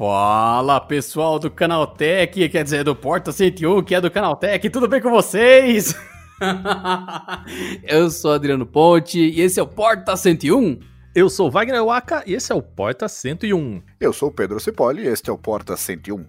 [0.00, 4.98] Fala pessoal do Canaltech, quer dizer do Porta 101, que é do Canaltech, tudo bem
[4.98, 5.94] com vocês?
[7.84, 10.80] Eu sou Adriano Ponte e esse é o Porta 101.
[11.14, 13.82] Eu sou Wagner Waka e esse é o Porta 101.
[14.00, 16.24] Eu sou o Pedro Cipoli e este é o Porta 101.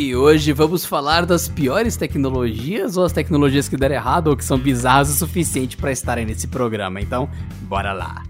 [0.00, 4.44] E hoje vamos falar das piores tecnologias ou as tecnologias que deram errado ou que
[4.44, 7.00] são bizarras o suficiente para estarem nesse programa.
[7.00, 7.28] Então,
[7.62, 8.22] bora lá.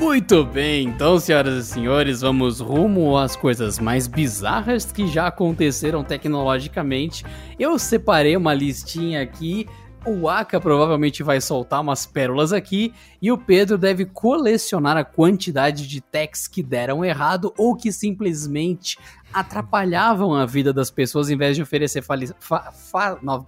[0.00, 6.02] Muito bem, então, senhoras e senhores, vamos rumo às coisas mais bizarras que já aconteceram
[6.02, 7.24] tecnologicamente.
[7.58, 9.66] Eu separei uma listinha aqui
[10.06, 15.86] o Aka provavelmente vai soltar umas pérolas aqui e o Pedro deve colecionar a quantidade
[15.86, 18.98] de techs que deram errado ou que simplesmente
[19.32, 23.44] atrapalhavam a vida das pessoas em vez de oferecer fali fa fa não,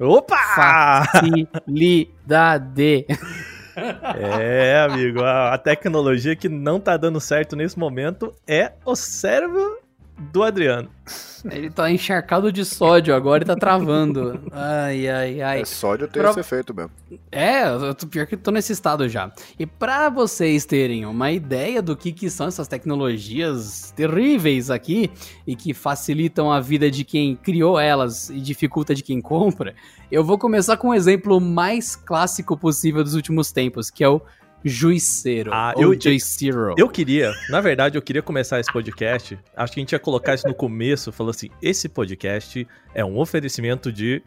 [0.00, 1.04] Opa!
[1.66, 3.06] facilidade.
[4.16, 9.78] É, amigo, a, a tecnologia que não tá dando certo nesse momento é o cérebro
[10.18, 10.88] do Adriano.
[11.50, 14.40] Ele tá encharcado de sódio agora e tá travando.
[14.52, 15.60] Ai, ai, ai.
[15.60, 16.90] É sódio tem Pra- esse efeito mesmo.
[17.30, 19.30] É, eu tô, pior que eu tô nesse estado já.
[19.58, 25.10] E pra vocês terem uma ideia do que, que são essas tecnologias terríveis aqui
[25.46, 29.74] e que facilitam a vida de quem criou elas e dificulta de quem compra,
[30.10, 34.20] eu vou começar com o exemplo mais clássico possível dos últimos tempos, que é o
[34.64, 36.74] juiceiro, Ah, ou eu- J-Zero.
[36.76, 39.38] Eu queria, na verdade, eu queria começar esse podcast.
[39.56, 43.18] Acho que a gente ia colocar isso no começo, falou assim: esse podcast é um
[43.18, 44.22] oferecimento de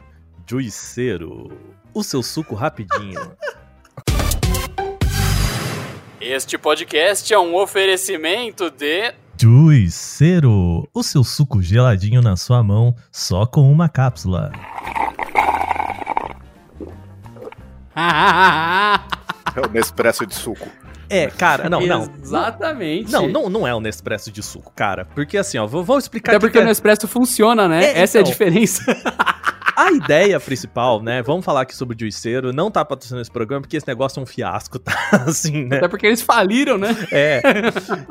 [0.48, 1.50] Juiceiro.
[1.94, 3.32] O seu suco rapidinho.
[6.20, 10.88] Este podcast é um oferecimento de Juiceiro.
[10.94, 14.52] O seu suco geladinho na sua mão, só com uma cápsula.
[19.54, 20.68] É o Nespresso de suco.
[21.08, 22.10] É, cara, não, não.
[22.22, 23.12] Exatamente.
[23.12, 25.04] Não, não, não é o Nespresso de suco, cara.
[25.14, 27.84] Porque assim, ó, vou, vou explicar Até porque que o Nespresso funciona, né?
[27.84, 28.32] É, Essa é a então.
[28.32, 28.82] diferença.
[29.74, 31.22] A ideia principal, né?
[31.22, 32.52] Vamos falar aqui sobre o Juiceiro.
[32.52, 34.94] Não tá patrocinando esse programa porque esse negócio é um fiasco, tá?
[35.26, 35.78] Assim, né?
[35.78, 36.94] Até porque eles faliram, né?
[37.10, 37.42] É.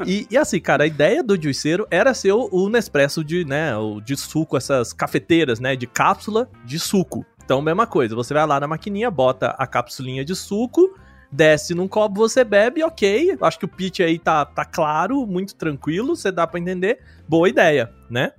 [0.06, 3.78] E, e assim, cara, a ideia do Juiceiro era ser o, o Nespresso de, né,
[3.78, 7.26] o de suco, essas cafeteiras, né, de cápsula de suco.
[7.44, 10.96] Então, mesma coisa, você vai lá na maquininha, bota a capsulinha de suco,
[11.32, 13.38] desce num copo, você bebe, ok.
[13.42, 17.00] Acho que o pitch aí tá, tá claro, muito tranquilo, você dá pra entender.
[17.28, 18.34] Boa ideia, né?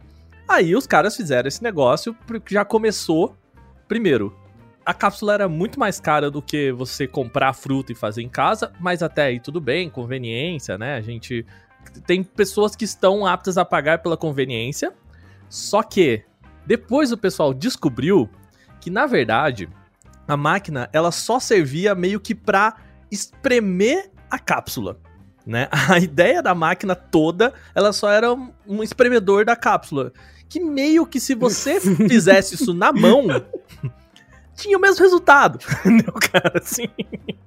[0.49, 3.35] Aí os caras fizeram esse negócio, porque já começou.
[3.89, 4.37] Primeiro,
[4.85, 8.73] a cápsula era muito mais cara do que você comprar fruta e fazer em casa,
[8.79, 10.95] mas até aí tudo bem, conveniência, né?
[10.95, 11.47] A gente.
[12.06, 14.93] Tem pessoas que estão aptas a pagar pela conveniência.
[15.49, 16.23] Só que
[16.65, 18.29] depois o pessoal descobriu
[18.81, 19.69] que, na verdade,
[20.27, 22.77] a máquina ela só servia meio que pra
[23.11, 24.99] espremer a cápsula.
[25.47, 25.69] Né?
[25.91, 28.33] A ideia da máquina toda, ela só era
[28.67, 30.13] um espremedor da cápsula.
[30.49, 33.27] Que meio que se você fizesse isso na mão,
[34.62, 35.59] tinha o mesmo resultado.
[35.85, 36.61] Entendeu, cara?
[36.62, 36.88] Assim.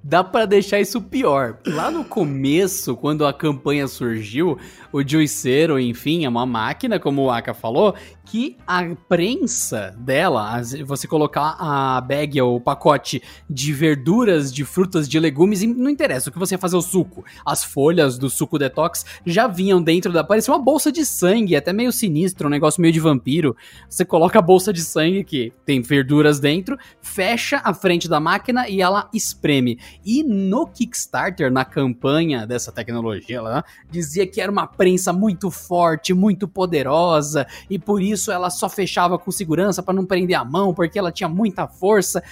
[0.02, 1.58] Dá pra deixar isso pior.
[1.66, 4.58] Lá no começo, quando a campanha surgiu,
[4.92, 11.06] o juiceiro, enfim, é uma máquina, como o Aka falou, que a prensa dela, você
[11.06, 16.32] colocar a bag ou o pacote de verduras, de frutas, de legumes, não interessa, o
[16.32, 17.24] que você ia fazer o suco.
[17.44, 20.22] As folhas do suco detox já vinham dentro da.
[20.22, 23.56] Parecia uma bolsa de sangue, até meio sinistro, um negócio meio de vampiro.
[23.88, 28.68] Você coloca a bolsa de sangue que tem verduras dentro, fecha a frente da máquina
[28.68, 29.78] e ela espreme.
[30.04, 36.12] E no Kickstarter, na campanha dessa tecnologia lá, dizia que era uma prensa muito forte,
[36.12, 40.74] muito poderosa, e por isso ela só fechava com segurança para não prender a mão,
[40.74, 42.22] porque ela tinha muita força.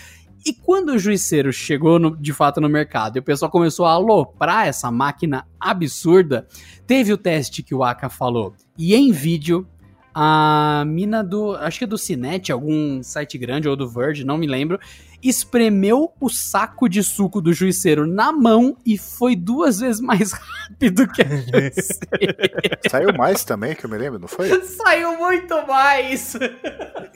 [0.45, 3.93] E quando o juiceiro chegou no, de fato no mercado e o pessoal começou a
[3.93, 6.47] aloprar essa máquina absurda,
[6.87, 8.55] teve o teste que o Aka falou.
[8.77, 9.67] E em vídeo,
[10.15, 11.57] a mina do.
[11.57, 14.79] Acho que é do Cinet, algum site grande, ou do Verge, não me lembro.
[15.23, 21.09] Espremeu o saco de suco do juiceiro na mão e foi duas vezes mais rápido
[21.09, 22.79] que a juiceira.
[22.89, 24.49] Saiu mais também, que eu me lembro, não foi?
[24.63, 26.37] Saiu muito mais!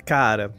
[0.06, 0.54] Cara,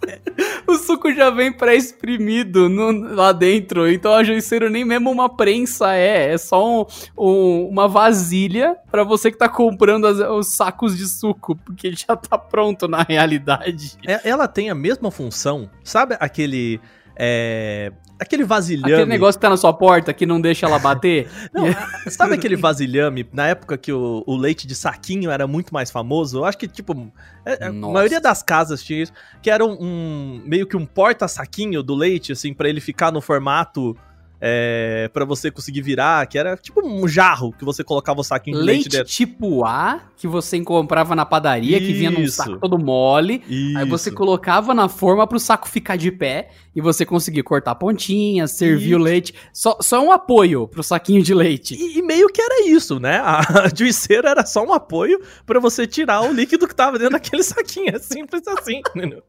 [0.66, 2.68] o suco já vem pré-exprimido
[3.14, 7.88] lá dentro, então a juiceiro nem mesmo uma prensa é, é só um, um, uma
[7.88, 12.88] vasilha para você que tá comprando as, os sacos de suco, porque já tá pronto
[12.88, 13.96] na realidade.
[14.06, 16.80] É, ela tem a mesma função, sabe aquele
[17.16, 18.92] é, aquele vasilhame.
[18.92, 21.28] Aquele negócio que tá na sua porta que não deixa ela bater.
[21.52, 21.64] não,
[22.10, 26.38] sabe aquele vasilhame, na época que o, o, leite de saquinho era muito mais famoso?
[26.38, 27.12] Eu acho que, tipo,
[27.44, 30.86] é, é, a maioria das casas tinha isso, que era um, um meio que um
[30.86, 33.96] porta-saquinho do leite, assim, para ele ficar no formato
[34.40, 38.58] é, para você conseguir virar, que era tipo um jarro que você colocava o saquinho
[38.58, 39.12] de leite, leite dentro.
[39.12, 41.86] tipo A, que você comprava na padaria, Isso.
[41.86, 43.42] que vinha num saco todo mole.
[43.48, 43.78] Isso.
[43.78, 48.52] Aí você colocava na forma pro saco ficar de pé e você conseguia cortar pontinhas,
[48.52, 48.98] servir isso.
[48.98, 49.34] o leite.
[49.52, 51.74] Só, só um apoio pro saquinho de leite.
[51.74, 53.18] E, e meio que era isso, né?
[53.18, 53.42] A
[53.74, 57.94] juiceira era só um apoio para você tirar o líquido que tava dentro daquele saquinho.
[57.94, 59.22] É simples assim, entendeu?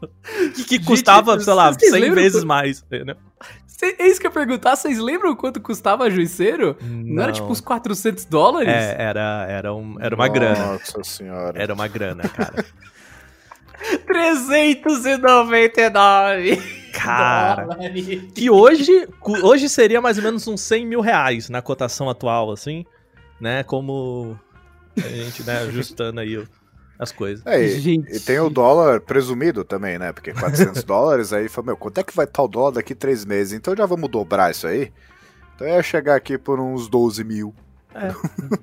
[0.54, 3.16] que, que custava, sei lá, 100 vezes mais, entendeu?
[3.82, 6.76] É isso que eu ia perguntar, vocês lembram quanto custava a juiceiro?
[6.80, 8.72] Não, Não era tipo uns 400 dólares?
[8.72, 10.66] É, era, era, um, era uma Nossa grana.
[10.72, 11.62] Nossa senhora.
[11.62, 12.64] Era uma grana, cara.
[14.06, 16.80] 399!
[16.92, 17.66] Cara,
[18.34, 19.08] que hoje,
[19.42, 22.84] hoje seria mais ou menos uns 100 mil reais na cotação atual, assim,
[23.40, 23.62] né?
[23.62, 24.38] Como
[24.98, 26.44] a gente, né, ajustando aí
[27.00, 27.44] as coisas.
[27.46, 30.12] É, e, e, tem o dólar presumido também, né?
[30.12, 33.24] Porque 400 dólares, aí falou, meu, quanto é que vai estar o dólar daqui três
[33.24, 33.54] meses?
[33.54, 34.92] Então já vamos dobrar isso aí?
[35.56, 37.54] Então ia chegar aqui por uns 12 mil.
[37.94, 38.12] É,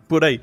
[0.07, 0.39] por aí.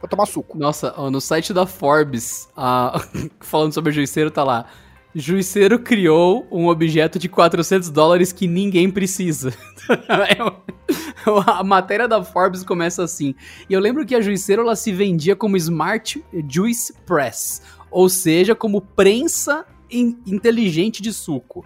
[0.00, 0.56] Vou tomar suco.
[0.56, 2.48] Nossa, ó, no site da Forbes,
[3.40, 4.66] falando sobre o juiceiro, tá lá.
[5.14, 9.52] Juiceiro criou um objeto de 400 dólares que ninguém precisa.
[11.46, 13.34] a matéria da Forbes começa assim.
[13.68, 18.54] E eu lembro que a Juiceiro ela se vendia como Smart Juice Press, ou seja,
[18.54, 21.64] como prensa in inteligente de suco.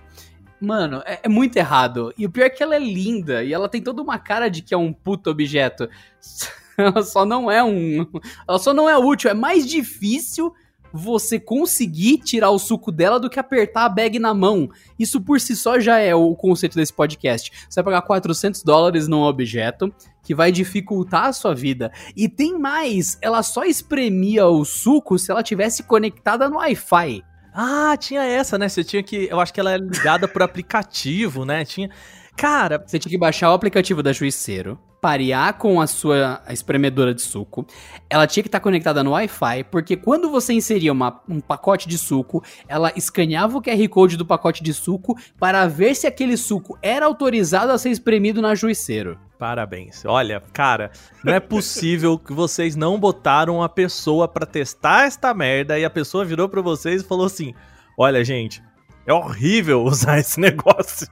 [0.61, 2.13] Mano, é, é, muito errado.
[2.19, 4.63] E o pior é que ela é linda e ela tem toda uma cara de
[4.63, 5.89] que é um puto objeto.
[6.77, 8.07] ela só não é um.
[8.49, 9.31] Ela só não é útil.
[9.31, 10.53] É mais difícil
[10.97, 14.69] você conseguir tirar o suco dela do que apertar a bag na mão.
[14.99, 17.53] Isso por si só já é o conceito desse podcast.
[17.69, 21.93] Você vai pagar 400 dólares num objeto que vai dificultar a sua vida.
[22.17, 27.23] E tem mais, ela só espremia o suco se ela tivesse conectada no Wi-Fi.
[27.55, 28.69] Ah, tinha essa, né?
[28.69, 29.29] Você tinha que.
[29.31, 31.65] Eu acho que ela é ligada por aplicativo, né?
[31.65, 31.88] Tinha.
[32.37, 37.23] Cara, você tinha que baixar o aplicativo da Juiceiro, parear com a sua espremedora de
[37.23, 37.65] suco.
[38.11, 41.97] Ela tinha que estar conectada no Wi-Fi, porque quando você inseria uma, um pacote de
[41.97, 46.77] suco, ela escaneava o QR Code do pacote de suco para ver se aquele suco
[46.83, 49.17] era autorizado a ser espremido na Juiceiro.
[49.39, 50.05] Parabéns.
[50.05, 50.91] Olha, cara,
[51.23, 55.91] não é possível que vocês não botaram a pessoa para testar esta merda e a
[55.91, 57.55] pessoa virou para vocês e falou assim:
[57.97, 58.61] "Olha, gente,
[59.07, 61.07] é horrível usar esse negócio".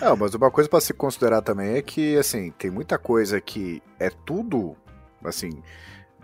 [0.00, 3.82] Não, mas uma coisa para se considerar também é que, assim, tem muita coisa que
[3.98, 4.76] é tudo,
[5.24, 5.62] assim,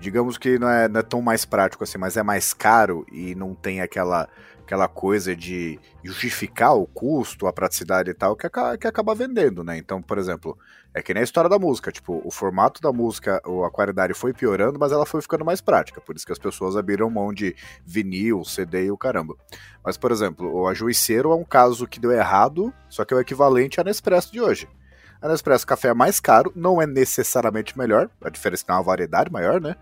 [0.02, 3.34] digamos que não é, não é tão mais prático assim, mas é mais caro e
[3.34, 4.28] não tem aquela
[4.62, 9.62] aquela coisa de justificar o custo, a praticidade e tal, que, acaba, que acaba vendendo,
[9.62, 9.76] né?
[9.76, 10.56] Então, por exemplo,
[10.94, 14.32] é que nem a história da música, tipo, o formato da música, a qualidade foi
[14.32, 17.54] piorando, mas ela foi ficando mais prática, por isso que as pessoas abriram mão de
[17.84, 19.36] vinil, CD e o caramba.
[19.84, 23.20] Mas, por exemplo, o Ajuiceiro é um caso que deu errado, só que é o
[23.20, 24.68] equivalente à Nespresso de hoje.
[25.22, 28.76] A Nespresso café é mais caro, não é necessariamente melhor, a diferença é que tem
[28.76, 29.76] uma variedade maior, né?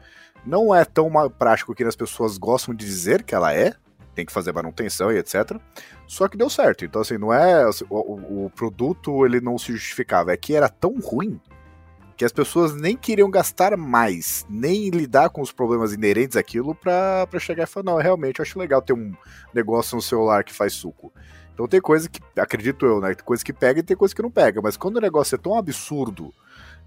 [0.44, 3.74] Não é tão prático que as pessoas gostam de dizer que ela é,
[4.14, 5.58] tem que fazer manutenção e etc.
[6.06, 6.84] Só que deu certo.
[6.84, 7.64] Então, assim, não é.
[7.64, 10.32] assim, o, o produto ele não se justificava.
[10.32, 11.40] É que era tão ruim
[12.16, 17.26] que as pessoas nem queriam gastar mais, nem lidar com os problemas inerentes àquilo pra
[17.38, 19.14] chegar e falar, não, realmente, eu acho legal ter um
[19.54, 21.10] negócio no celular que faz suco.
[21.60, 23.14] Então tem coisa que, acredito eu, né?
[23.14, 24.62] Tem coisa que pega e tem coisa que não pega.
[24.62, 26.32] Mas quando o negócio é tão absurdo,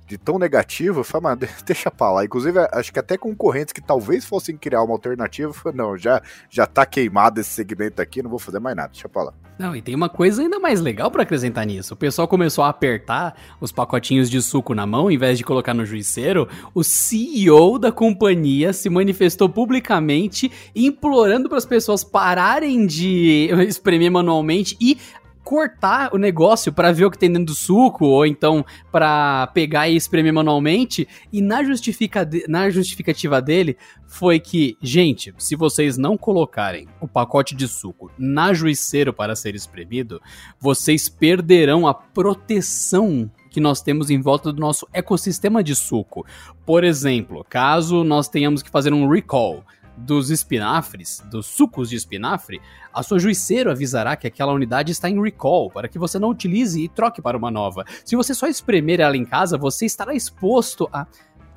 [0.07, 2.25] de tão negativo, eu mano, deixa pra lá.
[2.25, 6.65] Inclusive, acho que até concorrentes que talvez fossem criar uma alternativa, eu não, já, já
[6.65, 9.33] tá queimado esse segmento aqui, não vou fazer mais nada, deixa pra lá.
[9.57, 11.93] Não, e tem uma coisa ainda mais legal pra acrescentar nisso.
[11.93, 15.73] O pessoal começou a apertar os pacotinhos de suco na mão, em vez de colocar
[15.73, 16.47] no juiceiro.
[16.73, 24.75] O CEO da companhia se manifestou publicamente, implorando para as pessoas pararem de espremer manualmente
[24.81, 24.97] e
[25.43, 29.89] cortar o negócio para ver o que tem dentro do suco, ou então para pegar
[29.89, 31.07] e espremer manualmente.
[31.31, 37.55] E na, justifica na justificativa dele foi que, gente, se vocês não colocarem o pacote
[37.55, 40.21] de suco na juiceiro para ser espremido,
[40.59, 46.25] vocês perderão a proteção que nós temos em volta do nosso ecossistema de suco.
[46.65, 49.63] Por exemplo, caso nós tenhamos que fazer um recall
[49.95, 52.61] dos espinafres, dos sucos de espinafre,
[52.93, 56.81] a sua juiceiro avisará que aquela unidade está em recall para que você não utilize
[56.81, 57.85] e troque para uma nova.
[58.03, 61.05] Se você só espremer ela em casa, você estará exposto a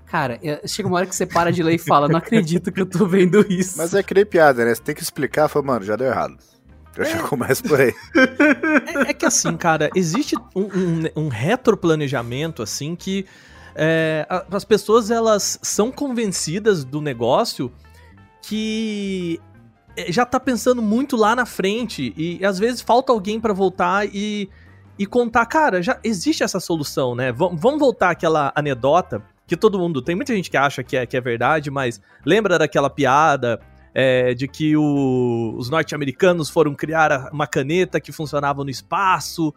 [0.07, 2.81] Cara, é, chega uma hora que você para de ler e fala, não acredito que
[2.81, 3.76] eu tô vendo isso.
[3.76, 4.73] Mas é que nem piada, né?
[4.73, 6.37] Você tem que explicar, fala, mano, já deu errado.
[6.97, 7.11] Eu é.
[7.11, 7.93] já começo por aí.
[8.87, 13.26] É, é, que assim, cara, existe um, um, um retroplanejamento, assim, que
[13.75, 17.71] é, as pessoas, elas são convencidas do negócio
[18.49, 19.41] que
[19.97, 24.07] é, já tá pensando muito lá na frente e às vezes falta alguém para voltar
[24.07, 24.49] e,
[24.99, 27.33] e contar, cara, já existe essa solução, né?
[27.33, 31.07] V vamos voltar àquela anedota que todo mundo tem muita gente que acha que é,
[31.07, 33.61] que é verdade, mas lembra daquela piada
[33.93, 39.53] é, de que o, os norte-americanos foram criar uma caneta que funcionava no espaço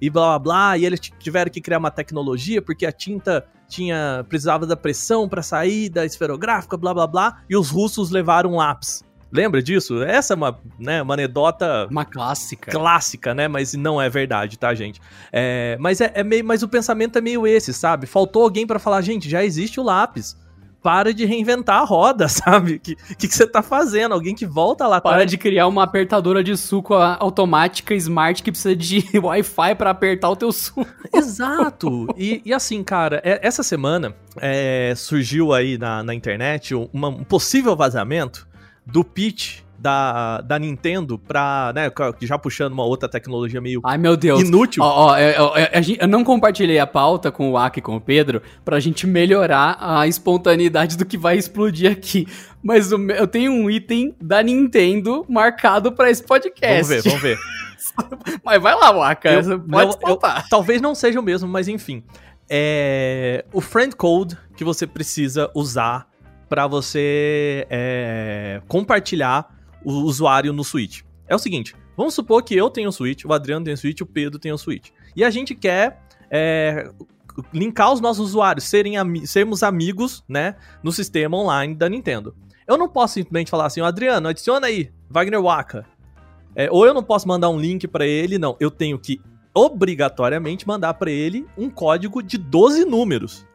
[0.00, 4.24] e blá blá blá, e eles tiveram que criar uma tecnologia porque a tinta tinha
[4.28, 8.56] precisava da pressão para sair da esferográfica, blá blá blá, e os russos levaram um
[8.56, 9.02] lápis.
[9.32, 10.00] Lembra disso?
[10.04, 11.88] Essa é uma, né, uma anedota.
[11.90, 12.70] Uma clássica.
[12.70, 13.48] Clássica, né?
[13.48, 15.00] Mas não é verdade, tá, gente?
[15.32, 16.44] É, mas é, é, meio.
[16.44, 18.06] Mas o pensamento é meio esse, sabe?
[18.06, 20.36] Faltou alguém para falar, gente, já existe o lápis
[20.84, 22.74] para de reinventar a roda, sabe?
[22.74, 24.12] O que, que, que, você tá fazendo?
[24.12, 28.76] Alguém que volta lá Para de criar uma apertadora de suco automática smart que precisa
[28.76, 30.86] de Wi-Fi para apertar o teu suco.
[31.10, 32.06] Exato!
[32.18, 37.24] E, e assim, cara, é, essa semana é, surgiu aí na, na internet uma, um
[37.24, 38.46] possível vazamento
[38.84, 44.16] do pitch da, da Nintendo pra, né, já puxando uma outra tecnologia meio Ai, meu
[44.16, 44.40] Deus.
[44.40, 44.82] inútil.
[44.82, 48.00] Ó, ó, eu, eu, eu, não compartilhei a pauta com o Aki e com o
[48.00, 52.26] Pedro pra gente melhorar a espontaneidade do que vai explodir aqui.
[52.62, 56.88] Mas eu tenho um item da Nintendo marcado pra esse podcast.
[56.88, 57.38] Vamos ver, vamos ver.
[58.42, 59.32] mas vai lá, Waka.
[59.32, 62.02] Eu, pode eu, talvez não seja o mesmo, mas enfim.
[62.48, 66.06] É, o friend code que você precisa usar
[66.48, 69.53] para você é, compartilhar
[69.84, 71.02] o usuário no Switch.
[71.26, 74.00] É o seguinte, vamos supor que eu tenho o Switch, o Adriano tem o Switch,
[74.00, 74.90] o Pedro tem o Switch.
[75.16, 76.90] E a gente quer é,
[77.52, 82.34] linkar os nossos usuários, serem ami sermos amigos, né, no sistema online da Nintendo.
[82.66, 85.86] Eu não posso simplesmente falar assim, Adriano, adiciona aí, Wagner Waka.
[86.56, 88.56] É, ou eu não posso mandar um link para ele, não.
[88.60, 89.20] Eu tenho que
[89.52, 93.46] obrigatoriamente mandar para ele um código de 12 números.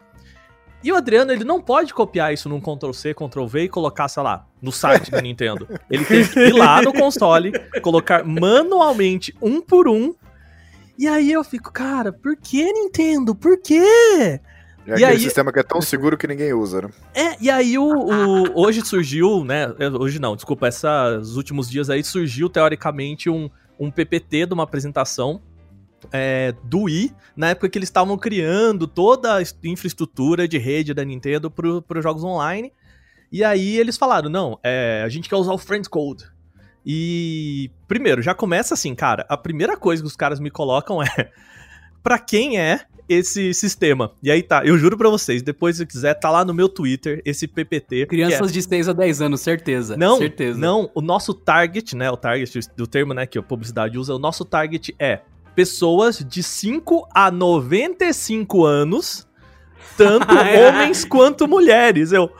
[0.83, 4.45] E o Adriano, ele não pode copiar isso num Ctrl-C, Ctrl-V e colocar, sei lá,
[4.61, 5.67] no site da Nintendo.
[5.89, 10.15] Ele tem que ir lá no console, colocar manualmente, um por um.
[10.97, 13.35] E aí eu fico, cara, por que Nintendo?
[13.35, 14.39] Por quê?
[14.87, 15.19] É aquele aí...
[15.19, 16.89] sistema que é tão seguro que ninguém usa, né?
[17.13, 19.67] É, e aí o, o, hoje surgiu, né?
[19.99, 25.41] Hoje não, desculpa, esses últimos dias aí surgiu teoricamente um, um PPT de uma apresentação
[26.11, 31.03] é, do Wii, na época que eles estavam criando toda a infraestrutura de rede da
[31.03, 32.71] Nintendo para os jogos online.
[33.31, 36.25] E aí eles falaram: não, é, a gente quer usar o Friend Code.
[36.85, 39.25] E, primeiro, já começa assim, cara.
[39.29, 41.31] A primeira coisa que os caras me colocam é:
[42.01, 44.11] para quem é esse sistema.
[44.21, 47.21] E aí tá, eu juro pra vocês, depois se quiser, tá lá no meu Twitter,
[47.25, 48.05] esse PPT.
[48.05, 48.53] Crianças é...
[48.53, 49.97] de 6 a 10 anos, certeza.
[49.97, 50.59] Não, certeza.
[50.59, 54.19] não, o nosso target, né, o target do termo, né, que a publicidade usa, o
[54.19, 55.21] nosso target é
[55.59, 59.27] pessoas de 5 a 95 anos,
[59.97, 62.13] tanto homens quanto mulheres.
[62.13, 62.31] Eu,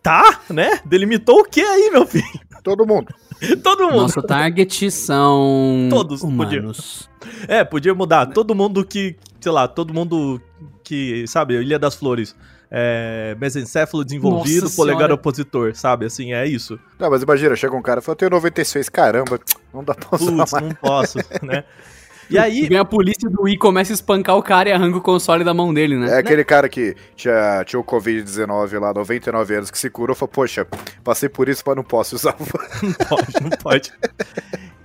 [0.00, 0.78] tá, né?
[0.84, 2.24] Delimitou o que aí, meu filho?
[2.62, 3.12] Todo mundo.
[3.64, 4.02] Todo mundo.
[4.02, 7.08] Nosso target são todos humanos.
[7.20, 7.56] Podia.
[7.58, 8.26] É, podia mudar.
[8.26, 10.40] Todo mundo que, sei lá, todo mundo
[10.84, 12.34] que, sabe, Ilha das Flores.
[12.70, 15.14] é, mesencéfalo desenvolvido, Nossa polegar senhora.
[15.14, 16.06] opositor, sabe?
[16.06, 16.78] Assim, é isso.
[16.98, 19.40] Não, mas imagina, chega um cara e fala, eu tenho 96, caramba,
[19.72, 20.64] não dá pra usar Putz, mais.
[20.64, 21.64] não posso, né?
[22.30, 25.00] E aí, Vem a polícia do Wii, começa a espancar o cara e arranca o
[25.00, 26.10] console da mão dele, né?
[26.10, 30.18] É aquele cara que tinha, tinha o Covid-19 lá, 99 anos, que se curou e
[30.18, 30.66] falou, poxa,
[31.02, 32.36] passei por isso, mas não posso usar.
[32.82, 33.92] não pode, não pode.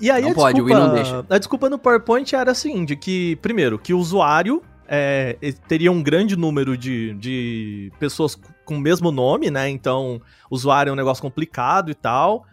[0.02, 1.26] E aí Não a pode, o desculpa, Wii não deixa.
[1.30, 6.04] a desculpa no PowerPoint era assim, de que, primeiro, que o usuário é, teria um
[6.04, 9.70] grande número de, de pessoas com o mesmo nome, né?
[9.70, 10.22] Então,
[10.52, 12.46] usuário é um negócio complicado e tal.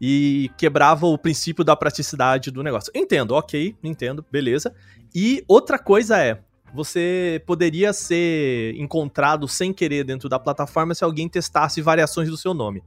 [0.00, 2.92] E quebrava o princípio da praticidade do negócio.
[2.94, 4.74] Entendo, ok, entendo, beleza.
[5.14, 6.40] E outra coisa é,
[6.72, 12.54] você poderia ser encontrado sem querer dentro da plataforma se alguém testasse variações do seu
[12.54, 12.82] nome.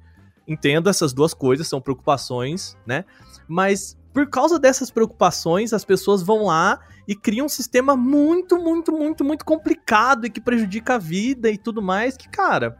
[0.48, 3.06] Entendo essas duas coisas, são preocupações, né?
[3.48, 8.92] Mas por causa dessas preocupações, as pessoas vão lá e criam um sistema muito, muito,
[8.92, 12.18] muito, muito complicado e que prejudica a vida e tudo mais.
[12.18, 12.78] Que, cara,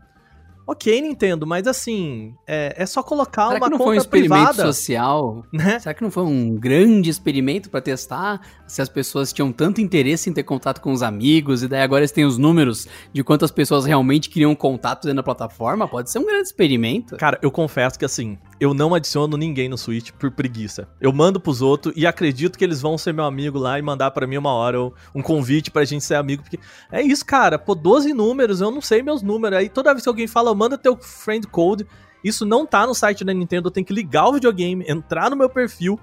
[0.66, 4.00] ok, Nintendo, mas assim, é, é só colocar Será uma que não conta foi um
[4.00, 5.46] experimento privada, social?
[5.52, 5.80] né?
[5.80, 10.30] Será que não foi um grande experimento pra testar se as pessoas tinham tanto interesse
[10.30, 13.52] em ter contato com os amigos e daí agora eles têm os números de quantas
[13.52, 15.88] pessoas realmente queriam contato dentro da plataforma?
[15.88, 17.18] Pode ser um grande experimento.
[17.18, 20.88] Cara, eu confesso que assim, eu não adiciono ninguém no Switch por preguiça.
[21.00, 24.12] Eu mando pros outros e acredito que eles vão ser meu amigo lá e mandar
[24.12, 24.82] pra mim uma hora
[25.14, 26.60] um convite pra gente ser amigo, porque
[26.92, 29.58] é isso, cara, pô, 12 números, eu não sei meus números.
[29.58, 31.88] Aí toda vez que alguém fala, manda teu friend code,
[32.24, 35.36] isso não tá no site da Nintendo, eu tenho que ligar o videogame, entrar no
[35.36, 36.00] meu perfil.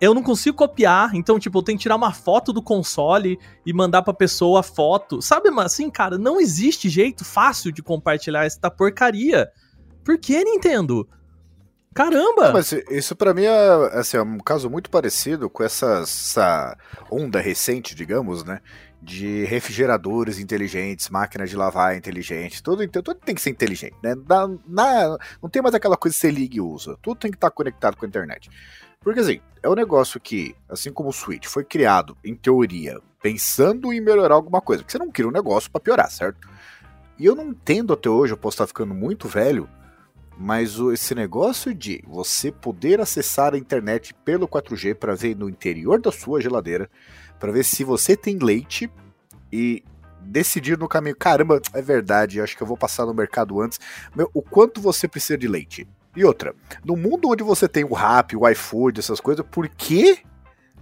[0.00, 3.72] Eu não consigo copiar, então, tipo, eu tenho que tirar uma foto do console e
[3.72, 5.22] mandar pra pessoa a foto.
[5.22, 9.48] Sabe, mas assim, cara, não existe jeito fácil de compartilhar essa porcaria.
[10.02, 11.08] Por que, Nintendo?
[11.94, 12.46] Caramba!
[12.46, 16.76] Não, mas isso pra mim é, assim, é um caso muito parecido com essa
[17.08, 18.60] onda recente, digamos, né?
[19.04, 24.14] De refrigeradores inteligentes, máquinas de lavar inteligentes, tudo, então, tudo tem que ser inteligente, né?
[24.28, 26.96] Na, na- não tem mais aquela coisa que você liga e usa.
[27.02, 28.48] Tudo tem que estar conectado com a internet.
[29.00, 33.92] Porque assim, é um negócio que, assim como o Switch, foi criado, em teoria, pensando
[33.92, 34.84] em melhorar alguma coisa.
[34.84, 36.48] Porque você não cria um negócio pra piorar, certo?
[37.18, 39.68] E eu não entendo até hoje, eu posso estar ficando muito velho,
[40.38, 46.00] mas esse negócio de você poder acessar a internet pelo 4G para ver no interior
[46.00, 46.88] da sua geladeira,
[47.42, 48.88] para ver se você tem leite
[49.52, 49.82] e
[50.20, 53.80] decidir no caminho, caramba, é verdade, acho que eu vou passar no mercado antes.
[54.14, 55.88] Meu, o quanto você precisa de leite?
[56.14, 60.20] E outra, no mundo onde você tem o Rap, o iFood, essas coisas, por que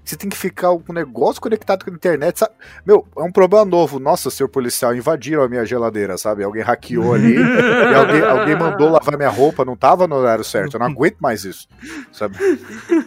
[0.04, 2.38] você tem que ficar com um negócio conectado com a internet?
[2.40, 2.52] sabe?
[2.84, 3.98] Meu, é um problema novo.
[3.98, 6.42] Nossa, senhor policial, invadiram a minha geladeira, sabe?
[6.42, 10.74] Alguém hackeou ali e alguém, alguém mandou lavar minha roupa, não tava no horário certo.
[10.74, 11.68] Eu não aguento mais isso,
[12.12, 12.36] sabe?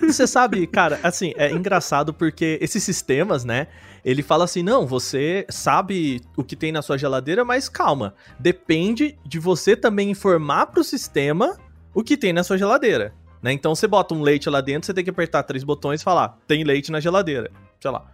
[0.02, 3.68] Você sabe, cara, assim, é engraçado porque esses sistemas, né?
[4.04, 8.14] Ele fala assim: não, você sabe o que tem na sua geladeira, mas calma.
[8.40, 11.58] Depende de você também informar pro sistema
[11.94, 13.14] o que tem na sua geladeira.
[13.44, 13.52] Né?
[13.52, 16.38] Então você bota um leite lá dentro, você tem que apertar três botões e falar:
[16.48, 17.52] tem leite na geladeira.
[17.80, 18.06] Sei lá.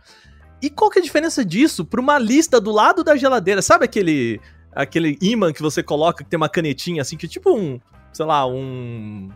[0.62, 3.62] E qual que é a diferença disso pra uma lista do lado da geladeira?
[3.62, 4.42] Sabe aquele
[4.74, 7.80] aquele imã que você coloca que tem uma canetinha assim, que é tipo um,
[8.12, 9.30] sei lá, um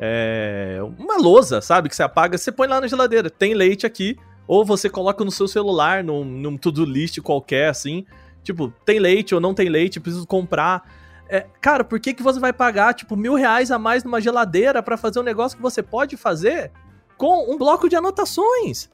[0.00, 1.88] é, uma lousa, sabe?
[1.88, 3.30] Que você apaga, você põe lá na geladeira.
[3.30, 4.16] Tem leite aqui.
[4.46, 8.06] Ou você coloca no seu celular, num, num to-do list qualquer, assim.
[8.42, 10.82] Tipo, tem leite ou não tem leite, preciso comprar.
[11.28, 14.82] É, cara, por que, que você vai pagar, tipo, mil reais a mais numa geladeira
[14.82, 16.70] pra fazer um negócio que você pode fazer
[17.16, 18.88] com um bloco de anotações?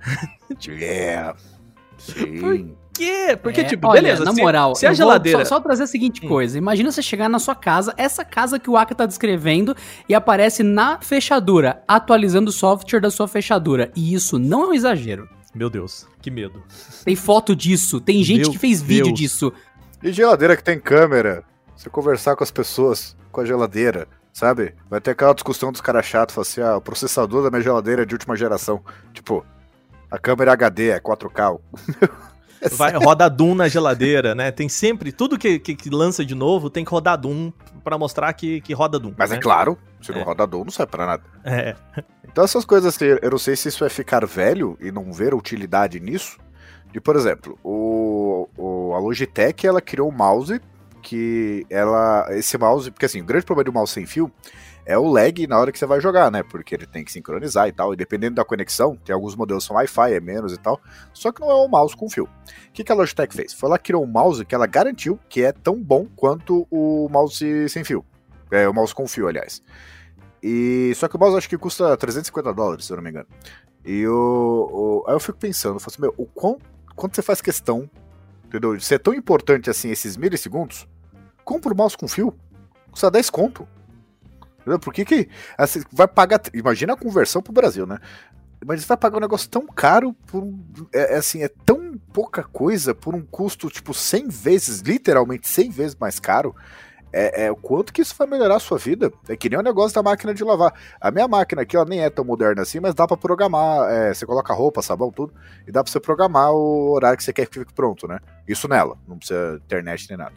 [0.80, 1.32] É.
[1.98, 2.38] Sim.
[2.38, 3.38] Por quê?
[3.42, 4.24] Porque, É, tipo, olha, beleza.
[4.24, 5.44] Na se, moral, se a geladeira.
[5.44, 6.28] Só, só trazer a seguinte Hum.
[6.28, 9.74] coisa: imagina você chegar na sua casa, essa casa que o Aka tá descrevendo,
[10.08, 13.90] e aparece na fechadura, atualizando o software da sua fechadura.
[13.96, 15.28] E isso não é um exagero.
[15.54, 16.62] Meu Deus, que medo.
[17.04, 19.18] Tem foto disso, tem gente Meu que fez vídeo Deus.
[19.18, 19.52] disso.
[20.02, 21.42] E geladeira que tem câmera.
[21.76, 24.74] Você conversar com as pessoas com a geladeira, sabe?
[24.88, 28.02] Vai ter aquela discussão dos caras chatos, falar assim, ah, o processador da minha geladeira
[28.02, 28.82] é de última geração.
[29.12, 29.44] Tipo,
[30.10, 31.60] a câmera HD é 4K.
[32.72, 34.50] Vai, roda Doom na geladeira, né?
[34.50, 37.52] Tem sempre, tudo que, que, que lança de novo tem que rodar Doom
[37.84, 39.12] pra mostrar que, que roda Doom.
[39.16, 39.36] Mas né?
[39.36, 40.24] é claro, se não É.
[40.24, 41.22] roda Doom, não serve pra nada.
[41.44, 41.76] É.
[42.24, 45.34] Então essas coisas, assim, eu não sei se isso é ficar velho e não ver
[45.34, 46.38] utilidade nisso.
[46.90, 50.58] De, por exemplo, o, o- a Logitech, ela criou um mouse
[51.08, 52.26] que ela...
[52.30, 54.30] Esse mouse, porque assim, o grande problema do mouse sem fio
[54.84, 56.42] é o lag na hora que você vai jogar, né?
[56.42, 59.76] Porque ele tem que sincronizar e tal, e dependendo da conexão, tem alguns modelos são
[59.76, 60.80] Wi-Fi, é menos e tal,
[61.12, 62.24] só que não é um mouse com fio.
[62.24, 63.52] O que, que a Logitech fez?
[63.52, 67.68] Foi ela criou um mouse que ela garantiu que é tão bom quanto o mouse
[67.68, 68.04] sem fio.
[68.50, 69.60] É, o mouse com fio, aliás.
[70.42, 73.26] E só que o mouse acho que custa 350 dólares, se eu não me engano.
[73.84, 76.58] E o, o- aí eu fico pensando, eu falo assim, meu, o quão,
[76.94, 77.90] quanto você faz questão,
[78.44, 78.76] entendeu?
[78.76, 80.86] De ser tão importante assim esses milissegundos,
[81.46, 82.34] compra o mouse com fio.
[82.90, 83.66] Custa 10 conto.
[84.82, 86.42] Por que que assim, vai pagar...
[86.52, 87.98] Imagina a conversão pro Brasil, né?
[88.66, 90.58] Mas você vai pagar um negócio tão caro por um,
[90.92, 95.70] é, é, assim, é tão pouca coisa por um custo tipo 100 vezes, literalmente 100
[95.70, 96.54] vezes mais caro.
[97.12, 99.12] É, é, o quanto que isso vai melhorar a sua vida.
[99.28, 100.74] É que nem o negócio da máquina de lavar.
[101.00, 103.88] A minha máquina aqui, ela nem é tão moderna assim, mas dá para programar.
[103.90, 105.32] É, você coloca roupa, sabão, tudo,
[105.66, 108.18] e dá pra você programar o horário que você quer que fique pronto, né?
[108.48, 110.34] Isso nela, não precisa internet nem nada.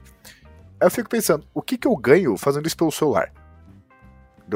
[0.81, 3.31] Eu fico pensando, o que, que eu ganho fazendo isso pelo celular?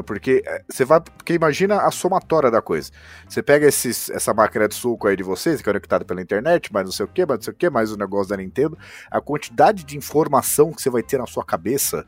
[0.01, 1.01] Porque é, você vai.
[1.01, 2.89] Porque imagina a somatória da coisa.
[3.27, 6.73] Você pega esses, essa máquina de suco aí de vocês, que é conectada pela internet,
[6.73, 8.77] mais não sei o que, mais não sei o que, mais o negócio da Nintendo.
[9.11, 12.07] A quantidade de informação que você vai ter na sua cabeça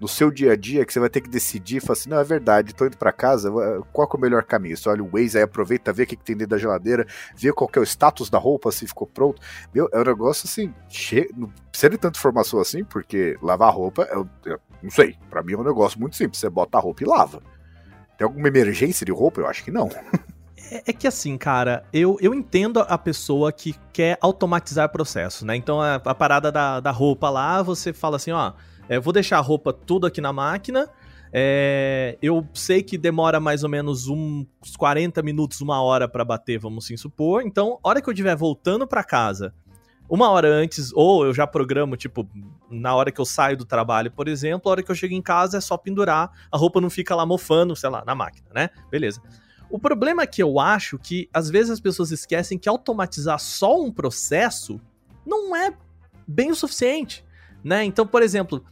[0.00, 2.24] no seu dia a dia que você vai ter que decidir, falar assim, não, é
[2.24, 3.50] verdade, tô indo para casa,
[3.92, 4.76] qual é o melhor caminho?
[4.76, 7.52] Você olha o Waze, aí aproveita, vê o que, que tem dentro da geladeira, vê
[7.52, 9.40] qual é o status da roupa, se ficou pronto.
[9.72, 11.28] Meu, é um negócio assim, che...
[11.36, 15.54] não precisa de tanta informação assim, porque lavar roupa, eu, eu não sei, para mim
[15.54, 17.40] é um negócio muito simples, você bota a roupa e lava.
[18.16, 19.40] Tem alguma emergência de roupa?
[19.40, 19.88] Eu acho que não.
[20.70, 25.44] É, é, que assim, cara, eu, eu entendo a pessoa que quer automatizar o processo,
[25.44, 25.54] né?
[25.56, 28.52] Então a, a parada da, da roupa lá, você fala assim, ó,
[28.88, 30.88] é, vou deixar a roupa tudo aqui na máquina.
[31.32, 34.46] É, eu sei que demora mais ou menos uns
[34.78, 37.42] 40 minutos, uma hora para bater, vamos assim supor.
[37.42, 39.52] Então, hora que eu estiver voltando para casa,
[40.08, 42.28] uma hora antes, ou eu já programo, tipo,
[42.70, 45.22] na hora que eu saio do trabalho, por exemplo, a hora que eu chego em
[45.22, 48.70] casa é só pendurar, a roupa não fica lá mofando, sei lá, na máquina, né?
[48.90, 49.20] Beleza.
[49.70, 53.80] O problema é que eu acho que às vezes as pessoas esquecem que automatizar só
[53.80, 54.80] um processo
[55.26, 55.74] não é
[56.28, 57.23] bem o suficiente,
[57.64, 57.84] né?
[57.84, 58.62] Então, por exemplo,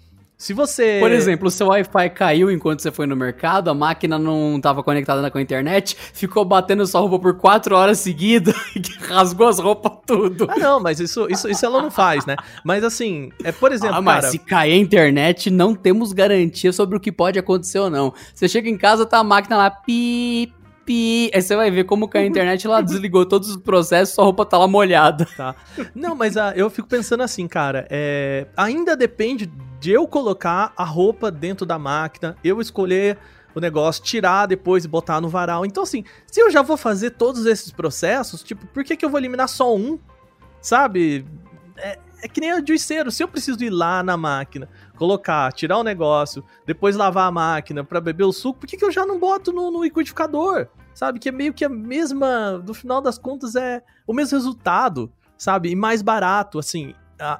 [0.42, 0.98] se você.
[0.98, 4.82] Por exemplo, o seu Wi-Fi caiu enquanto você foi no mercado, a máquina não estava
[4.82, 9.60] conectada com a internet, ficou batendo sua roupa por quatro horas seguidas e rasgou as
[9.60, 10.48] roupas tudo.
[10.50, 12.34] Ah, não, mas isso, isso, isso ela não faz, né?
[12.64, 13.98] Mas assim, é por exemplo.
[13.98, 14.30] Ah, mas cara...
[14.32, 18.12] se cair a internet, não temos garantia sobre o que pode acontecer ou não.
[18.34, 20.52] Você chega em casa, tá a máquina lá, pi,
[20.84, 21.30] pi.
[21.34, 24.44] Aí você vai ver como que a internet lá desligou todos os processos, sua roupa
[24.44, 25.26] tá lá molhada.
[25.36, 25.54] Tá.
[25.94, 30.84] Não, mas ah, eu fico pensando assim, cara, é, ainda depende de eu colocar a
[30.84, 33.18] roupa dentro da máquina, eu escolher
[33.54, 35.66] o negócio, tirar depois e botar no varal.
[35.66, 39.10] Então, assim, se eu já vou fazer todos esses processos, tipo, por que, que eu
[39.10, 39.98] vou eliminar só um?
[40.60, 41.26] Sabe?
[41.76, 43.10] É, é que nem o juiceiro.
[43.10, 47.84] Se eu preciso ir lá na máquina, colocar, tirar o negócio, depois lavar a máquina
[47.84, 50.68] para beber o suco, por que, que eu já não boto no, no liquidificador?
[50.94, 51.18] Sabe?
[51.18, 52.58] Que é meio que a mesma.
[52.58, 55.70] No final das contas, é o mesmo resultado, sabe?
[55.70, 56.58] E mais barato.
[56.58, 56.94] Assim,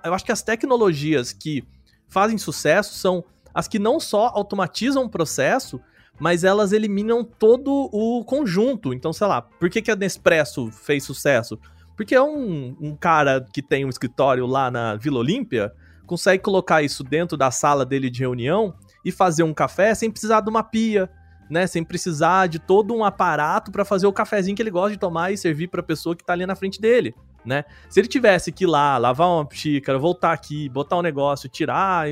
[0.05, 1.65] eu acho que as tecnologias que
[2.09, 5.81] fazem sucesso são as que não só automatizam o processo,
[6.19, 8.93] mas elas eliminam todo o conjunto.
[8.93, 11.59] Então, sei lá, por que, que a Nespresso fez sucesso?
[11.97, 15.73] Porque é um, um cara que tem um escritório lá na Vila Olímpia
[16.07, 18.75] consegue colocar isso dentro da sala dele de reunião
[19.05, 21.09] e fazer um café sem precisar de uma pia,
[21.49, 21.67] né?
[21.67, 25.33] Sem precisar de todo um aparato para fazer o cafezinho que ele gosta de tomar
[25.33, 27.65] e servir para a pessoa que tá ali na frente dele, né?
[27.89, 32.07] Se ele tivesse que ir lá, lavar uma xícara, voltar aqui, botar um negócio, tirar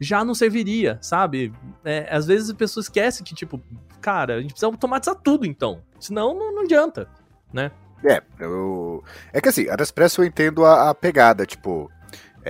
[0.00, 1.52] já não serviria, sabe?
[1.84, 3.60] É, às vezes as pessoas esquecem que, tipo,
[4.00, 5.82] cara, a gente precisa automatizar tudo então.
[5.98, 7.08] Senão não, não adianta,
[7.52, 7.72] né?
[8.04, 9.02] É, eu...
[9.32, 11.90] é que assim, a Nespresso eu entendo a, a pegada, tipo,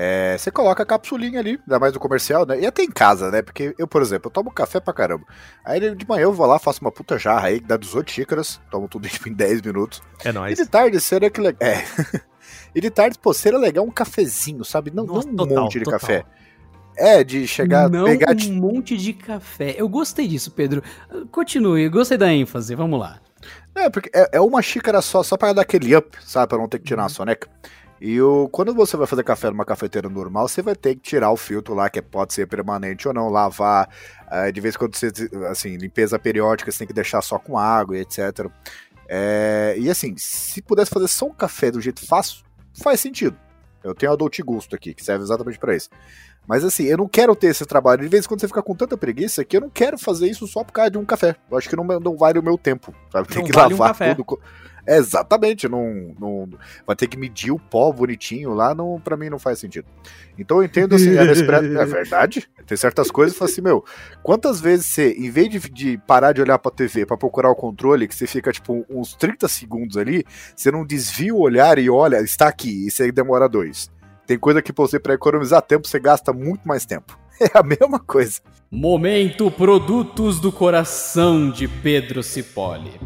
[0.00, 2.60] é, você coloca a capsulinha ali, ainda mais no comercial, né?
[2.60, 3.42] E até em casa, né?
[3.42, 5.24] Porque eu, por exemplo, eu tomo café pra caramba.
[5.64, 8.60] Aí de manhã eu vou lá, faço uma puta jarra aí, que dá 18 xícaras,
[8.70, 10.00] tomo tudo tipo, em 10 minutos.
[10.24, 10.56] É nóis.
[10.56, 11.58] E de tarde seria que legal.
[11.60, 11.84] É.
[12.74, 14.92] e de tarde, pô, seria legal um cafezinho, sabe?
[14.94, 16.00] Não, Nossa, não um total, monte de total.
[16.00, 16.24] café.
[16.96, 18.36] É, de chegar, não pegar...
[18.36, 19.74] um monte de café.
[19.78, 20.82] Eu gostei disso, Pedro.
[21.32, 23.20] Continue, gostei da ênfase, vamos lá.
[23.74, 26.48] É, porque é, é uma xícara só, só para dar aquele up, sabe?
[26.48, 27.06] Pra não ter que tirar uhum.
[27.06, 27.48] a soneca.
[28.00, 31.32] E o, quando você vai fazer café numa cafeteira normal, você vai ter que tirar
[31.32, 33.88] o filtro lá, que pode ser permanente ou não, lavar.
[34.30, 35.10] Uh, de vez em quando você,
[35.50, 38.48] assim, limpeza periódica, você tem que deixar só com água e etc.
[39.08, 43.36] É, e assim, se pudesse fazer só um café do jeito fácil, faz sentido.
[43.82, 45.88] Eu tenho a Dolce Gusto aqui, que serve exatamente para isso.
[46.48, 48.00] Mas assim, eu não quero ter esse trabalho.
[48.00, 50.46] De vez em quando você fica com tanta preguiça que eu não quero fazer isso
[50.46, 51.36] só por causa de um café.
[51.50, 52.94] Eu acho que não, não vale o meu tempo.
[53.12, 53.28] Sabe?
[53.28, 54.40] Tem que vale lavar um tudo.
[54.86, 56.48] exatamente, não, não.
[56.86, 59.86] Vai ter que medir o pó bonitinho lá, não, pra mim não faz sentido.
[60.38, 61.24] Então eu entendo assim, é, é
[61.84, 62.48] verdade.
[62.66, 63.84] Tem certas coisas que assim, meu,
[64.22, 67.54] quantas vezes você, em vez de, de parar de olhar pra TV pra procurar o
[67.54, 70.24] controle, que você fica tipo uns 30 segundos ali,
[70.56, 73.90] você não desvia o olhar e olha, está aqui, e você demora dois.
[74.28, 77.18] Tem coisa que você, para economizar tempo, você gasta muito mais tempo.
[77.40, 78.40] É a mesma coisa.
[78.68, 82.98] Momento Produtos do Coração de Pedro Cipoli.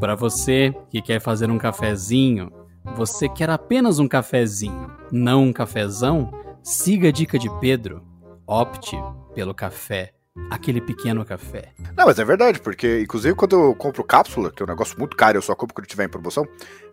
[0.00, 2.52] Para você que quer fazer um cafezinho,
[2.96, 6.32] Você quer apenas um cafezinho, não um cafezão?
[6.62, 8.02] Siga a dica de Pedro.
[8.46, 8.96] Opte
[9.32, 10.12] pelo café.
[10.50, 11.72] Aquele pequeno café.
[11.96, 15.16] Não, mas é verdade, porque inclusive quando eu compro cápsula, que é um negócio muito
[15.16, 16.46] caro, eu só compro quando tiver em promoção,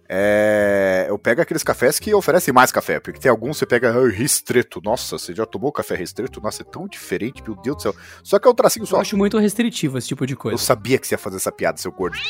[0.07, 1.07] é...
[1.09, 4.81] eu pego aqueles cafés que oferecem mais café, porque tem alguns você pega ah, restrito.
[4.83, 6.41] Nossa, você já tomou café restrito?
[6.41, 7.95] Nossa, é tão diferente, meu Deus do céu.
[8.23, 8.97] Só que é um tracinho só.
[8.97, 10.55] Eu acho muito restritivo esse tipo de coisa.
[10.55, 12.17] Eu sabia que você ia fazer essa piada, seu gordo.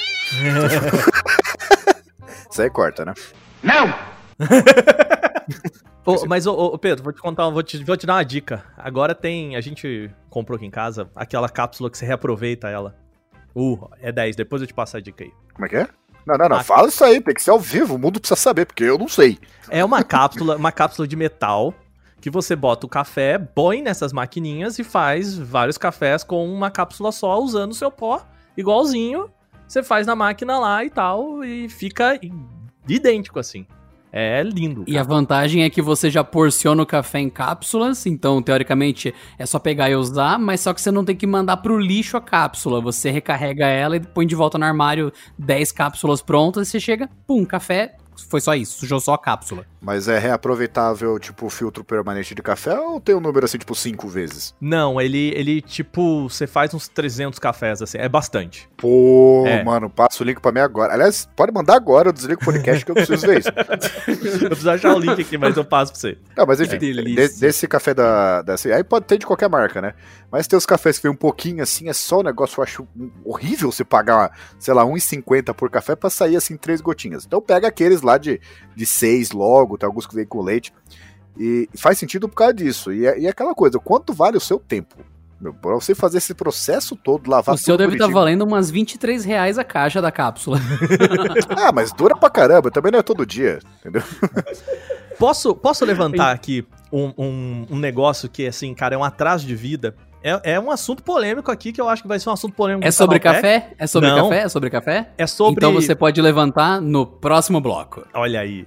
[2.52, 3.14] Isso aí corta, né?
[3.64, 3.94] Não!
[6.28, 8.66] Mas, ô, ô, Pedro, vou te contar, vou te, vou te dar uma dica.
[8.78, 12.96] Agora tem, a gente comprou aqui em casa, aquela cápsula que você reaproveita ela.
[13.56, 15.32] Uh, é 10, depois eu te passo a dica aí.
[15.54, 15.88] Como é que é?
[16.26, 18.40] Não, não, não, ah, fala isso aí, tem que ser ao vivo, o mundo precisa
[18.40, 19.38] saber, porque eu não sei.
[19.70, 21.74] É uma cápsula, uma cápsula de metal
[22.22, 27.12] que você bota o café, põe nessas maquininhas e faz vários cafés com uma cápsula
[27.12, 29.30] só, usando o seu pó, igualzinho.
[29.68, 32.18] Você faz na máquina lá e tal, e fica
[32.88, 33.68] idêntico assim.
[34.16, 34.84] É lindo.
[34.86, 39.46] E a vantagem é que você já porciona o café em cápsulas, então teoricamente é
[39.48, 42.22] só pegar e usar, mas só que você não tem que mandar pro lixo a
[42.22, 42.80] cápsula.
[42.80, 47.10] Você recarrega ela e põe de volta no armário 10 cápsulas prontas e você chega,
[47.26, 47.96] pum, café
[48.30, 49.66] foi só isso, sujou só a cápsula.
[49.82, 54.08] Mas é reaproveitável, tipo, filtro permanente de café ou tem um número assim, tipo, cinco
[54.08, 54.56] vezes?
[54.60, 58.70] Não, ele, ele tipo, você faz uns 300 cafés, assim, é bastante.
[58.78, 59.64] Pô, é.
[59.64, 60.94] mano, passa o link pra mim agora.
[60.94, 63.50] Aliás, pode mandar agora, eu desligo o podcast que eu preciso ver isso.
[64.44, 66.18] eu preciso achar o link aqui, mas eu passo pra você.
[66.38, 66.78] Não, mas enfim,
[67.18, 69.94] é desse café da, dessa, aí pode ter de qualquer marca, né?
[70.32, 72.88] Mas tem os cafés que vem um pouquinho assim, é só um negócio, eu acho
[73.26, 77.26] horrível você pagar, sei lá, 1,50 por café pra sair assim, três gotinhas.
[77.26, 78.40] Então pega aqueles lá de,
[78.76, 80.74] de seis logo, tem alguns que vem com leite.
[81.38, 82.92] E faz sentido por causa disso.
[82.92, 84.96] E é, e é aquela coisa, quanto vale o seu tempo?
[85.44, 88.72] Meu, pra você fazer esse processo todo, lavar O seu deve estar tá valendo umas
[88.72, 90.58] 23 reais a caixa da cápsula.
[91.58, 94.04] ah, mas dura pra caramba, também não é todo dia, entendeu?
[95.20, 99.54] Posso, posso levantar aqui um, um, um negócio que, assim, cara, é um atraso de
[99.54, 102.56] vida é, é um assunto polêmico aqui que eu acho que vai ser um assunto
[102.56, 102.88] polêmico.
[102.88, 103.74] É sobre café?
[103.78, 104.30] É sobre Não.
[104.30, 104.42] café?
[104.44, 105.10] É sobre café?
[105.18, 105.54] É sobre.
[105.54, 108.08] Então você pode levantar no próximo bloco.
[108.14, 108.66] Olha aí.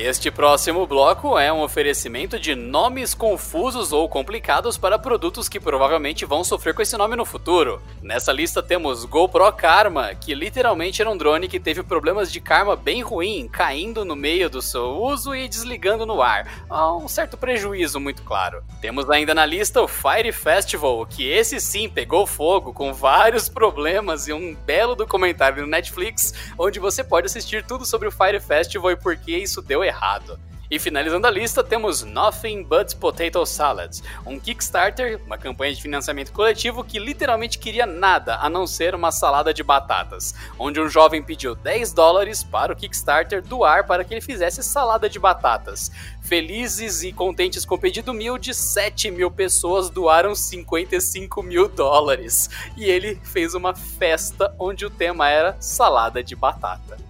[0.00, 6.24] Este próximo bloco é um oferecimento de nomes confusos ou complicados para produtos que provavelmente
[6.24, 7.82] vão sofrer com esse nome no futuro.
[8.00, 12.76] Nessa lista temos GoPro Karma, que literalmente era um drone que teve problemas de karma
[12.76, 16.46] bem ruim, caindo no meio do seu uso e desligando no ar.
[16.70, 18.62] Um certo prejuízo, muito claro.
[18.80, 24.28] Temos ainda na lista o Fire Festival, que esse sim pegou fogo com vários problemas
[24.28, 28.92] e um belo documentário no Netflix, onde você pode assistir tudo sobre o Fire Festival
[28.92, 30.38] e por que isso deu errado.
[30.70, 36.30] E finalizando a lista, temos Nothing But Potato Salads, um Kickstarter, uma campanha de financiamento
[36.30, 41.22] coletivo que literalmente queria nada a não ser uma salada de batatas, onde um jovem
[41.22, 45.90] pediu 10 dólares para o Kickstarter doar para que ele fizesse salada de batatas.
[46.20, 52.50] Felizes e contentes com o pedido humilde, 7 mil pessoas doaram 55 mil dólares.
[52.76, 57.07] E ele fez uma festa onde o tema era salada de batata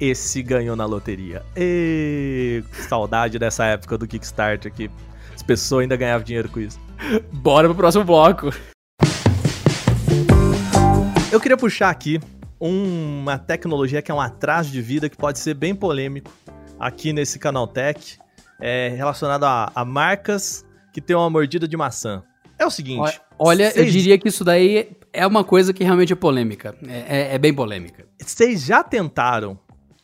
[0.00, 1.42] esse ganhou na loteria.
[1.56, 4.90] E saudade dessa época do Kickstarter que
[5.34, 6.78] as pessoas ainda ganhavam dinheiro com isso.
[7.32, 8.50] Bora pro próximo bloco.
[11.30, 12.20] Eu queria puxar aqui
[12.58, 16.30] uma tecnologia que é um atraso de vida que pode ser bem polêmico
[16.78, 18.18] aqui nesse canal Tech,
[18.60, 22.22] é relacionado a, a marcas que tem uma mordida de maçã.
[22.58, 23.20] É o seguinte.
[23.38, 26.74] Olha, eu diria que isso daí é uma coisa que realmente é polêmica.
[26.86, 28.06] É, é, é bem polêmica.
[28.20, 29.58] Vocês já tentaram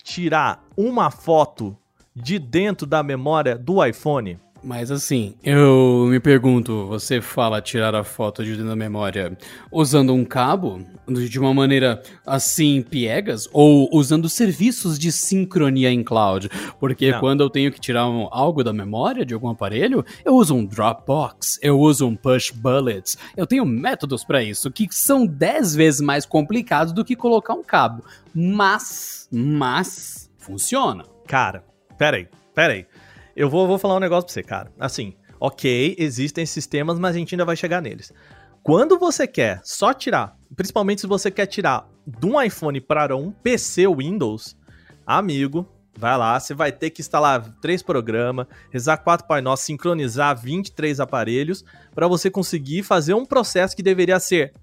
[0.05, 1.77] tirar uma foto
[2.15, 4.39] de dentro da memória do iPhone?
[4.65, 9.37] Mas assim, eu me pergunto, você fala tirar a foto de dentro da memória
[9.71, 10.81] usando um cabo?
[11.07, 13.47] De uma maneira assim, piegas?
[13.53, 16.49] Ou usando serviços de sincronia em cloud?
[16.81, 17.21] Porque Não.
[17.21, 20.65] quando eu tenho que tirar um, algo da memória de algum aparelho, eu uso um
[20.65, 23.19] Dropbox, eu uso um Push Bullets.
[23.37, 27.63] Eu tenho métodos para isso que são 10 vezes mais complicados do que colocar um
[27.63, 28.03] cabo.
[28.35, 31.05] Mas, mas, funciona.
[31.27, 31.63] Cara,
[31.99, 32.87] peraí, peraí.
[33.37, 34.73] Eu vou, vou falar um negócio pra você, cara.
[34.79, 38.13] Assim, ok, existem sistemas, mas a gente ainda vai chegar neles.
[38.63, 43.31] Quando você quer só tirar, principalmente se você quer tirar de um iPhone para um
[43.31, 44.57] PC Windows,
[45.07, 45.69] amigo,
[45.99, 51.01] vai lá, você vai ter que instalar três programas, rezar quatro Pai Nosso, sincronizar 23
[51.01, 54.55] aparelhos para você conseguir fazer um processo que deveria ser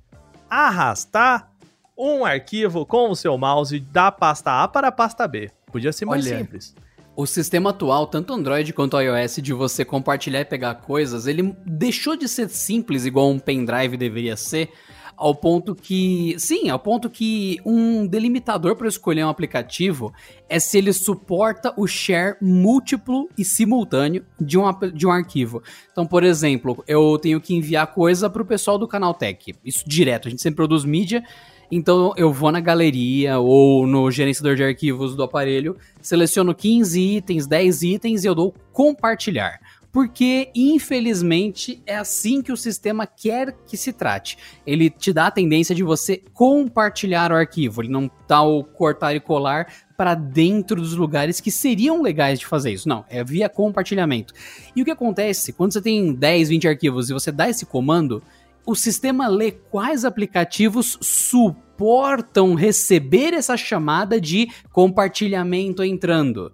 [0.50, 1.52] arrastar
[1.98, 5.52] um arquivo com o seu mouse da pasta A para a pasta B.
[5.72, 6.76] Podia ser mais Olha, simples.
[7.22, 12.16] O sistema atual, tanto Android quanto iOS, de você compartilhar e pegar coisas, ele deixou
[12.16, 14.72] de ser simples igual um pendrive deveria ser,
[15.16, 20.12] ao ponto que, sim, ao ponto que um delimitador para escolher um aplicativo
[20.50, 25.62] é se ele suporta o share múltiplo e simultâneo de um, de um arquivo.
[25.92, 30.28] Então, por exemplo, eu tenho que enviar coisa para o pessoal do Canaltech, isso direto,
[30.28, 31.24] a gente sempre produz mídia,
[31.72, 37.48] então eu vou na galeria ou no gerenciador de arquivos do aparelho, seleciono 15 itens,
[37.48, 39.60] 10 itens e eu dou compartilhar
[39.92, 44.38] porque infelizmente é assim que o sistema quer que se trate.
[44.66, 49.14] Ele te dá a tendência de você compartilhar o arquivo, ele não dá o cortar
[49.14, 52.88] e colar para dentro dos lugares que seriam legais de fazer isso.
[52.88, 54.34] Não, é via compartilhamento.
[54.76, 58.24] E o que acontece quando você tem 10, 20 arquivos e você dá esse comando,
[58.66, 66.52] o sistema lê quais aplicativos suportam receber essa chamada de compartilhamento entrando.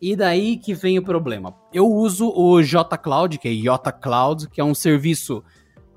[0.00, 1.54] E daí que vem o problema.
[1.72, 5.44] Eu uso o JCloud, que é Jota Cloud, que é um serviço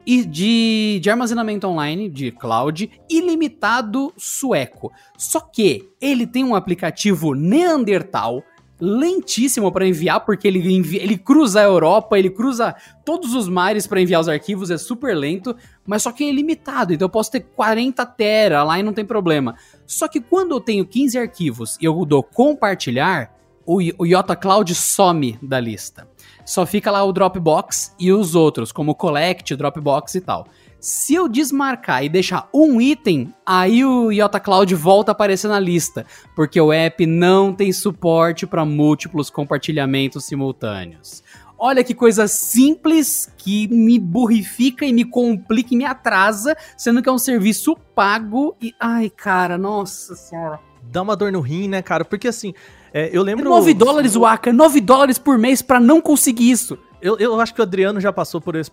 [0.06, 4.92] de, de armazenamento online, de cloud, ilimitado sueco.
[5.18, 8.44] Só que ele tem um aplicativo Neandertal,
[8.86, 13.88] lentíssimo para enviar, porque ele, envia, ele cruza a Europa, ele cruza todos os mares
[13.88, 15.56] para enviar os arquivos, é super lento,
[15.88, 19.06] mas só que é ilimitado, então eu posso ter 40 tera lá e não tem
[19.06, 19.56] problema.
[19.88, 23.34] Só que quando eu tenho 15 arquivos e eu dou compartilhar,
[23.66, 26.06] o, o Yota Cloud some da lista.
[26.46, 30.46] Só fica lá o Dropbox e os outros, como Collect, Dropbox e tal.
[30.80, 35.58] Se eu desmarcar e deixar um item, aí o Yota Cloud volta a aparecer na
[35.58, 41.24] lista, porque o app não tem suporte para múltiplos compartilhamentos simultâneos.
[41.58, 47.08] Olha que coisa simples que me burrifica e me complica e me atrasa, sendo que
[47.08, 50.60] é um serviço pago e ai, cara, nossa senhora.
[50.82, 52.04] Dá uma dor no rim, né, cara?
[52.04, 52.54] Porque assim,
[52.94, 53.46] é, eu lembro.
[53.46, 56.78] É 9 dólares, Waka, 9 dólares por mês para não conseguir isso.
[57.02, 58.72] Eu, eu acho que o Adriano já passou por esse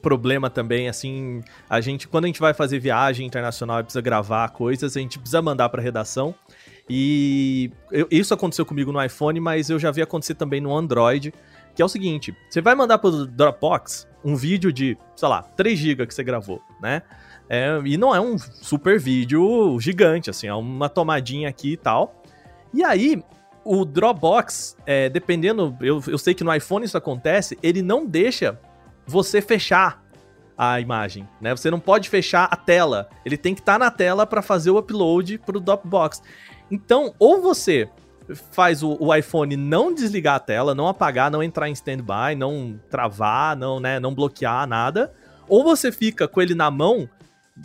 [0.00, 4.48] problema também, assim, a gente, quando a gente vai fazer viagem internacional e precisa gravar
[4.50, 6.34] coisas, a gente precisa mandar pra redação.
[6.88, 11.32] E eu, isso aconteceu comigo no iPhone, mas eu já vi acontecer também no Android,
[11.74, 15.78] que é o seguinte, você vai mandar pro Dropbox um vídeo de, sei lá, 3
[15.78, 17.02] GB que você gravou, né?
[17.48, 22.22] É, e não é um super vídeo gigante, assim, é uma tomadinha aqui e tal.
[22.72, 23.22] E aí,
[23.72, 28.58] o Dropbox, é, dependendo, eu, eu sei que no iPhone isso acontece, ele não deixa
[29.06, 30.02] você fechar
[30.58, 31.54] a imagem, né?
[31.54, 33.08] Você não pode fechar a tela.
[33.24, 36.20] Ele tem que estar tá na tela para fazer o upload para o Dropbox.
[36.68, 37.88] Então, ou você
[38.50, 42.76] faz o, o, iPhone não desligar a tela, não apagar, não entrar em standby, não
[42.90, 45.12] travar, não, né, não bloquear nada,
[45.48, 47.08] ou você fica com ele na mão,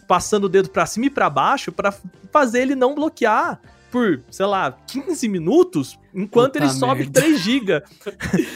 [0.08, 1.92] passando o dedo para cima e para baixo para
[2.32, 3.60] fazer ele não bloquear
[3.96, 6.80] por, sei lá, 15 minutos, enquanto Puta ele merda.
[6.80, 7.82] sobe 3 GB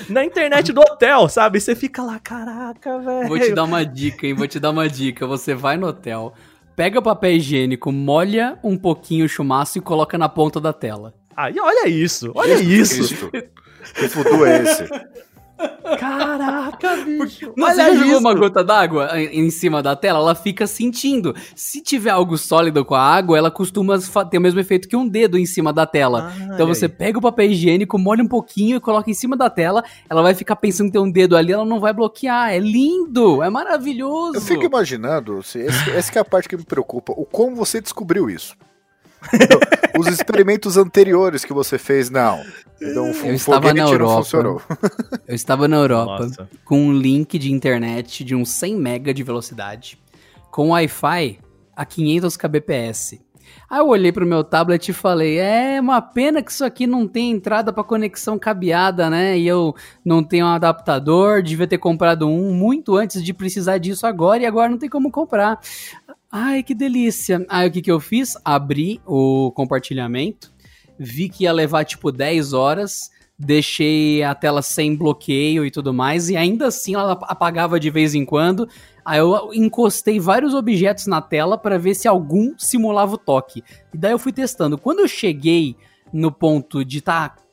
[0.10, 1.62] na internet do hotel, sabe?
[1.62, 3.30] Você fica lá, caraca, velho.
[3.30, 4.34] Vou te dar uma dica, hein?
[4.34, 5.26] Vou te dar uma dica.
[5.26, 6.34] Você vai no hotel,
[6.76, 11.14] pega papel higiênico, molha um pouquinho o chumaço e coloca na ponta da tela.
[11.38, 13.30] Aí, olha isso, olha isso.
[13.96, 14.84] Que fudu é esse?
[16.00, 17.54] Caraca, bicho.
[17.56, 20.20] Não, você já jogou uma gota d'água em cima da tela?
[20.20, 21.36] Ela fica sentindo.
[21.56, 23.98] Se tiver algo sólido com a água, ela costuma
[24.30, 26.32] ter o mesmo efeito que um dedo em cima da tela.
[26.32, 26.92] Ah, então você aí.
[26.92, 29.84] pega o papel higiênico, molha um pouquinho e coloca em cima da tela.
[30.10, 32.52] Ela vai ficar pensando que tem um dedo ali, ela não vai bloquear.
[32.54, 34.36] É lindo, é maravilhoso.
[34.36, 38.56] Eu fico imaginando, essa é a parte que me preocupa, o como você descobriu isso.
[40.00, 42.42] Os experimentos anteriores que você fez, não.
[42.82, 44.28] Então, eu estava na Europa.
[45.28, 46.50] eu estava na Europa Nossa.
[46.64, 50.00] com um link de internet de uns 100 MB de velocidade,
[50.50, 51.40] com Wi-Fi
[51.76, 53.20] a 500 kbps.
[53.70, 57.08] Aí eu olhei pro meu tablet e falei: é uma pena que isso aqui não
[57.08, 59.38] tem entrada para conexão cabeada, né?
[59.38, 64.08] E eu não tenho um adaptador, devia ter comprado um muito antes de precisar disso
[64.08, 65.60] agora e agora não tem como comprar.
[66.32, 67.46] Ai, que delícia.
[67.50, 68.38] Aí o que, que eu fiz?
[68.44, 70.52] Abri o compartilhamento,
[71.00, 76.30] vi que ia levar tipo 10 horas, deixei a tela sem bloqueio e tudo mais,
[76.30, 78.68] e ainda assim ela apagava de vez em quando.
[79.06, 83.64] Aí eu encostei vários objetos na tela para ver se algum simulava o toque.
[83.94, 84.78] E daí eu fui testando.
[84.78, 85.78] Quando eu cheguei
[86.12, 87.44] no ponto de estar tá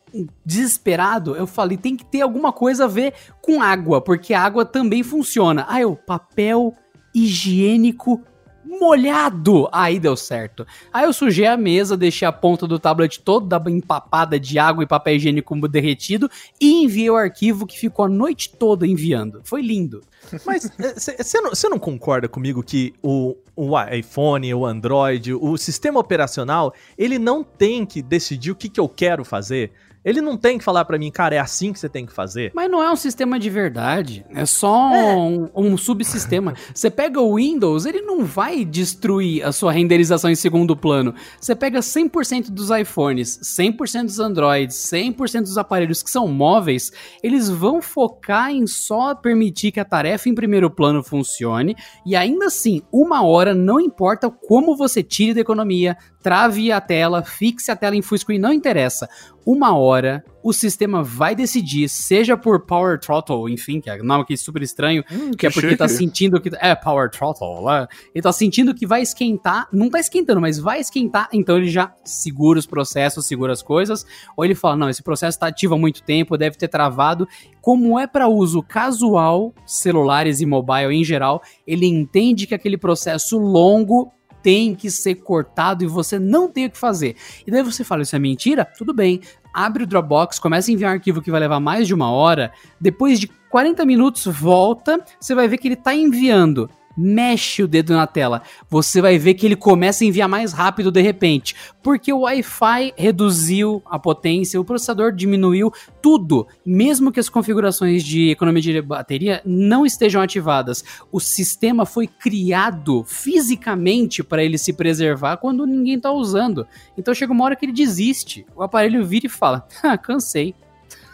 [0.45, 4.65] desesperado, eu falei, tem que ter alguma coisa a ver com água, porque a água
[4.65, 5.65] também funciona.
[5.69, 6.75] Aí eu, papel
[7.15, 8.23] higiênico
[8.67, 9.69] molhado.
[9.73, 10.67] Aí deu certo.
[10.93, 14.87] Aí eu sujei a mesa, deixei a ponta do tablet toda empapada de água e
[14.87, 16.31] papel higiênico derretido
[16.61, 19.41] e enviei o arquivo que ficou a noite toda enviando.
[19.45, 20.03] Foi lindo.
[20.45, 26.75] Mas você não, não, concorda comigo que o, o iPhone, o Android, o sistema operacional,
[26.99, 29.73] ele não tem que decidir o que, que eu quero fazer?
[30.07, 32.53] Ele não tem que falar para mim, cara, é assim que você tem que fazer.
[32.55, 34.25] Mas não é um sistema de verdade.
[34.33, 35.17] É só é.
[35.17, 36.55] Um, um, subsistema.
[36.73, 41.13] Você pega o Windows, ele não vai destruir a sua renderização em segundo plano.
[41.41, 47.49] Você pega 100% dos iPhones, 100% dos Androids, 100% dos aparelhos que são móveis, eles
[47.49, 51.75] vão focar em só permitir que a tarefa em primeiro plano funcione.
[52.07, 55.97] E ainda assim, uma hora não importa como você tire da economia,
[56.27, 59.09] trave a tela, fixe a tela em full screen, não interessa.
[59.47, 64.25] Uma hora, o sistema vai decidir, seja por Power Throttle, enfim, que é um nome
[64.25, 65.79] aqui super estranho, hum, que, que, é porque chique.
[65.79, 66.51] tá sentindo que.
[66.57, 67.87] É, Power Throttle, lá.
[68.13, 71.95] Ele tá sentindo que vai esquentar, não tá esquentando, mas vai esquentar, então ele já
[72.05, 74.05] segura os processos, segura as coisas,
[74.37, 77.29] ou ele fala, não, esse processo tá ativo há muito tempo, deve ter travado.
[77.61, 83.39] Como é para uso casual, celulares e mobile em geral, ele entende que aquele processo
[83.39, 84.13] longo
[84.47, 87.17] tem que ser cortado e você não tem o que fazer.
[87.45, 88.65] E daí você fala, isso é mentira?
[88.65, 89.21] Tudo bem.
[89.53, 92.53] Abre o Dropbox, começa a enviar um arquivo que vai levar mais de uma hora.
[92.81, 97.95] Depois de 40 minutos, volta, você vai ver que ele está enviando mexe o dedo
[97.95, 102.13] na tela, você vai ver que ele começa a enviar mais rápido de repente, porque
[102.13, 108.63] o Wi-Fi reduziu a potência, o processador diminuiu tudo, mesmo que as configurações de economia
[108.63, 110.85] de bateria não estejam ativadas.
[111.13, 116.67] O sistema foi criado fisicamente para ele se preservar quando ninguém está usando.
[116.97, 118.47] Então chega uma hora que ele desiste.
[118.55, 120.55] O aparelho vira e fala: "Ah, cansei".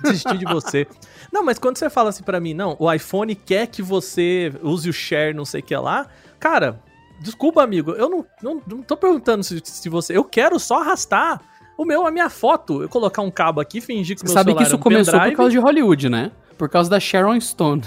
[0.02, 0.86] Desisti de você.
[1.32, 4.88] Não, mas quando você fala assim para mim, não, o iPhone quer que você use
[4.88, 6.06] o share, não sei o que lá,
[6.38, 6.78] cara,
[7.20, 10.16] desculpa, amigo, eu não, não, não tô perguntando se, se você.
[10.16, 11.40] Eu quero só arrastar
[11.76, 12.82] o meu, a minha foto.
[12.82, 15.12] Eu colocar um cabo aqui, fingir que você meu sabe que isso é um começou
[15.14, 15.30] pendrive.
[15.30, 16.30] por causa de Hollywood, né?
[16.58, 17.82] Por causa da Sharon Stone.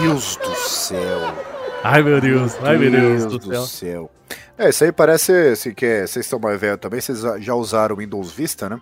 [0.00, 1.34] Deus do céu.
[1.84, 2.56] Ai, meu Deus.
[2.62, 3.62] Ai, meu Deus, Deus do, céu.
[3.62, 4.10] céu.
[4.58, 7.94] É, isso aí parece assim, que é, vocês estão mais velhos também, vocês já usaram
[7.94, 8.80] o Windows Vista, né?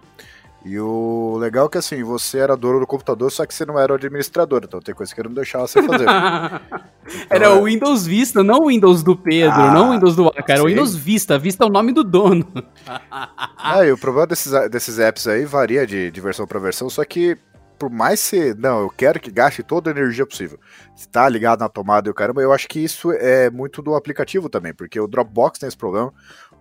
[0.64, 3.78] E o legal é que assim, você era dono do computador, só que você não
[3.78, 6.06] era o administrador, então tem coisa que ele não deixava você fazer.
[7.04, 7.70] então, era o é...
[7.70, 10.66] Windows Vista, não o Windows do Pedro, ah, não o Windows do Aka, era o
[10.66, 11.38] Windows Vista.
[11.38, 12.46] Vista é o nome do dono.
[13.10, 17.04] ah, e o problema desses, desses apps aí varia de, de versão para versão, só
[17.04, 17.36] que
[17.78, 20.58] por mais ser, não, eu quero que gaste toda a energia possível.
[20.94, 23.94] Se tá ligado na tomada e o caramba, eu acho que isso é muito do
[23.94, 26.12] aplicativo também, porque o Dropbox tem esse problema.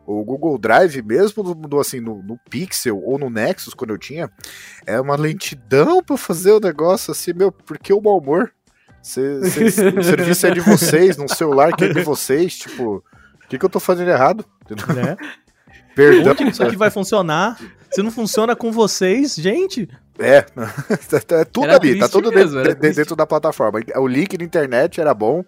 [0.05, 4.29] O Google Drive, mesmo no, assim, no, no, Pixel ou no Nexus, quando eu tinha,
[4.85, 8.51] é uma lentidão para fazer o negócio assim, meu, porque o mau humor?
[9.01, 13.03] Cê, cê, o serviço é de vocês, num celular que é de vocês, tipo,
[13.43, 14.45] o que, que eu tô fazendo errado?
[14.69, 15.15] Né?
[15.95, 16.35] Perdão.
[16.35, 17.59] Como isso aqui vai funcionar?
[17.91, 19.87] Se não funciona com vocês, gente.
[20.19, 20.45] É,
[21.39, 23.79] é tudo era ali, tá tudo mesmo, dentro, dentro da plataforma.
[23.97, 25.43] O link na internet era bom,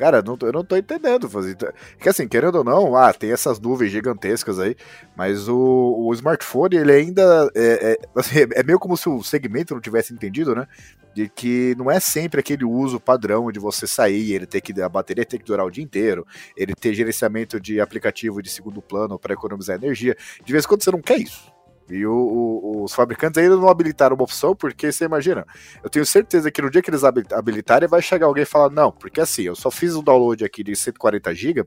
[0.00, 1.28] Cara, não, eu não tô entendendo.
[1.28, 1.54] Fazer.
[1.98, 4.74] Que assim, querendo ou não, ah, tem essas nuvens gigantescas aí,
[5.14, 7.50] mas o, o smartphone, ele ainda.
[7.54, 10.66] É, é, assim, é, meio como se o segmento não tivesse entendido, né?
[11.14, 14.80] De que não é sempre aquele uso padrão de você sair, ele ter que.
[14.80, 16.26] A bateria tem que durar o dia inteiro,
[16.56, 20.16] ele ter gerenciamento de aplicativo de segundo plano para economizar energia.
[20.42, 21.52] De vez em quando você não quer isso.
[21.90, 25.44] E o, o, os fabricantes ainda não habilitaram uma opção, porque você imagina,
[25.82, 28.92] eu tenho certeza que no dia que eles habilitarem, vai chegar alguém e falar: não,
[28.92, 31.64] porque assim, eu só fiz um download aqui de 140 GB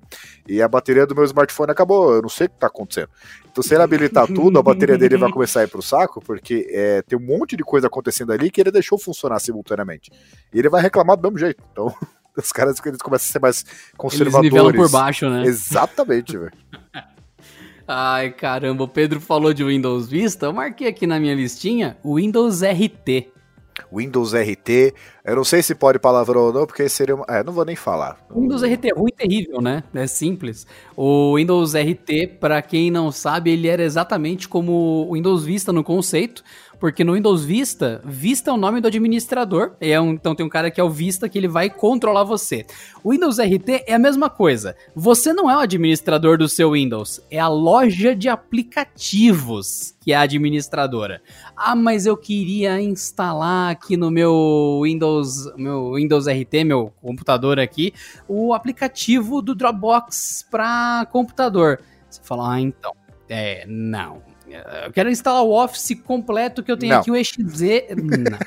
[0.47, 3.09] e a bateria do meu smartphone acabou, eu não sei o que está acontecendo.
[3.51, 6.67] Então, se ele habilitar tudo, a bateria dele vai começar a ir pro saco, porque
[6.71, 10.11] é, tem um monte de coisa acontecendo ali que ele deixou funcionar simultaneamente.
[10.51, 11.63] E ele vai reclamar do mesmo jeito.
[11.71, 11.93] Então,
[12.35, 13.63] os caras eles começam a ser mais
[13.95, 14.45] conservadores.
[14.45, 15.43] Eles nivelam por baixo, né?
[15.45, 16.51] Exatamente, velho.
[17.87, 22.15] Ai, caramba, o Pedro falou de Windows Vista, eu marquei aqui na minha listinha o
[22.15, 23.33] Windows RT.
[23.91, 24.93] Windows RT,
[25.25, 27.25] eu não sei se pode palavrão ou não, porque seria uma...
[27.27, 28.17] É, não vou nem falar.
[28.33, 29.83] Windows RT é ruim e terrível, né?
[29.93, 30.65] É simples.
[30.95, 35.83] O Windows RT, para quem não sabe, ele era exatamente como o Windows Vista no
[35.83, 36.43] conceito,
[36.83, 40.49] porque no Windows Vista, Vista é o nome do administrador, é um, então tem um
[40.49, 42.65] cara que é o Vista que ele vai controlar você.
[43.01, 44.75] O Windows RT é a mesma coisa.
[44.93, 50.15] Você não é o administrador do seu Windows, é a loja de aplicativos que é
[50.17, 51.21] a administradora.
[51.55, 57.93] Ah, mas eu queria instalar aqui no meu Windows, meu Windows RT, meu computador aqui,
[58.27, 61.79] o aplicativo do Dropbox para computador.
[62.09, 62.91] Você fala, ah, então,
[63.29, 64.32] é, não
[64.85, 67.01] eu quero instalar o Office completo que eu tenho não.
[67.01, 67.87] aqui, o EXE.
[67.95, 68.37] Não.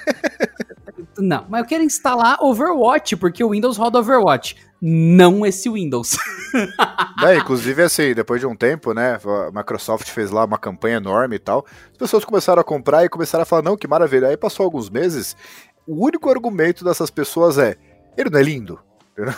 [1.18, 4.56] não, mas eu quero instalar Overwatch, porque o Windows roda Overwatch.
[4.80, 6.16] Não esse Windows.
[7.22, 9.18] É, inclusive, assim, depois de um tempo, né?
[9.48, 11.64] A Microsoft fez lá uma campanha enorme e tal.
[11.90, 14.28] As pessoas começaram a comprar e começaram a falar, não, que maravilha.
[14.28, 15.34] Aí passou alguns meses.
[15.86, 17.76] O único argumento dessas pessoas é:
[18.16, 18.78] ele não é lindo?
[19.16, 19.32] não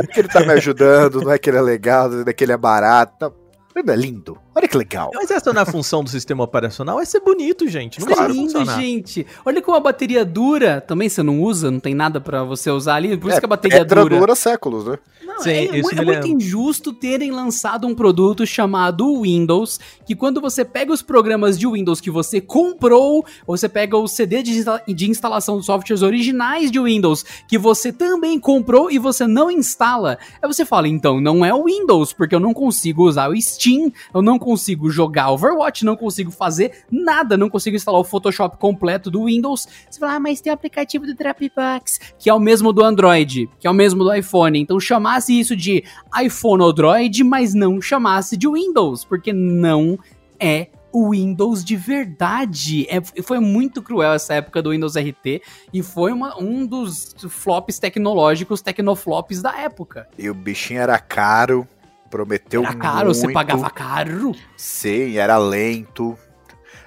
[0.00, 2.44] é que ele tá me ajudando, não é que ele é legal, não é que
[2.44, 3.14] ele é barato.
[3.20, 3.49] Não.
[3.74, 4.38] É lindo.
[4.54, 5.10] Olha que legal.
[5.14, 7.00] Mas essa não é a função do sistema operacional?
[7.00, 8.00] É ser bonito, gente.
[8.00, 8.80] Não é precisa lindo, funcionar.
[8.80, 9.26] gente.
[9.44, 10.80] Olha como a bateria dura.
[10.80, 13.16] Também você não usa, não tem nada pra você usar ali.
[13.16, 14.04] Por isso que a bateria dura.
[14.18, 14.98] dura séculos, né?
[15.24, 16.26] Não, Sim, é, me é muito lembra.
[16.26, 22.00] injusto terem lançado um produto chamado Windows, que quando você pega os programas de Windows
[22.00, 26.70] que você comprou, ou você pega o CD de, insta- de instalação dos softwares originais
[26.70, 31.44] de Windows que você também comprou e você não instala, aí você fala, então não
[31.44, 35.84] é o Windows, porque eu não consigo usar o Steam, eu não consigo jogar Overwatch,
[35.84, 39.68] não consigo fazer nada, não consigo instalar o Photoshop completo do Windows.
[39.88, 43.48] Você fala, ah, mas tem o aplicativo do Dropbox, que é o mesmo do Android,
[43.60, 44.58] que é o mesmo do iPhone.
[44.58, 45.84] Então chamasse isso de
[46.20, 49.96] iPhone ou Droid, mas não chamasse de Windows, porque não
[50.40, 52.84] é o Windows de verdade.
[52.88, 55.40] É, foi muito cruel essa época do Windows RT
[55.72, 60.08] e foi uma- um dos flops tecnológicos, tecnoflops da época.
[60.18, 61.66] E o bichinho era caro,
[62.10, 63.34] prometeu Era caro, você muito.
[63.34, 64.34] pagava caro.
[64.56, 66.18] Sim, era lento.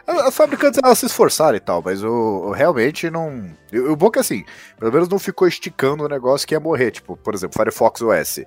[0.06, 3.50] As fabricantes elas se esforçaram e tal, mas o, o realmente não.
[3.90, 4.44] O bom é que assim,
[4.78, 6.92] pelo menos não ficou esticando o negócio que ia morrer.
[6.92, 8.42] Tipo, por exemplo, Firefox OS.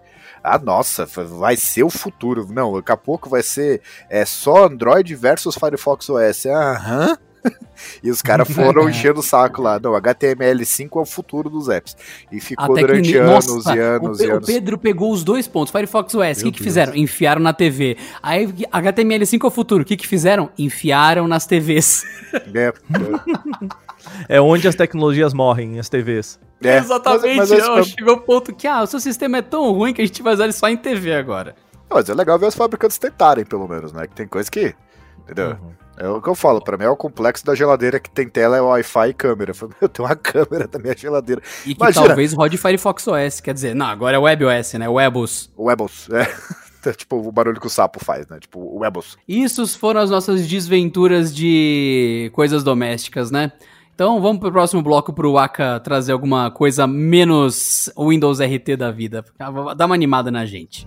[0.45, 2.47] Ah, nossa, vai ser o futuro.
[2.51, 6.45] Não, daqui a pouco vai ser é, só Android versus Firefox OS.
[6.45, 7.17] Aham.
[8.03, 9.79] E os caras foram enchendo o saco lá.
[9.79, 11.97] Não, HTML5 é o futuro dos apps.
[12.31, 14.47] E ficou Até durante anos Nossa, e anos o, e o anos.
[14.47, 15.71] Pedro pegou os dois pontos.
[15.71, 16.95] Firefox OS, o que, que fizeram?
[16.95, 17.97] Enfiaram na TV.
[18.23, 19.83] Aí HTML5 é o futuro.
[19.83, 20.51] O que, que fizeram?
[20.59, 22.05] Enfiaram nas TVs.
[22.53, 22.73] né?
[24.29, 26.39] É onde as tecnologias morrem, as TVs.
[26.63, 27.37] É, Exatamente.
[27.37, 30.01] Mas, mas, mas, chegou o ponto que, ah, o seu sistema é tão ruim que
[30.01, 31.55] a gente vai usar ele só em TV agora.
[31.91, 34.07] mas é legal ver os fabricantes tentarem, pelo menos, né?
[34.07, 34.75] Que tem coisa que.
[35.25, 35.51] Entendeu?
[35.51, 35.86] Uhum.
[35.99, 38.57] É o que eu falo, pra mim é o complexo da geladeira que tem tela,
[38.57, 39.51] é Wi-Fi e câmera.
[39.53, 41.41] Eu falo, Eu tenho uma câmera da minha geladeira.
[41.65, 42.07] E que Imagina.
[42.07, 43.41] talvez rode Firefox OS.
[43.41, 44.89] Quer dizer, não, agora é WebOS, né?
[44.89, 45.51] Webos.
[45.59, 46.27] Webos, é.
[46.87, 48.39] É tipo o barulho que o sapo faz, né?
[48.39, 49.19] Tipo, o Webos.
[49.27, 53.51] Isso foram as nossas desventuras de coisas domésticas, né?
[53.93, 59.25] Então vamos pro próximo bloco pro Aka trazer alguma coisa menos Windows RT da vida.
[59.77, 60.87] Dá uma animada na gente.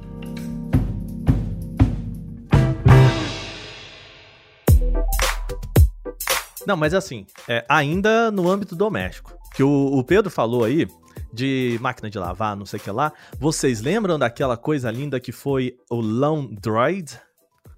[6.65, 9.37] Não, mas assim, é, ainda no âmbito doméstico.
[9.53, 10.87] Que o, o Pedro falou aí
[11.33, 13.11] de máquina de lavar, não sei o que lá.
[13.39, 17.19] Vocês lembram daquela coisa linda que foi o Laundroid?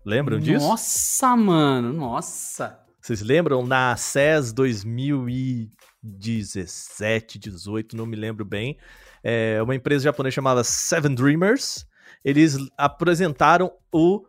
[0.05, 0.67] Lembram disso?
[0.67, 2.79] Nossa, mano, nossa.
[3.01, 8.77] Vocês lembram na CES 2017, 18, não me lembro bem.
[9.23, 11.87] É, uma empresa japonesa chamada Seven Dreamers.
[12.23, 14.23] Eles apresentaram o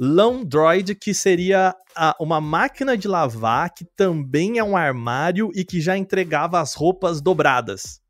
[0.00, 5.80] Laundroid, que seria a- uma máquina de lavar que também é um armário e que
[5.80, 8.00] já entregava as roupas dobradas.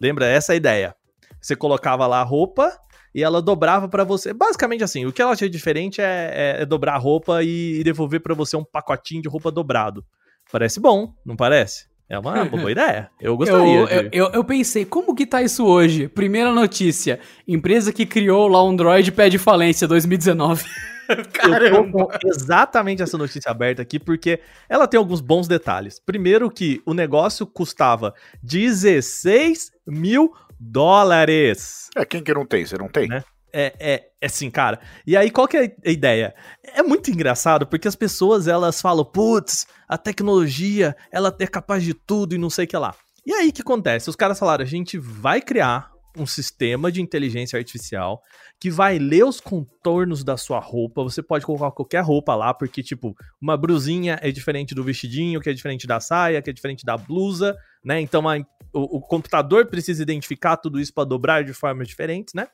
[0.00, 0.26] Lembra?
[0.26, 0.94] Essa é ideia.
[1.40, 2.72] Você colocava lá a roupa
[3.14, 4.32] e ela dobrava pra você.
[4.32, 8.20] Basicamente assim, o que ela tinha diferente é, é- é dobrar a roupa e devolver
[8.20, 10.04] pra você um pacotinho de roupa dobrado.
[10.50, 11.86] Parece bom, não parece?
[12.10, 13.10] É uma, uma boa ideia.
[13.20, 13.76] Eu gostaria.
[13.80, 16.08] Eu, de- eu, eu, eu pensei, como que tá isso hoje?
[16.08, 20.64] Primeira notícia: empresa que criou lá o Android pede falência 2019.
[21.18, 22.06] Eu tô Caramba!
[22.06, 25.98] com exatamente essa notícia aberta aqui, porque ela tem alguns bons detalhes.
[25.98, 31.88] Primeiro que o negócio custava 16 mil dólares.
[31.96, 32.64] É, quem que não tem?
[32.66, 33.08] Você não tem?
[33.08, 33.24] Né?
[33.52, 34.78] É, é, é assim, cara.
[35.06, 36.34] E aí, qual que é a ideia?
[36.62, 41.94] É muito engraçado, porque as pessoas, elas falam, putz, a tecnologia, ela é capaz de
[41.94, 42.94] tudo e não sei o que lá.
[43.24, 44.10] E aí, o que acontece?
[44.10, 48.22] Os caras falaram, a gente vai criar um sistema de inteligência artificial
[48.60, 51.02] que vai ler os contornos da sua roupa.
[51.04, 55.48] Você pode colocar qualquer roupa lá, porque, tipo, uma brusinha é diferente do vestidinho, que
[55.48, 58.00] é diferente da saia, que é diferente da blusa, né?
[58.00, 58.38] Então, a-
[58.72, 62.48] o, o computador precisa identificar tudo isso para dobrar de formas diferentes, né?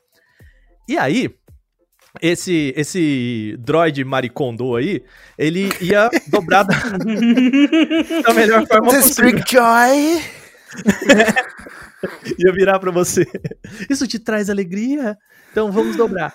[0.87, 1.33] E aí,
[2.21, 5.03] esse, esse droid maricondo aí,
[5.37, 6.75] ele ia dobrar da,
[8.25, 9.43] da melhor forma possível.
[9.47, 10.44] Joy?
[12.39, 13.25] Ia virar pra você.
[13.89, 15.17] Isso te traz alegria?
[15.51, 16.33] Então vamos dobrar.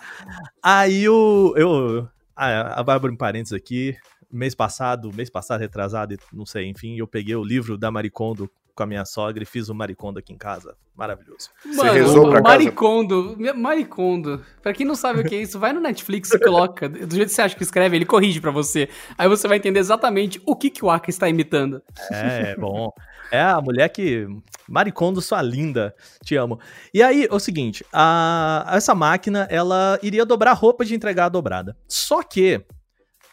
[0.62, 1.54] Aí o.
[1.56, 3.96] Eu, a, a Bárbara, em parênteses aqui,
[4.32, 8.84] mês passado, mês passado, retrasado, não sei, enfim, eu peguei o livro da Maricondo com
[8.84, 10.74] a minha sogra e fiz o Maricondo aqui em casa.
[10.96, 11.50] Maravilhoso.
[11.64, 12.56] Você rezou pra casa?
[12.56, 13.36] Maricondo.
[13.54, 14.44] Maricondo.
[14.62, 16.88] Pra quem não sabe o que é isso, vai no Netflix e coloca.
[16.88, 18.88] Do jeito que você acha que escreve, ele corrige pra você.
[19.18, 21.82] Aí você vai entender exatamente o que, que o Aka está imitando.
[22.10, 22.90] É, bom.
[23.30, 24.26] É a mulher que.
[24.68, 25.94] Maricondo, sua linda.
[26.24, 26.58] Te amo.
[26.92, 31.76] E aí, é o seguinte: a, essa máquina, ela iria dobrar roupa de entregar dobrada.
[31.88, 32.64] Só que.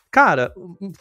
[0.10, 0.54] Cara,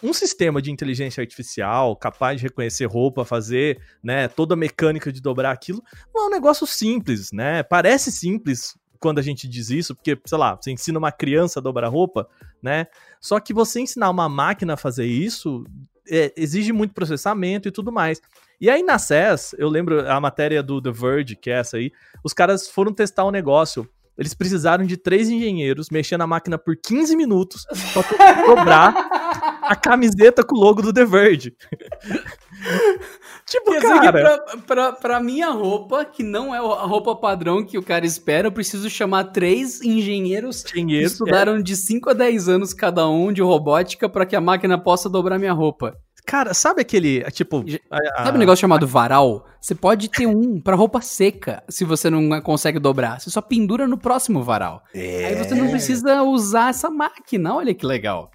[0.03, 5.23] um sistema de inteligência artificial capaz de reconhecer roupa, fazer, né, toda a mecânica de
[5.23, 5.81] dobrar aquilo,
[6.13, 7.63] não é um negócio simples, né?
[7.63, 11.63] Parece simples, quando a gente diz isso, porque, sei lá, você ensina uma criança a
[11.63, 12.29] dobrar roupa,
[12.63, 12.87] né?
[13.21, 15.65] Só que você ensinar uma máquina a fazer isso
[16.11, 18.21] é, exige muito processamento e tudo mais.
[18.61, 21.93] E aí na CES, eu lembro a matéria do The Verge, que é essa aí,
[22.25, 23.89] os caras foram testar o um negócio.
[24.17, 30.43] Eles precisaram de três engenheiros mexendo na máquina por 15 minutos pra dobrar a camiseta
[30.43, 31.55] com o logo do The Verge.
[33.47, 34.13] tipo, cara...
[34.13, 38.49] Pra, pra, pra, minha roupa, que não é a roupa padrão que o cara espera,
[38.49, 41.63] eu preciso chamar três engenheiros, engenheiros que estudaram é.
[41.63, 45.39] de 5 a 10 anos cada um de robótica para que a máquina possa dobrar
[45.39, 45.97] minha roupa.
[46.27, 47.65] Cara, sabe aquele, tipo...
[47.89, 49.47] A, a, sabe um negócio chamado varal?
[49.61, 53.21] Você pode ter um para roupa seca, se você não consegue dobrar.
[53.21, 54.83] Você só pendura no próximo varal.
[54.93, 55.27] É.
[55.27, 58.33] Aí você não precisa usar essa máquina, olha que legal.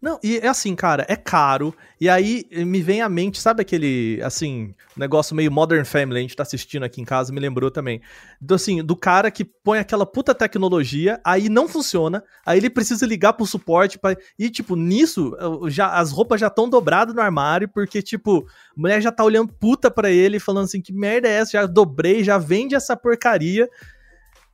[0.00, 1.74] Não, e é assim, cara, é caro.
[2.00, 6.34] E aí me vem à mente, sabe aquele, assim, negócio meio Modern Family, a gente
[6.34, 8.00] tá assistindo aqui em casa, me lembrou também.
[8.40, 13.04] Do, assim, do cara que põe aquela puta tecnologia, aí não funciona, aí ele precisa
[13.04, 14.16] ligar pro suporte pra...
[14.38, 15.36] E, tipo, nisso,
[15.68, 19.52] já, as roupas já estão dobradas no armário, porque, tipo, a mulher já tá olhando
[19.52, 21.52] puta pra ele, falando assim, que merda é essa?
[21.52, 23.68] Já dobrei, já vende essa porcaria.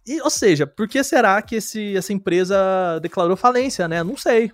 [0.04, 4.02] E, ou seja, por que será que esse, essa empresa declarou falência, né?
[4.02, 4.50] Não sei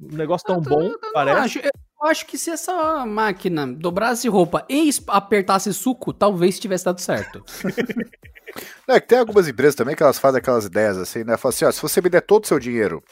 [0.00, 1.40] um negócio tão bom, eu, parece.
[1.40, 7.00] Acho, eu acho que se essa máquina dobrasse roupa e apertasse suco, talvez tivesse dado
[7.00, 7.42] certo.
[8.88, 11.36] é que tem algumas empresas também que elas fazem aquelas ideias assim, né?
[11.36, 13.02] Falam assim, ó, se você me der todo o seu dinheiro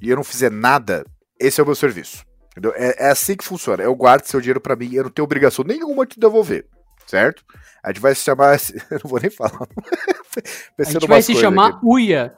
[0.00, 1.04] e eu não fizer nada,
[1.38, 2.24] esse é o meu serviço.
[2.52, 2.72] Entendeu?
[2.74, 3.82] É, é assim que funciona.
[3.82, 6.66] Eu guardo seu dinheiro para mim, eu não tenho obrigação nenhuma de devolver,
[7.06, 7.44] certo?
[7.82, 8.58] A gente vai se chamar.
[8.90, 9.66] Eu não vou nem falar.
[10.78, 11.80] a gente vai se chamar aqui.
[11.82, 12.34] Uia.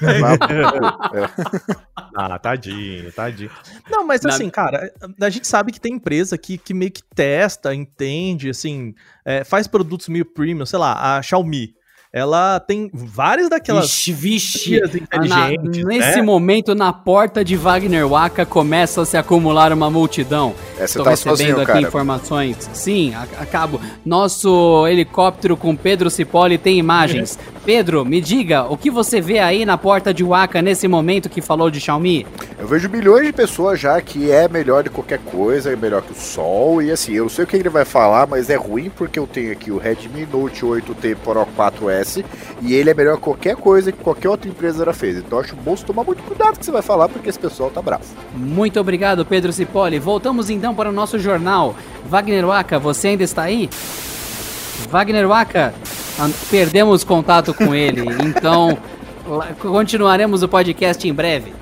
[2.16, 3.50] ah, tadinho, tadinho.
[3.90, 4.50] Não, mas assim, Na...
[4.50, 8.94] cara, a gente sabe que tem empresa que, que meio que testa, entende, assim,
[9.24, 11.74] é, faz produtos meio premium, sei lá, a Xiaomi
[12.12, 14.76] ela tem várias daquelas vixe, vixe.
[14.76, 15.84] inteligentes.
[15.84, 16.22] Na, nesse né?
[16.22, 20.52] momento, na porta de Wagner Waka, começa a se acumular uma multidão.
[20.76, 21.80] É, Estou tá recebendo sozinho, aqui cara.
[21.80, 22.68] informações.
[22.72, 23.80] Sim, acabo.
[24.04, 27.38] Nosso helicóptero com Pedro Cipolle tem imagens.
[27.72, 31.40] Pedro, me diga, o que você vê aí na porta de Waka nesse momento que
[31.40, 32.26] falou de Xiaomi?
[32.58, 36.10] Eu vejo milhões de pessoas já que é melhor de qualquer coisa, é melhor que
[36.10, 36.82] o Sol.
[36.82, 39.52] E assim, eu sei o que ele vai falar, mas é ruim porque eu tenho
[39.52, 42.24] aqui o Redmi Note 8T Pro 4S
[42.60, 45.18] e ele é melhor que qualquer coisa que qualquer outra empresa já fez.
[45.18, 47.80] Então acho bom você tomar muito cuidado que você vai falar, porque esse pessoal tá
[47.80, 48.02] bravo.
[48.34, 50.00] Muito obrigado, Pedro Cipoli.
[50.00, 51.76] Voltamos então para o nosso jornal.
[52.04, 53.70] Wagner Waka, você ainda está aí?
[54.88, 55.74] Wagner Waka,
[56.50, 58.78] perdemos contato com ele, então
[59.58, 61.52] continuaremos o podcast em breve.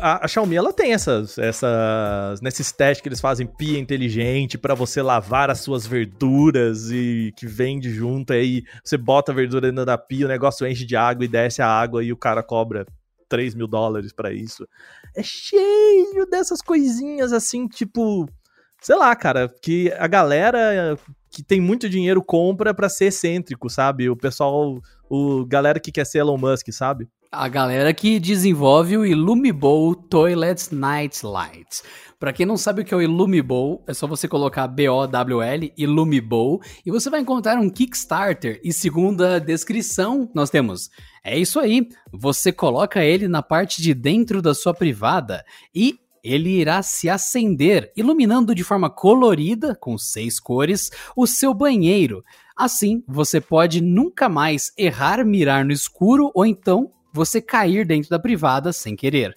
[0.00, 4.74] a, a, Xiaomi ela tem essas, essas nesses testes que eles fazem pia inteligente para
[4.74, 9.84] você lavar as suas verduras e que vende junto aí você bota a verdura dentro
[9.84, 12.86] da pia, o negócio enche de água e desce a água e o cara cobra
[13.28, 14.66] 3 mil dólares para isso.
[15.14, 18.26] É cheio dessas coisinhas assim, tipo,
[18.80, 20.98] sei lá, cara, que a galera
[21.30, 24.10] que tem muito dinheiro compra para ser excêntrico, sabe?
[24.10, 27.08] O pessoal, o galera que quer ser Elon Musk, sabe?
[27.32, 31.84] a galera que desenvolve o Illumibowl Toilet Night Lights.
[32.18, 36.60] Para quem não sabe o que é o Illumibowl, é só você colocar B-O-W-L, Illumibowl,
[36.84, 38.60] e você vai encontrar um Kickstarter.
[38.64, 40.90] E segundo a descrição, nós temos.
[41.24, 46.50] É isso aí, você coloca ele na parte de dentro da sua privada e ele
[46.50, 52.22] irá se acender, iluminando de forma colorida, com seis cores, o seu banheiro.
[52.56, 58.18] Assim, você pode nunca mais errar mirar no escuro ou então você cair dentro da
[58.18, 59.34] privada sem querer.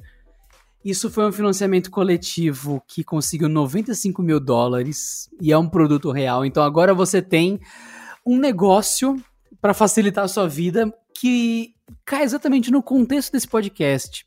[0.83, 6.45] Isso foi um financiamento coletivo que conseguiu 95 mil dólares e é um produto real.
[6.45, 7.59] Então agora você tem
[8.25, 9.15] um negócio
[9.61, 11.73] para facilitar a sua vida que
[12.03, 14.25] cai exatamente no contexto desse podcast.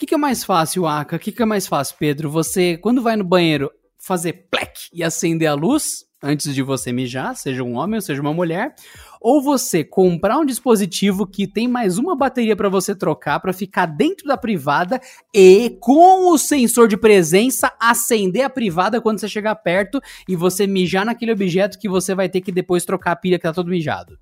[0.00, 1.16] Que, que é mais fácil, Aka?
[1.16, 2.30] O que, que é mais fácil, Pedro?
[2.30, 7.36] Você, quando vai no banheiro, fazer plec e acender a luz antes de você mijar,
[7.36, 8.74] seja um homem ou seja uma mulher,
[9.20, 13.84] ou você comprar um dispositivo que tem mais uma bateria para você trocar para ficar
[13.84, 14.98] dentro da privada
[15.34, 20.66] e com o sensor de presença acender a privada quando você chegar perto e você
[20.66, 23.68] mijar naquele objeto que você vai ter que depois trocar a pilha que tá todo
[23.68, 24.18] mijado.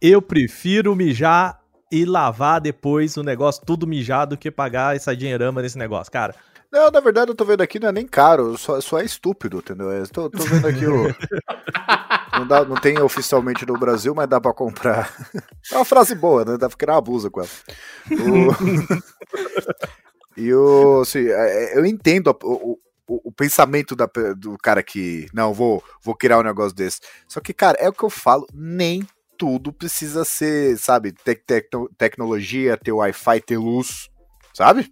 [0.00, 1.61] Eu prefiro mijar
[1.92, 6.34] e lavar depois o negócio tudo mijado que pagar essa dinheirama nesse negócio, cara.
[6.72, 9.58] Não, na verdade eu tô vendo aqui, não é nem caro, só, só é estúpido,
[9.58, 9.90] entendeu?
[9.90, 11.08] Eu tô, tô vendo aqui o.
[12.32, 15.14] Não, dá, não tem oficialmente no Brasil, mas dá pra comprar.
[15.70, 16.56] É uma frase boa, né?
[16.56, 17.48] Dá pra criar abuso com ela.
[18.10, 18.48] O...
[20.40, 21.02] e o.
[21.02, 25.52] Assim, é, é, eu entendo o, o, o o pensamento da, do cara que, não,
[25.52, 27.00] vou, vou criar um negócio desse.
[27.28, 29.06] Só que, cara, é o que eu falo, nem
[29.42, 31.34] tudo precisa ser, sabe, te
[31.98, 34.08] tecnologia, ter Wi-Fi, ter luz,
[34.54, 34.88] sabe?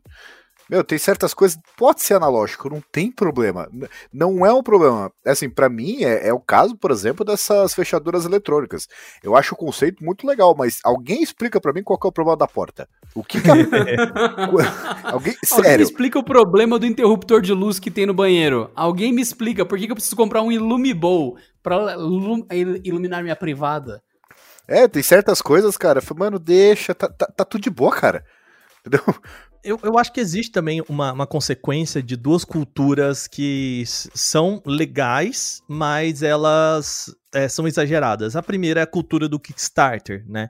[0.69, 3.69] Meu, tem certas coisas, pode ser analógico, não tem problema.
[4.13, 5.13] Não é um problema.
[5.25, 8.89] Assim, para mim é, é, o caso, por exemplo, dessas fechaduras eletrônicas.
[9.23, 12.37] Eu acho o conceito muito legal, mas alguém explica para mim qual é o problema
[12.37, 12.89] da porta.
[13.15, 13.55] O que, que a...
[15.13, 15.71] alguém, sério.
[15.71, 18.69] Alguém explica o problema do interruptor de luz que tem no banheiro.
[18.75, 21.95] Alguém me explica por que, que eu preciso comprar um Illumibow para
[22.83, 24.03] iluminar minha privada.
[24.71, 26.01] É, tem certas coisas, cara.
[26.17, 28.25] Mano, deixa, tá, tá, tá tudo de boa, cara.
[28.87, 29.03] Entendeu?
[29.65, 35.61] eu, eu acho que existe também uma, uma consequência de duas culturas que são legais,
[35.69, 38.37] mas elas é, são exageradas.
[38.37, 40.49] A primeira é a cultura do Kickstarter, né?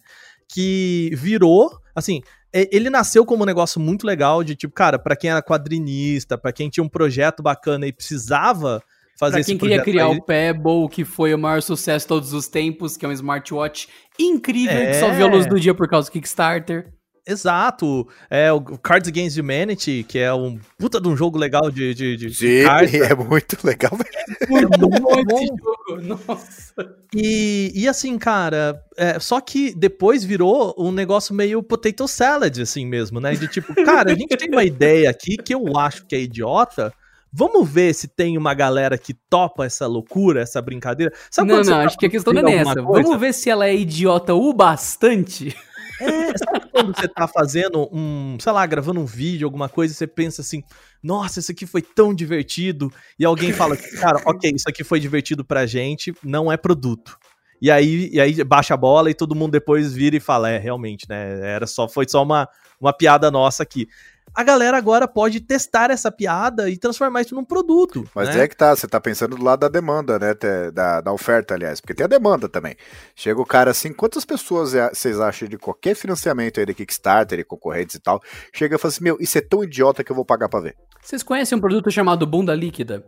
[0.52, 2.20] Que virou, assim,
[2.52, 6.52] ele nasceu como um negócio muito legal de tipo, cara, para quem era quadrinista, para
[6.52, 8.82] quem tinha um projeto bacana e precisava
[9.20, 12.48] fazer pra quem queria criar o Pebble, que foi o maior sucesso de todos os
[12.48, 13.86] tempos, que é um smartwatch
[14.18, 14.86] incrível é...
[14.86, 16.90] que só viu a luz do dia por causa do Kickstarter.
[17.26, 18.08] Exato.
[18.30, 21.94] É o Cards Against Humanity, que é um puta de um jogo legal de.
[21.94, 24.48] de, de Sim, é muito legal, velho.
[24.48, 25.46] Muito, muito bom.
[25.46, 26.02] Jogo.
[26.02, 26.74] Nossa.
[27.14, 32.86] E, e assim, cara, é, só que depois virou um negócio meio potato salad, assim
[32.86, 33.34] mesmo, né?
[33.34, 36.90] De tipo, cara, a gente tem uma ideia aqui que eu acho que é idiota.
[37.32, 41.12] Vamos ver se tem uma galera que topa essa loucura, essa brincadeira.
[41.30, 42.82] Sabe não, não, tá acho que a questão não é nessa.
[42.82, 45.54] Vamos ver se ela é idiota o bastante
[46.00, 49.96] é, sabe quando você tá fazendo um, sei lá, gravando um vídeo, alguma coisa, e
[49.96, 50.62] você pensa assim,
[51.02, 55.44] nossa, isso aqui foi tão divertido, e alguém fala, cara, ok, isso aqui foi divertido
[55.44, 57.18] pra gente, não é produto.
[57.60, 60.56] E aí, e aí baixa a bola e todo mundo depois vira e fala, é,
[60.56, 62.48] realmente, né, era só, foi só uma,
[62.80, 63.86] uma piada nossa aqui
[64.34, 68.08] a galera agora pode testar essa piada e transformar isso num produto.
[68.14, 68.44] Mas né?
[68.44, 70.34] é que tá, você tá pensando do lado da demanda, né?
[70.72, 72.76] Da, da oferta, aliás, porque tem a demanda também.
[73.14, 77.38] Chega o cara assim, quantas pessoas é, vocês acham de qualquer financiamento aí de Kickstarter
[77.38, 78.20] e concorrentes e tal,
[78.52, 80.76] chega e fala assim, meu, isso é tão idiota que eu vou pagar pra ver.
[81.02, 83.04] Vocês conhecem um produto chamado bunda líquida?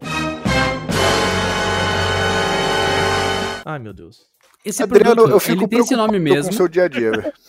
[3.65, 4.32] Ai, meu Deus.
[4.65, 6.45] Esse Adriano, produto, eu fico ele tem esse nome mesmo.
[6.45, 7.33] com o seu dia a dia, velho.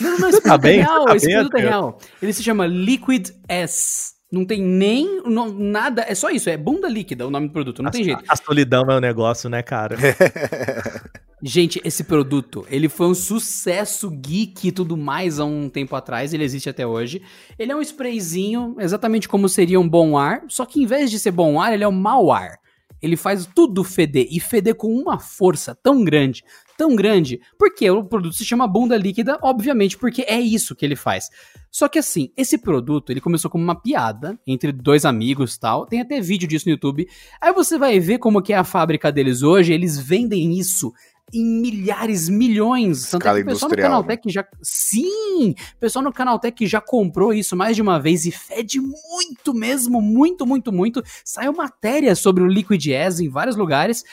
[0.00, 1.98] Não, não, esse tá produto é bem, é real, tá esse produto é real.
[2.22, 4.14] Ele se chama Liquid S.
[4.32, 7.82] Não tem nem não, nada, é só isso, é bunda líquida o nome do produto,
[7.82, 8.22] não a, tem jeito.
[8.26, 9.96] A solidão é o um negócio, né, cara?
[11.42, 16.32] Gente, esse produto, ele foi um sucesso geek e tudo mais há um tempo atrás,
[16.32, 17.22] ele existe até hoje.
[17.58, 21.18] Ele é um sprayzinho, exatamente como seria um bom ar, só que em vez de
[21.18, 22.58] ser bom ar, ele é um mau ar.
[23.02, 26.44] Ele faz tudo feder e feder com uma força tão grande,
[26.76, 30.96] tão grande, porque o produto se chama bunda líquida, obviamente, porque é isso que ele
[30.96, 31.24] faz.
[31.70, 36.00] Só que assim, esse produto, ele começou como uma piada entre dois amigos tal, tem
[36.00, 37.06] até vídeo disso no YouTube.
[37.40, 40.92] Aí você vai ver como que é a fábrica deles hoje, eles vendem isso
[41.32, 43.10] em milhares, milhões.
[43.10, 44.32] Tanto é que o pessoal no Canaltech né?
[44.32, 44.46] já.
[44.62, 45.54] Sim!
[45.76, 50.00] O pessoal no Canaltech já comprou isso mais de uma vez e fede muito mesmo,
[50.00, 51.02] muito, muito, muito.
[51.24, 54.04] Saiu matéria sobre o Liquid S em vários lugares.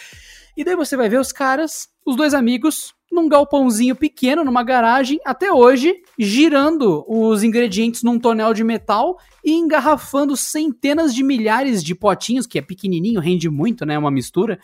[0.55, 5.19] E daí você vai ver os caras, os dois amigos, num galpãozinho pequeno, numa garagem,
[5.25, 11.95] até hoje, girando os ingredientes num tonel de metal e engarrafando centenas de milhares de
[11.95, 14.59] potinhos, que é pequenininho, rende muito, né, uma mistura,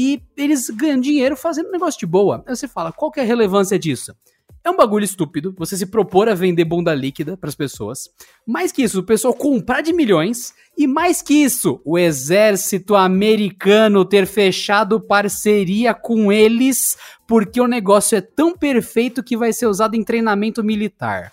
[0.00, 2.44] e eles ganham dinheiro fazendo negócio de boa.
[2.46, 4.14] Aí você fala, qual que é a relevância disso?
[4.62, 8.08] É um bagulho estúpido você se propor a vender bunda líquida para as pessoas.
[8.46, 10.54] Mais que isso, o pessoal comprar de milhões.
[10.76, 16.96] E mais que isso, o exército americano ter fechado parceria com eles
[17.26, 21.32] porque o negócio é tão perfeito que vai ser usado em treinamento militar.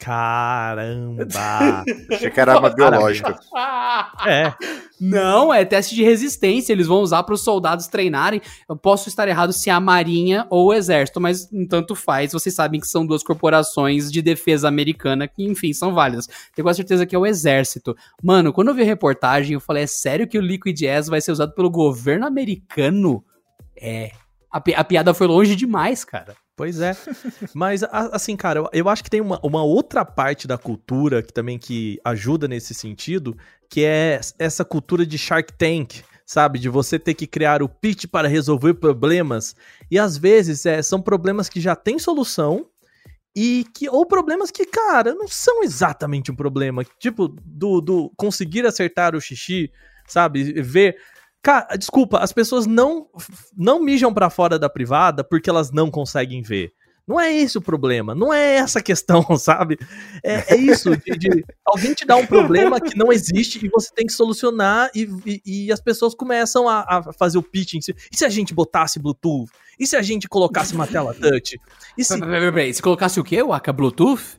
[0.00, 1.84] Caramba!
[2.10, 3.38] Achei que era arma biológica.
[4.26, 4.52] é.
[4.98, 6.72] Não, é teste de resistência.
[6.72, 8.40] Eles vão usar para os soldados treinarem.
[8.66, 12.32] Eu posso estar errado se é a Marinha ou o Exército, mas tanto faz.
[12.32, 16.26] Vocês sabem que são duas corporações de defesa americana que, enfim, são válidas.
[16.54, 17.94] Tenho quase certeza que é o Exército.
[18.22, 21.20] Mano, quando eu vi a reportagem, eu falei: é sério que o Liquid S vai
[21.20, 23.22] ser usado pelo governo americano?
[23.76, 24.12] É.
[24.50, 26.34] A, pi a piada foi longe demais, cara.
[26.60, 26.94] Pois é.
[27.54, 31.58] Mas, assim, cara, eu, acho que tem uma, uma, outra parte da cultura que também
[31.58, 33.34] que ajuda nesse sentido,
[33.70, 36.58] que é essa cultura de Shark Tank, sabe?
[36.58, 39.56] De você ter que criar o pitch para resolver problemas.
[39.90, 42.66] E às vezes é, são problemas que já têm solução,
[43.34, 48.66] e que ou problemas que, cara, não são exatamente um problema, tipo do, do conseguir
[48.66, 49.72] acertar o xixi,
[50.06, 50.60] sabe?
[50.60, 50.98] Ver
[51.42, 53.08] Cara, desculpa, as pessoas não
[53.56, 56.72] não mijam para fora da privada porque elas não conseguem ver.
[57.10, 59.76] Não é esse o problema, não é essa a questão, sabe?
[60.22, 63.92] É, é isso, de, de, alguém te dá um problema que não existe e você
[63.92, 67.80] tem que solucionar e, e, e as pessoas começam a, a, fazer o pitching.
[68.12, 69.50] E se a gente botasse Bluetooth?
[69.76, 71.58] E se a gente colocasse uma tela touch?
[71.98, 72.14] E se...
[72.74, 73.42] Se colocasse o quê?
[73.42, 74.38] O AK Bluetooth?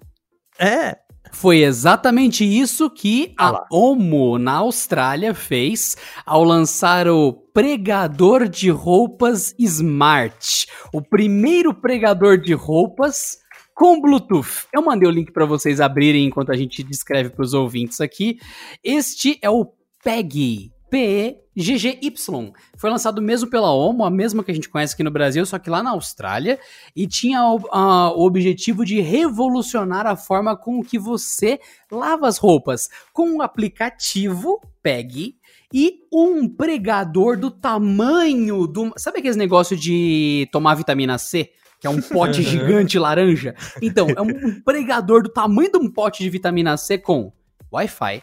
[0.57, 0.97] É,
[1.31, 3.65] Foi exatamente isso que Ah a.
[3.71, 10.67] Omo na Austrália fez ao lançar o pregador de roupas Smart.
[10.93, 13.37] O primeiro pregador de roupas
[13.73, 14.67] com Bluetooth.
[14.73, 18.37] Eu mandei o link para vocês abrirem enquanto a gente descreve para os ouvintes aqui.
[18.83, 19.65] Este é o
[20.03, 20.71] PEGY.
[20.91, 22.53] P-E-G-G-Y.
[22.77, 25.57] Foi lançado mesmo pela Omo, a mesma que a gente conhece aqui no Brasil, só
[25.57, 26.59] que lá na Austrália,
[26.95, 31.59] e tinha o, a- o objetivo de revolucionar a forma com que você
[31.91, 35.35] lava as roupas com um aplicativo PEG
[35.73, 38.91] e um pregador do tamanho do.
[38.97, 41.51] Sabe aqueles negócio de tomar vitamina C?
[41.79, 42.45] Que é um pote Uhum.
[42.47, 43.55] gigante laranja?
[43.81, 47.31] Então, é um pregador do tamanho de um pote de vitamina C com
[47.73, 48.21] Wi-Fi,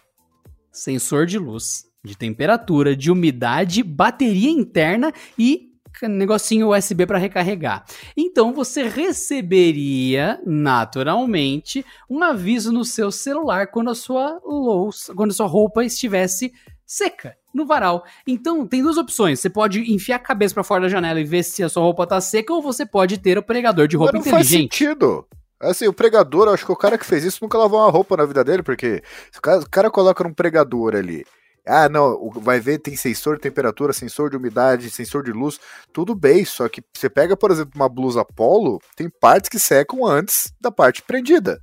[0.70, 5.68] sensor de luz, de temperatura, de umidade, bateria interna e
[6.02, 7.84] negocinho USB para recarregar.
[8.16, 15.34] Então você receberia naturalmente um aviso no seu celular quando a sua louça, quando a
[15.34, 16.52] sua roupa estivesse
[16.86, 18.04] seca no varal.
[18.26, 19.40] Então tem duas opções.
[19.40, 22.06] Você pode enfiar a cabeça para fora da janela e ver se a sua roupa
[22.06, 24.76] tá seca ou você pode ter o pregador de roupa Mas não faz inteligente.
[24.76, 25.26] sentido.
[25.60, 28.24] Assim, o pregador, acho que o cara que fez isso nunca lavou uma roupa na
[28.24, 31.24] vida dele, porque se o cara, o cara coloca um pregador ali.
[31.68, 35.60] Ah, não, vai ver, tem sensor de temperatura, sensor de umidade, sensor de luz,
[35.92, 40.06] tudo bem, só que você pega, por exemplo, uma blusa polo, tem partes que secam
[40.06, 41.60] antes da parte prendida.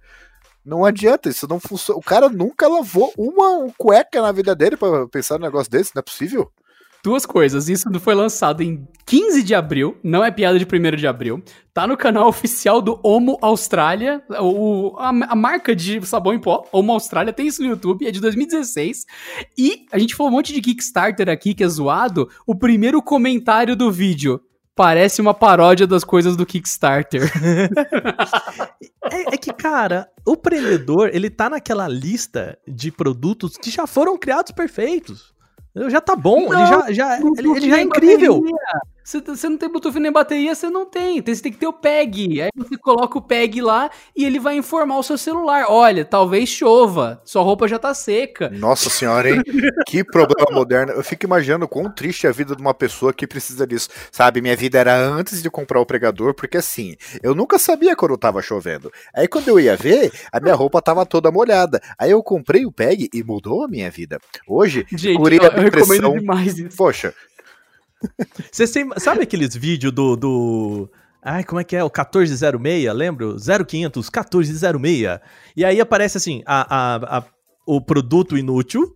[0.64, 2.00] Não adianta, isso não funciona.
[2.00, 6.00] O cara nunca lavou uma cueca na vida dele pra pensar num negócio desse, não
[6.00, 6.52] é possível?
[7.06, 7.70] Duas coisas.
[7.70, 11.44] Isso foi lançado em 15 de abril, não é piada de 1 de abril.
[11.72, 14.24] Tá no canal oficial do Omo Austrália.
[14.42, 18.12] O, a, a marca de sabão em pó, Omo Austrália, tem isso no YouTube, é
[18.12, 19.06] de 2016.
[19.56, 22.28] E a gente falou um monte de Kickstarter aqui que é zoado.
[22.44, 24.42] O primeiro comentário do vídeo
[24.76, 27.32] parece uma paródia das coisas do Kickstarter.
[29.12, 34.18] É, é que, cara, o prendedor, ele tá naquela lista de produtos que já foram
[34.18, 35.35] criados perfeitos.
[35.90, 38.42] Já tá bom, ele já, já, ele, ele já é incrível.
[38.42, 38.95] bateria.
[39.06, 41.20] Você, você não tem Bluetooth nem bateria, você não tem.
[41.20, 42.42] Então Você tem que ter o PEG.
[42.42, 45.68] Aí você coloca o PEG lá e ele vai informar o seu celular.
[45.70, 48.50] Olha, talvez chova, sua roupa já tá seca.
[48.50, 49.44] Nossa senhora, hein?
[49.86, 50.94] que problema moderno.
[50.94, 53.90] Eu fico imaginando quão triste é a vida de uma pessoa que precisa disso.
[54.12, 58.18] Sabe, minha vida era antes de comprar o pregador, porque assim, eu nunca sabia quando
[58.18, 58.92] tava chovendo.
[59.14, 61.80] Aí quando eu ia ver, a minha roupa tava toda molhada.
[62.00, 64.20] Aí eu comprei o PEG e mudou a minha vida.
[64.48, 66.76] Hoje, Gente, eu, a eu recomendo demais isso.
[66.76, 67.14] Poxa,
[68.52, 68.66] Você
[68.98, 70.90] sabe aqueles vídeos do, do.
[71.24, 71.84] Ai, como é que é?
[71.84, 73.36] O 1406, lembro?
[73.40, 75.20] 0500 1406.
[75.56, 77.26] E aí aparece assim: a, a- a-
[77.66, 78.96] o produto inútil.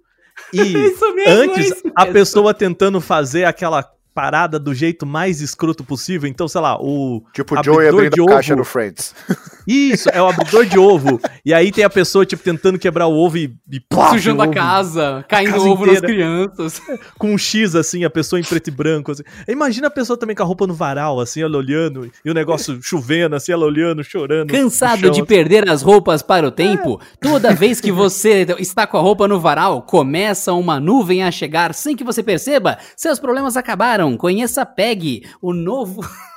[0.53, 3.83] E Isso mesmo, é antes, isso a pessoa tentando fazer aquela
[4.19, 6.29] parada do jeito mais escroto possível.
[6.29, 7.23] Então, sei lá, o.
[7.33, 8.59] tipo o abridor Joey abrindo de a caixa ovo.
[8.59, 9.15] no Friends.
[9.65, 11.21] Isso, é o abridor de ovo.
[11.45, 13.55] E aí tem a pessoa, tipo, tentando quebrar o ovo e.
[13.71, 16.07] e plaf, Sujando a ovo casa, caindo casa ovo nas inteira.
[16.07, 16.81] crianças.
[17.17, 19.23] com um X, assim, a pessoa em preto e branco, assim.
[19.47, 22.77] Imagina a pessoa também com a roupa no varal, assim, ela olhando, e o negócio
[22.81, 24.51] chovendo, assim, ela olhando, chorando.
[24.51, 25.25] Cansado chão, de assim.
[25.25, 26.99] perder as roupas para o tempo?
[27.21, 31.73] Toda vez que você está com a roupa no varal, começa uma nuvem a chegar
[31.73, 32.77] sem que você perceba.
[32.97, 34.08] Seus problemas acabaram.
[34.17, 36.01] Conheça a PEG, o novo.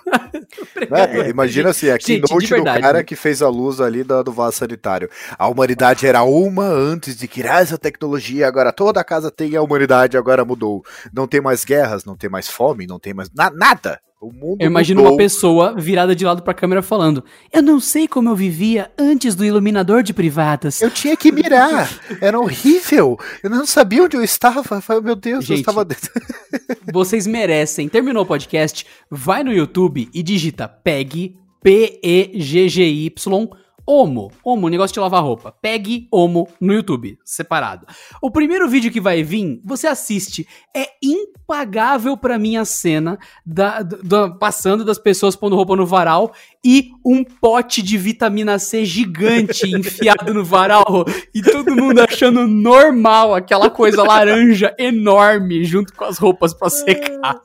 [0.90, 1.30] Né?
[1.30, 2.80] Imagina assim, a keynote do verdade.
[2.82, 5.08] cara que fez a luz ali da- do vaso sanitário.
[5.38, 9.62] A humanidade era uma antes de criar essa tecnologia, agora toda a casa tem a
[9.62, 10.82] humanidade, agora mudou.
[11.14, 14.00] Não tem mais guerras, não tem mais fome, não tem mais na- nada.
[14.22, 15.14] O mundo Eu imagino mudou.
[15.14, 18.88] uma pessoa virada de lado para a câmera falando: Eu não sei como eu vivia
[18.96, 20.80] antes do iluminador de privadas.
[20.80, 23.18] Eu tinha que mirar, era horrível.
[23.42, 24.60] Eu não sabia onde eu estava.
[24.60, 26.08] Eu falei, Meu Deus, eu Gente, estava dentro.
[26.92, 27.88] Vocês merecem.
[27.88, 33.48] Terminou o podcast, vai no YouTube e digita PEG, P-E-G-G-Y,
[33.86, 34.30] Omo.
[34.44, 35.50] Omo, negócio de lavar roupa.
[35.52, 37.86] PEG Omo no YouTube, separado.
[38.22, 40.46] O primeiro vídeo que vai vir, você assiste.
[40.74, 46.32] É impagável pra mim a cena da, da- passando das pessoas pondo roupa no varal
[46.64, 51.04] e um pote de vitamina C gigante enfiado no varal
[51.34, 57.40] e todo mundo achando normal aquela coisa laranja enorme junto com as roupas pra secar.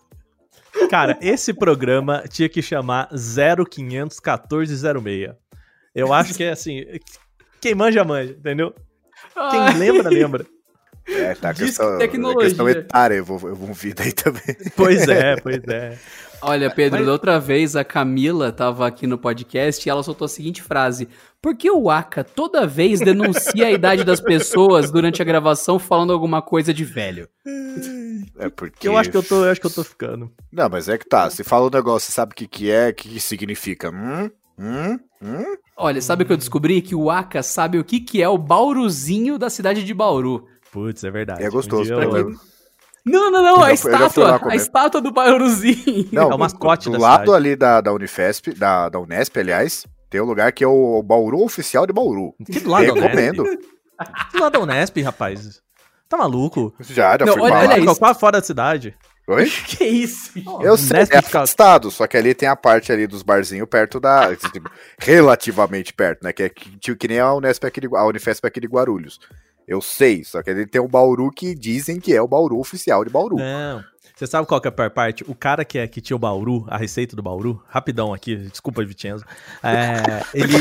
[0.90, 5.47] Cara, esse programa tinha que chamar 0500 1406.
[5.98, 6.86] Eu acho que é assim,
[7.60, 8.74] quem manja, manja, entendeu?
[9.34, 9.78] Quem Ai.
[9.78, 10.46] lembra, lembra.
[11.08, 12.50] É, tá a Diz que questão, a tecnologia.
[12.50, 14.44] questão etária envol- envolvida aí também.
[14.76, 15.98] Pois é, pois é.
[16.42, 20.30] Olha, Pedro, da outra vez a Camila tava aqui no podcast e ela soltou a
[20.30, 21.08] seguinte frase:
[21.42, 26.12] Por que o Aka toda vez denuncia a idade das pessoas durante a gravação falando
[26.14, 27.28] alguma coisa de velho?
[28.38, 28.88] É porque.
[28.88, 30.32] Eu acho que eu tô, eu acho que eu tô ficando.
[30.52, 31.30] Não, mas é que tá.
[31.30, 33.90] Se fala um negócio, você sabe o que, que é, o que, que significa.
[33.90, 34.30] Hum?
[34.60, 35.00] Hum?
[35.22, 35.56] Hum?
[35.78, 36.82] Olha, sabe o que eu descobri?
[36.82, 40.46] Que o Aka sabe o que, que é o Bauruzinho da cidade de Bauru.
[40.72, 41.44] Putz, é verdade.
[41.44, 41.94] É gostoso.
[41.94, 42.32] Um eu-
[43.06, 44.40] Não, não, não, Eu a eu estátua.
[44.52, 46.10] A estátua do Bauruzinho.
[46.12, 47.38] Não, É o mascote do da lado cidade.
[47.38, 51.42] ali da, da Unifesp, da, da Unesp, aliás, tem um lugar que é o Bauru
[51.42, 52.34] Oficial de Bauru.
[52.46, 53.08] Que do lado da Unesp?
[53.08, 53.44] Recomendo.
[54.34, 55.62] Do lado da Unesp, rapaz.
[56.10, 56.74] Tá maluco?
[56.82, 57.78] Já, já Não, fui olha- olha lá.
[57.80, 57.96] isso.
[58.00, 58.96] Quase fora da cidade.
[59.28, 59.52] Oi?
[59.68, 60.32] Que isso?
[60.62, 64.00] Eu o sei, é afastado, só que ali tem a parte ali dos barzinhos perto
[64.00, 64.34] da.
[64.36, 66.32] tipo, relativamente perto, né?
[66.32, 69.20] Que é que, tipo, que nem a Unesp aqui de, a Unifesp aqui de Guarulhos.
[69.68, 73.04] Eu sei, só que ele tem um Bauru que dizem que é o Bauru oficial
[73.04, 73.36] de Bauru.
[73.36, 73.84] Não.
[74.18, 75.24] Você sabe qual que é a pior parte?
[75.28, 78.84] O cara que, é, que tinha o Bauru, a receita do Bauru, rapidão aqui, desculpa,
[78.84, 79.24] Vicenzo.
[79.62, 80.58] É, ele.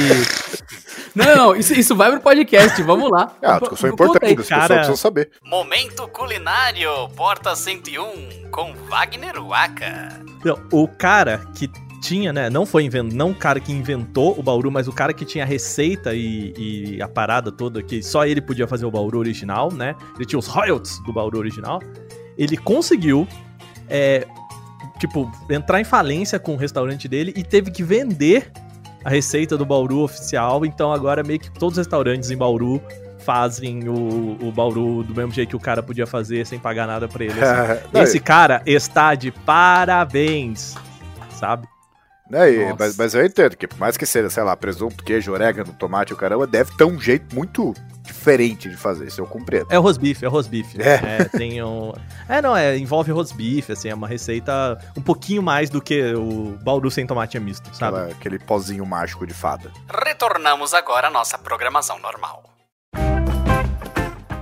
[1.15, 3.35] Não, não, não, isso, isso vai pro podcast, vamos lá.
[3.41, 4.75] É uma discussão importante, as pessoas cara.
[4.75, 5.31] precisam saber.
[5.43, 10.21] Momento culinário, Porta 101, com Wagner Waka.
[10.45, 11.71] Não, o cara que
[12.03, 12.51] tinha, né?
[12.51, 13.11] Não foi invent...
[13.11, 16.53] não o cara que inventou o Bauru, mas o cara que tinha a receita e,
[16.59, 19.95] e a parada toda, que só ele podia fazer o Bauru original, né?
[20.15, 21.81] Ele tinha os royalties do Bauru original.
[22.37, 23.27] Ele conseguiu,
[23.89, 24.27] é,
[24.99, 28.51] tipo, entrar em falência com o restaurante dele e teve que vender
[29.05, 30.65] a receita do Bauru oficial.
[30.65, 32.83] Então agora meio que todos os restaurantes em Bauru
[33.19, 37.09] fazem o, o Bauru do mesmo jeito que o cara podia fazer sem pagar nada
[37.09, 37.35] pra ele.
[37.41, 37.87] assim.
[37.93, 40.75] Não, Esse cara está de parabéns,
[41.31, 41.67] sabe?
[42.63, 42.77] Nossa.
[42.79, 46.13] mas, mas eu entendo que, por mais que seja, sei lá, presunto, queijo, orégano, tomate,
[46.13, 47.73] o caramba, deve ter um jeito muito
[48.07, 49.67] diferente de fazer, isso eu compreendo.
[49.71, 50.81] É o rosbife, é o rosbife.
[50.81, 50.95] É.
[51.23, 51.93] É, tem um...
[52.29, 56.57] é, não, é, envolve rosbife, assim, é uma receita um pouquinho mais do que o
[56.63, 57.97] Bauru sem tomate é misto, sabe?
[57.99, 59.71] Aquela- aquele pozinho mágico de fada.
[60.07, 62.43] Retornamos agora à nossa programação normal.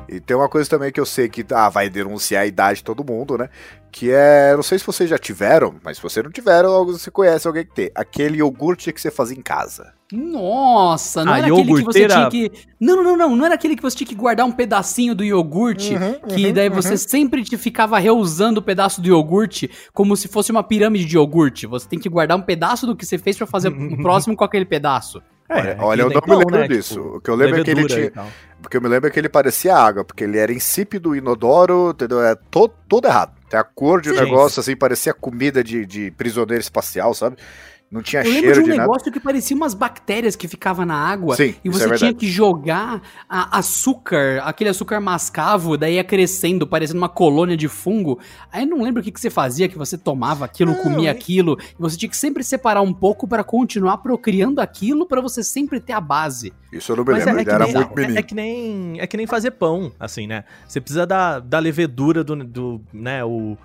[0.09, 2.85] E tem uma coisa também que eu sei que ah, vai denunciar a idade de
[2.85, 3.49] todo mundo, né?
[3.91, 4.55] Que é.
[4.55, 7.65] Não sei se vocês já tiveram, mas se você não tiveram, algo você conhece alguém
[7.65, 7.91] que tem.
[7.95, 9.93] Aquele iogurte que você fazia em casa.
[10.15, 12.53] Nossa, não A era aquele que você tinha que.
[12.79, 13.37] Não, não, não, não.
[13.37, 15.95] Não era aquele que você tinha que guardar um pedacinho do iogurte.
[15.95, 20.53] Uhum, que daí você sempre te ficava reusando o pedaço do iogurte como se fosse
[20.53, 21.67] uma pirâmide de iogurte.
[21.67, 24.45] Você tem que guardar um pedaço do que você fez pra fazer o próximo com
[24.45, 25.21] aquele pedaço.
[25.49, 26.95] Olha, olha, eu não me lembro né, disso.
[26.95, 28.13] tipo, o que eu lembro é que ele tinha.
[28.63, 32.23] Porque eu me lembro é que ele parecia água, porque ele era insípido, inodoro, entendeu?
[32.23, 33.35] É todo, todo errado.
[33.51, 34.21] Tem a cor de um Sim.
[34.21, 37.37] negócio, assim, parecia comida de, de prisioneiro espacial, sabe?
[37.95, 38.83] Não tinha Eu lembro cheiro de um de nada.
[38.83, 41.37] negócio que parecia umas bactérias que ficavam na água.
[41.37, 46.03] Sim, e isso você é tinha que jogar a- açúcar, aquele açúcar mascavo, daí ia
[46.03, 48.19] crescendo, parecendo uma colônia de fungo.
[48.53, 51.05] Aí eu não lembro o que, que você fazia, que você tomava aquilo, Não, comia
[51.07, 51.57] e- aquilo.
[51.61, 55.79] E você tinha que sempre separar um pouco pra continuar procriando aquilo pra você sempre
[55.79, 56.53] ter a base.
[56.73, 58.19] Isso eu não me Mas lembro, é, é era nem, muito é- menino.
[58.19, 60.43] é que nem é que nem fazer pão, assim, né?
[60.67, 63.57] Você precisa da, da levedura do, do né, o,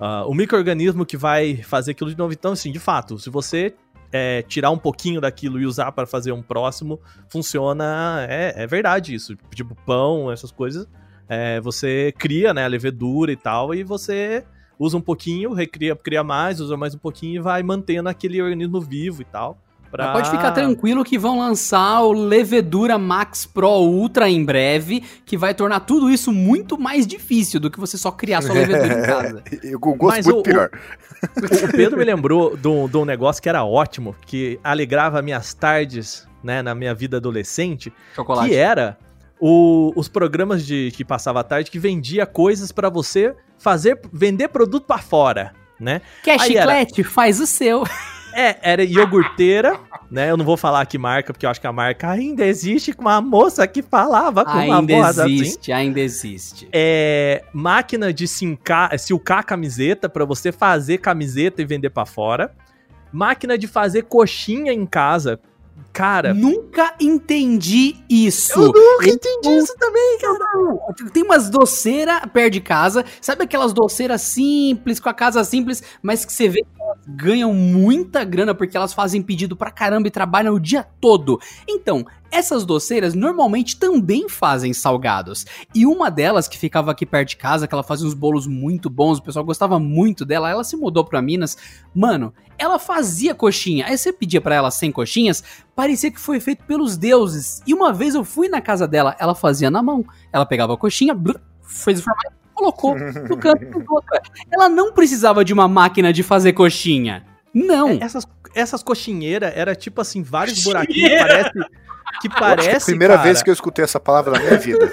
[0.00, 2.32] ah, o micro-organismo que vai fazer aquilo de novo.
[2.32, 3.74] Então, assim, de fato, se você
[4.12, 8.26] é, tirar um pouquinho daquilo e usar para fazer um próximo, funciona.
[8.28, 9.36] É, é verdade isso.
[9.54, 10.86] Tipo, pão, essas coisas.
[11.28, 14.44] é, você cria, né, a levedura e tal, e você
[14.78, 18.80] usa um pouquinho, recria, cria mais, usa mais um pouquinho e vai mantendo aquele organismo
[18.80, 19.58] vivo e tal.
[19.96, 25.36] Pra- Pode ficar tranquilo que vão lançar o Levedura Max Pro Ultra em breve, que
[25.36, 29.02] vai tornar tudo isso muito mais difícil do que você só criar sua levedura em
[29.06, 29.42] casa.
[29.62, 30.70] E com gosto Mas muito o- pior.
[31.24, 35.54] O Pedro me lembrou de um, de um negócio que era ótimo, que alegrava minhas
[35.54, 38.50] tardes, né, na minha vida adolescente, Chocolate.
[38.50, 38.98] que era
[39.40, 44.48] o- os programas de que passava à tarde que vendia coisas pra você fazer, vender
[44.48, 46.02] produto pra fora, né?
[46.22, 47.02] Quer Aí era- chiclete?
[47.04, 47.84] Faz o seu.
[48.34, 49.78] É, era iogurteira,
[50.10, 50.30] né?
[50.30, 53.02] Eu não vou falar que marca, porque eu acho que a marca ainda existe com
[53.02, 55.34] uma moça que falava com uma Ainda voz assim.
[55.34, 56.68] existe, ainda existe.
[56.72, 62.52] É, máquina de sincar, silcar camiseta pra você fazer camiseta e vender pra fora.
[63.12, 65.38] Máquina de fazer coxinha em casa.
[65.92, 68.60] Cara, Nunca entendi isso.
[68.60, 71.10] eu nunca Eu entendi isso também, cara.
[71.12, 76.24] Tem umas doceiras perto de casa, sabe aquelas doceiras simples, com a casa simples, mas
[76.24, 80.10] que você vê que elas ganham muita grana porque elas fazem pedido pra caramba e
[80.10, 81.40] trabalham o dia todo.
[81.68, 82.04] Então,
[82.34, 85.46] essas doceiras normalmente também fazem salgados.
[85.72, 88.90] E uma delas, que ficava aqui perto de casa, que ela fazia uns bolos muito
[88.90, 91.56] bons, o pessoal gostava muito dela, ela se mudou pra Minas.
[91.94, 93.86] Mano, ela fazia coxinha.
[93.86, 95.44] Aí você pedia pra ela 100 coxinhas,
[95.76, 97.62] parecia que foi feito pelos deuses.
[97.64, 100.04] E uma vez eu fui na casa dela, ela fazia na mão.
[100.32, 103.66] Ela pegava a coxinha, blur, fez o formato colocou no canto.
[104.50, 107.24] Ela não precisava de uma máquina de fazer coxinha.
[107.52, 107.90] Não.
[107.90, 111.10] É, essas, essas coxinheiras era tipo assim, vários buraquinhos
[112.20, 112.68] que parece.
[112.68, 112.74] Que.
[112.74, 114.92] É a primeira cara, vez que eu escutei essa palavra na minha vida.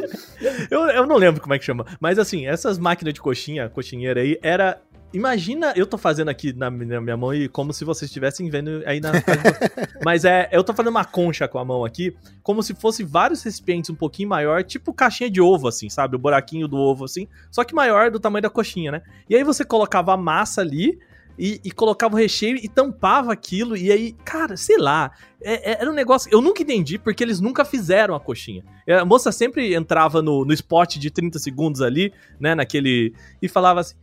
[0.70, 1.86] eu, eu não lembro como é que chama.
[2.00, 4.80] Mas assim, essas máquinas de coxinha, coxinheira aí, era.
[5.12, 8.82] Imagina, eu tô fazendo aqui na, na minha mão e como se vocês estivessem vendo
[8.84, 9.12] aí na.
[10.04, 13.40] Mas é, eu tô fazendo uma concha com a mão aqui, como se fosse vários
[13.44, 16.16] recipientes um pouquinho maior, tipo caixinha de ovo, assim, sabe?
[16.16, 19.02] O buraquinho do ovo, assim, só que maior do tamanho da coxinha, né?
[19.30, 20.98] E aí você colocava a massa ali,
[21.38, 23.76] e, e, colocava o recheio e tampava aquilo.
[23.76, 25.10] E aí, cara, sei lá.
[25.42, 26.28] É, é, era um negócio.
[26.32, 28.64] Eu nunca entendi porque eles nunca fizeram a coxinha.
[28.88, 32.54] A moça sempre entrava no, no spot de 30 segundos ali, né?
[32.54, 33.14] Naquele.
[33.42, 33.94] E falava assim.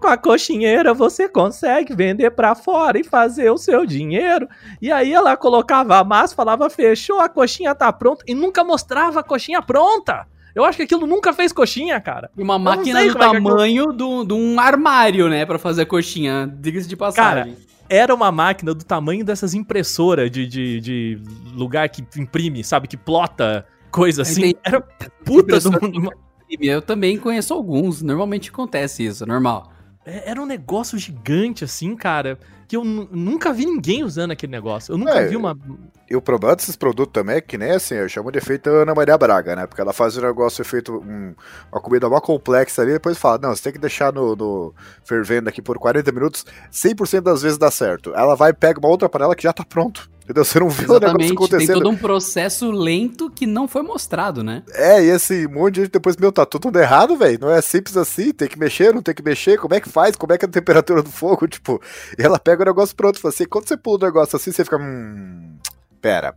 [0.00, 4.48] Com a coxinheira você consegue vender para fora e fazer o seu dinheiro.
[4.80, 8.24] E aí ela colocava a massa, falava, fechou, a coxinha tá pronta.
[8.28, 10.28] E nunca mostrava a coxinha pronta.
[10.54, 12.30] Eu acho que aquilo nunca fez coxinha, cara.
[12.36, 16.52] E uma máquina do tamanho é de do, um armário, né, para fazer coxinha.
[16.60, 17.54] Diga-se de passagem.
[17.54, 21.22] Cara, era uma máquina do tamanho dessas impressoras de, de, de
[21.54, 22.86] lugar que imprime, sabe?
[22.86, 24.54] Que plota coisa assim.
[24.64, 24.80] Era
[25.24, 26.12] puta do mundo.
[26.60, 28.02] Eu também conheço alguns.
[28.02, 29.72] Normalmente acontece isso, normal.
[30.04, 34.92] É, era um negócio gigante, assim, cara, que eu nunca vi ninguém usando aquele negócio.
[34.92, 35.58] Eu nunca é, vi uma.
[36.08, 38.94] E o problema desses produtos também é que nem assim, eu chamo de efeito Ana
[38.94, 39.66] Maria Braga, né?
[39.66, 41.34] Porque ela faz um negócio feito um,
[41.70, 44.74] uma comida mó complexa ali, depois fala, não, você tem que deixar no, no
[45.04, 48.12] fervendo aqui por 40 minutos, 100% das vezes dá certo.
[48.14, 50.10] Ela vai e pega uma outra panela que já tá pronto.
[50.30, 50.44] Entendeu?
[50.44, 51.66] Você não viu Exatamente, o negócio acontecendo.
[51.66, 54.62] Tem todo um processo lento que não foi mostrado, né?
[54.72, 57.40] É, e assim, um monte de gente depois, meu, tá tudo errado, velho.
[57.40, 60.14] Não é simples assim, tem que mexer, não tem que mexer, como é que faz?
[60.14, 61.48] Como é que é a temperatura do fogo?
[61.50, 61.82] Tipo,
[62.16, 63.18] e ela pega o negócio pronto.
[63.18, 64.76] Fala assim, quando você pula o negócio assim, você fica.
[64.76, 65.56] Hum,
[66.00, 66.36] pera,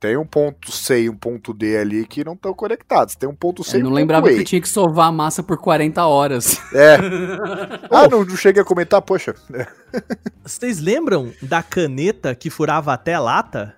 [0.00, 3.16] tem um ponto C e um ponto D ali que não estão conectados.
[3.16, 6.06] Tem um ponto C Eu não lembrava que tinha que sovar a massa por 40
[6.06, 6.60] horas.
[6.72, 6.96] É.
[7.90, 9.34] ah, não, não cheguei a comentar, poxa.
[10.44, 13.74] Vocês lembram da caneta que furava até lata?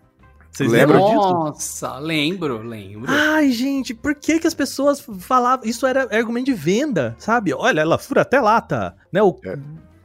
[0.51, 1.17] Vocês lembram disso?
[1.17, 3.07] Nossa, lembro, lembro.
[3.09, 5.65] Ai, gente, por que que as pessoas falavam...
[5.67, 7.55] Isso era argumento de venda, sabe?
[7.55, 9.23] Olha, ela fura até lata, né?
[9.23, 9.39] O...
[9.45, 9.57] É.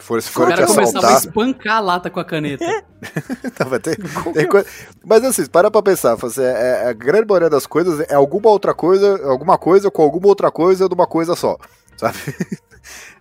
[0.05, 2.63] For, se for o cara começava a espancar a lata com a caneta.
[3.59, 3.95] Não, tem,
[4.33, 4.67] tem coisa...
[5.03, 6.13] Mas assim, para pra pensar.
[6.13, 10.03] Você, é, é, a grande maioria das coisas é alguma outra coisa, alguma coisa com
[10.03, 11.57] alguma outra coisa de uma coisa só.
[11.97, 12.17] Sabe?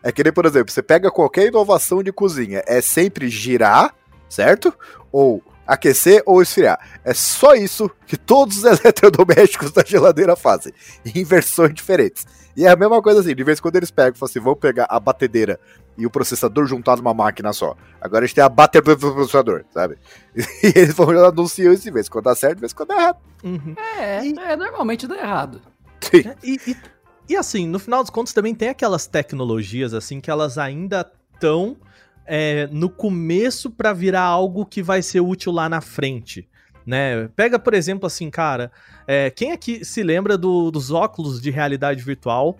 [0.02, 3.94] É que nem, por exemplo, você pega qualquer inovação de cozinha, é sempre girar,
[4.28, 4.74] certo?
[5.10, 6.78] Ou aquecer ou esfriar.
[7.02, 12.26] É só isso que todos os eletrodomésticos da geladeira fazem, em versões diferentes.
[12.54, 14.40] E é a mesma coisa assim, de vez em quando eles pegam e falam assim,
[14.40, 15.58] vamos pegar a batedeira
[15.96, 17.76] e o processador juntar numa máquina só.
[18.00, 19.96] Agora a gente tem a batedeira do processador, sabe?
[20.62, 23.18] E eles vão anunciar isso de vez quando dá certo, de vez quando dá errado.
[23.42, 23.74] Uhum.
[23.98, 24.38] É, e...
[24.38, 25.60] é, normalmente dá errado.
[26.00, 26.28] Sim.
[26.28, 26.76] É, e, e,
[27.30, 31.76] e assim, no final dos contos também tem aquelas tecnologias assim que elas ainda estão
[32.26, 36.48] é, no começo para virar algo que vai ser útil lá na frente.
[36.86, 37.28] Né?
[37.34, 38.70] Pega, por exemplo, assim, cara,
[39.06, 42.58] é, quem aqui se lembra do, dos óculos de realidade virtual,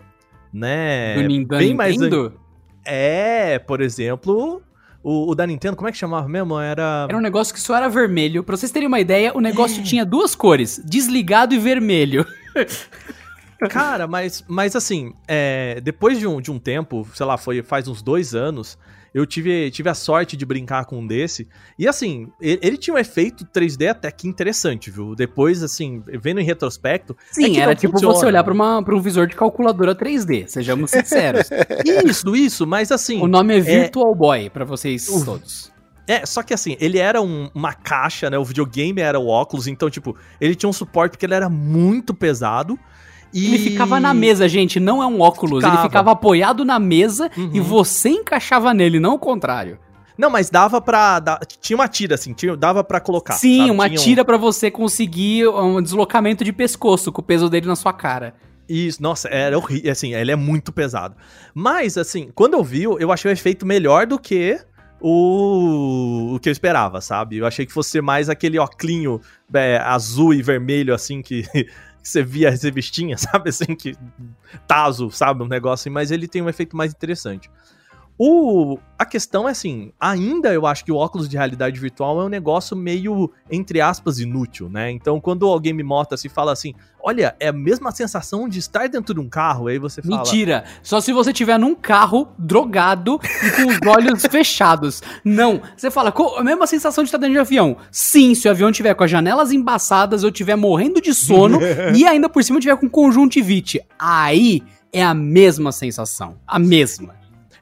[0.51, 1.15] né?
[1.27, 2.39] Do, Bem mais Nintendo?
[2.85, 4.61] É, por exemplo,
[5.03, 6.59] o, o, da Nintendo, como é que chamava mesmo?
[6.59, 7.05] Era.
[7.09, 8.43] Era um negócio que só era vermelho.
[8.43, 9.83] Pra vocês terem uma ideia, o negócio é.
[9.83, 12.25] tinha duas cores: desligado e vermelho.
[13.69, 17.87] Cara, mas, mas assim, é, depois de um, de um tempo, sei lá, foi faz
[17.87, 18.77] uns dois anos,
[19.15, 21.47] eu tive, tive a sorte de brincar com um desse.
[21.79, 25.15] E assim, ele, ele, tinha um efeito 3D até que interessante, viu?
[25.15, 27.15] Depois, assim, vendo em retrospecto.
[27.31, 28.13] É Sim, é era tipo funciona.
[28.13, 31.49] você olhar pra, uma, pra um visor de calculadora 3D, sejamos sinceros.
[32.05, 33.21] isso, isso, mas assim.
[33.21, 34.15] O nome é, é Virtual é...
[34.15, 35.71] Boy, para vocês uh, todos.
[36.05, 38.37] É, só que assim, ele era um, uma caixa, né?
[38.37, 42.13] O videogame era o óculos, então, tipo, ele tinha um suporte porque ele era muito
[42.13, 42.77] pesado.
[43.35, 43.47] E...
[43.47, 45.59] Ele ficava na mesa, gente, não é um óculos.
[45.59, 45.75] Ficava.
[45.75, 47.49] Ele ficava apoiado na mesa uhum.
[47.53, 49.77] e você encaixava nele, não o contrário.
[50.17, 51.21] Não, mas dava pra.
[51.59, 53.33] tinha uma tira, assim, tinha, dava pra colocar.
[53.33, 53.71] Sim, sabe?
[53.71, 54.25] uma tinha tira um...
[54.25, 58.33] para você conseguir um deslocamento de pescoço com o peso dele na sua cara.
[58.69, 59.91] Isso, nossa, era horrível.
[59.91, 61.17] Assim, ele é muito pesado.
[61.53, 64.57] Mas, assim, quando eu vi, eu achei o efeito melhor do que
[65.07, 67.37] o, o que eu esperava, sabe?
[67.37, 69.21] Eu achei que fosse mais aquele oclinho
[69.53, 71.43] é, azul e vermelho, assim, que
[72.01, 73.49] que você via as revistinhas, sabe?
[73.49, 73.95] Assim, que.
[74.67, 75.43] Tazo, sabe?
[75.43, 77.51] Um negócio assim, mas ele tem um efeito mais interessante.
[78.17, 82.25] O, a questão é assim, ainda eu acho que o óculos de realidade virtual é
[82.25, 84.89] um negócio meio, entre aspas, inútil, né?
[84.89, 86.73] Então, quando alguém me mostra assim, fala assim,
[87.03, 90.17] olha, é a mesma sensação de estar dentro de um carro, aí você fala...
[90.17, 90.63] Mentira!
[90.81, 95.03] Só se você estiver num carro drogado e com os olhos fechados.
[95.23, 95.61] Não.
[95.75, 97.75] Você fala, "Co- a mesma sensação de estar dentro de um avião.
[97.91, 101.59] Sim, se o avião tiver com as janelas embaçadas, eu estiver morrendo de sono
[101.93, 103.81] e ainda por cima tiver com conjuntivite.
[103.99, 104.63] Aí
[104.93, 106.37] é a mesma sensação.
[106.47, 107.13] A mesma.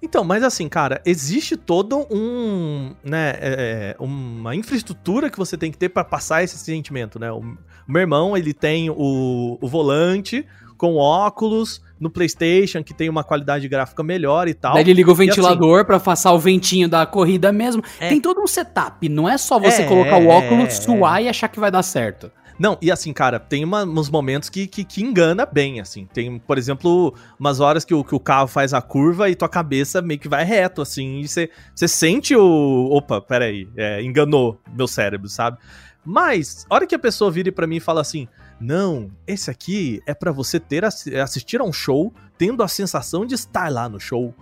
[0.03, 5.71] Então, mas assim, cara, existe todo um, né, é, é, uma infraestrutura que você tem
[5.71, 7.31] que ter pra passar esse sentimento, né?
[7.31, 7.41] O,
[7.87, 10.45] meu irmão, ele tem o, o volante
[10.77, 14.73] com óculos no PlayStation, que tem uma qualidade gráfica melhor e tal.
[14.73, 17.81] Daí ele liga o E assim- ventilador pra passar o ventinho da corrida mesmo.
[17.97, 18.09] É.
[18.09, 19.07] Tem todo um setup.
[19.07, 20.69] Não é só você É, colocar o óculos, é.
[20.71, 22.29] suar e achar que vai dar certo.
[22.59, 26.05] Não, e assim, cara, tem uma- uns momentos que, que, que engana bem, assim.
[26.13, 29.49] Tem, por exemplo, umas horas que o, que o carro faz a curva e tua
[29.49, 31.49] cabeça meio que vai reto, assim, e você
[31.87, 32.89] sente o.
[32.91, 35.57] Opa, peraí, é, enganou meu cérebro, sabe?
[36.05, 38.27] Mas, a hora que a pessoa vira pra mim e fala assim:
[38.59, 43.25] Não, esse aqui é pra você ter assi- assistir a um show, tendo a sensação
[43.25, 44.33] de estar lá no show.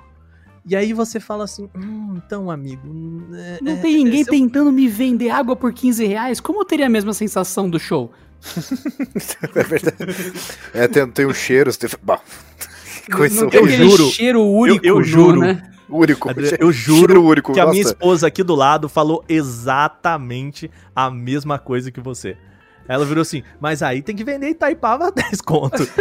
[0.65, 2.81] E aí você fala assim, hum, então, amigo.
[3.33, 6.39] é- Não é- tem ninguém é tentando me vender água por 15 reais.
[6.39, 8.11] Como eu teria a mesma sensação do show?
[9.55, 10.33] É verdade.
[10.73, 11.75] É, tem, tem um cheiro.
[11.75, 11.89] Tem...
[12.01, 12.17] Bom,
[13.05, 14.03] que coisa não tem eu juro.
[14.09, 15.39] cheiro único, eu no, juro.
[15.41, 15.61] né?
[15.89, 16.29] único.
[16.59, 17.53] Eu juro único.
[17.53, 17.93] que a minha nossa.
[17.93, 22.37] esposa aqui do lado falou exatamente a mesma coisa que você.
[22.87, 25.83] Ela virou assim, mas aí tem que vender Itaipava a 10 conto.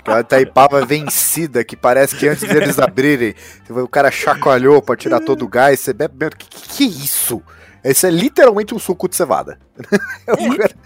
[0.00, 3.34] Aquela Itaipava vencida, que parece que antes deles abrirem,
[3.68, 6.14] o cara chacoalhou pra tirar todo o gás, você bebe.
[6.16, 7.42] bebe- Que, que, é isso?
[7.84, 9.58] Esse é literalmente um suco de cevada.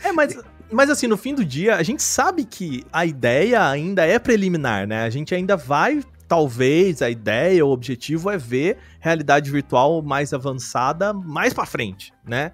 [0.03, 0.37] é, mas,
[0.71, 4.87] mas assim, no fim do dia, a gente sabe que a ideia ainda é preliminar,
[4.87, 5.05] né?
[5.05, 11.13] A gente ainda vai, talvez, a ideia, o objetivo é ver realidade virtual mais avançada
[11.13, 12.53] mais pra frente, né?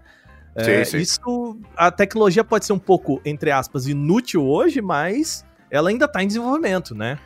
[0.55, 0.97] É, Sim, sim.
[0.99, 6.23] Isso, a tecnologia pode ser um pouco, entre aspas, inútil hoje, mas ela ainda tá
[6.23, 7.19] em desenvolvimento, né?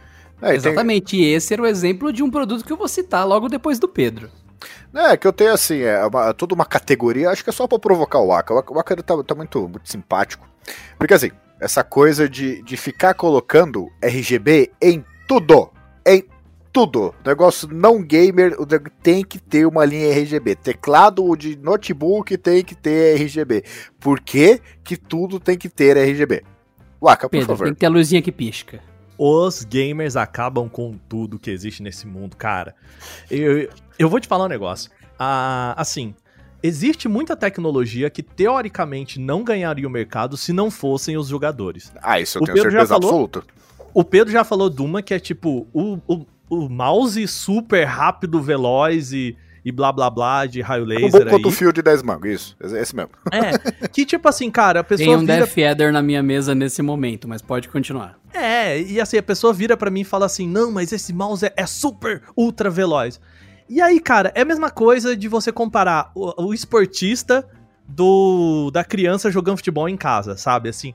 [0.43, 1.17] É, e tem- Exatamente.
[1.17, 3.89] E esse era o exemplo de um produto que eu vou citar logo depois do
[3.89, 4.31] Pedro.
[4.95, 7.79] É, que eu tenho assim, é uma- toda uma categoria, acho que é só pra
[7.79, 8.55] provocar o Aka.
[8.55, 10.47] O Aka, tá, tá muito, muito simpático.
[10.99, 11.31] Porque assim,
[11.61, 15.71] essa coisa de, de ficar colocando RGB em tudo,
[16.07, 16.25] em
[16.75, 17.15] tudo.
[17.25, 18.57] Negócio não gamer
[19.01, 20.57] tem que ter uma linha RGB.
[20.57, 23.63] Teclado de notebook tem que ter RGB.
[24.01, 26.43] Por que que tudo tem que ter RGB?
[27.01, 27.65] O Aka, por Pedro, favor.
[27.67, 28.81] tem que ter a luzinha que pisca.
[29.17, 32.75] Os gamers acabam com tudo que existe nesse mundo, cara.
[33.31, 34.91] Eu, eu vou te falar um negócio.
[35.17, 36.13] Ah, assim,
[36.61, 41.93] existe muita tecnologia que teoricamente não ganharia o mercado se não fossem os jogadores.
[42.03, 43.11] Ah, isso eu o tenho Pedro já certeza falou?
[43.11, 43.45] absoluta.
[43.93, 46.27] O Pedro já falou de uma que é tipo o, o,
[46.59, 51.18] o mouse super rápido, veloz e, e blá blá blá de raio Um laser bom
[51.18, 51.31] aí.
[51.31, 52.56] quanto fio de 10 mangos, isso.
[52.60, 53.10] Esse mesmo.
[53.32, 56.55] É, que tipo assim, cara, a pessoa Tem um vira Death Adder na minha mesa
[56.55, 58.18] nesse momento, mas pode continuar.
[58.32, 61.44] É, e assim, a pessoa vira pra mim e fala assim: não, mas esse mouse
[61.47, 63.20] é, é super ultra veloz.
[63.68, 67.48] E aí, cara, é a mesma coisa de você comparar o, o esportista
[67.89, 70.68] do da criança jogando futebol em casa, sabe?
[70.68, 70.94] Assim,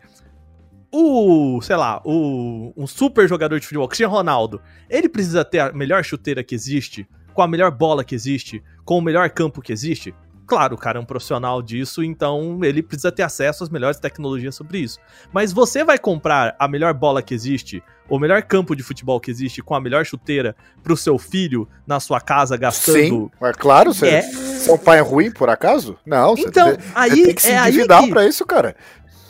[0.92, 5.72] o, sei lá, o um super jogador de futebol, Cristiano Ronaldo, ele precisa ter a
[5.72, 9.72] melhor chuteira que existe, com a melhor bola que existe, com o melhor campo que
[9.72, 10.14] existe?
[10.48, 14.56] Claro, o cara é um profissional disso, então ele precisa ter acesso às melhores tecnologias
[14.56, 14.98] sobre isso.
[15.32, 19.30] Mas você vai comprar a melhor bola que existe, o melhor campo de futebol que
[19.30, 22.98] existe, com a melhor chuteira pro seu filho na sua casa gastando.
[22.98, 24.22] Sim, é claro, você É.
[24.24, 25.96] você é um pai ruim, por acaso?
[26.04, 28.44] Não, você Então, tem- aí você tem que se é aí endividar que, pra isso,
[28.44, 28.76] cara.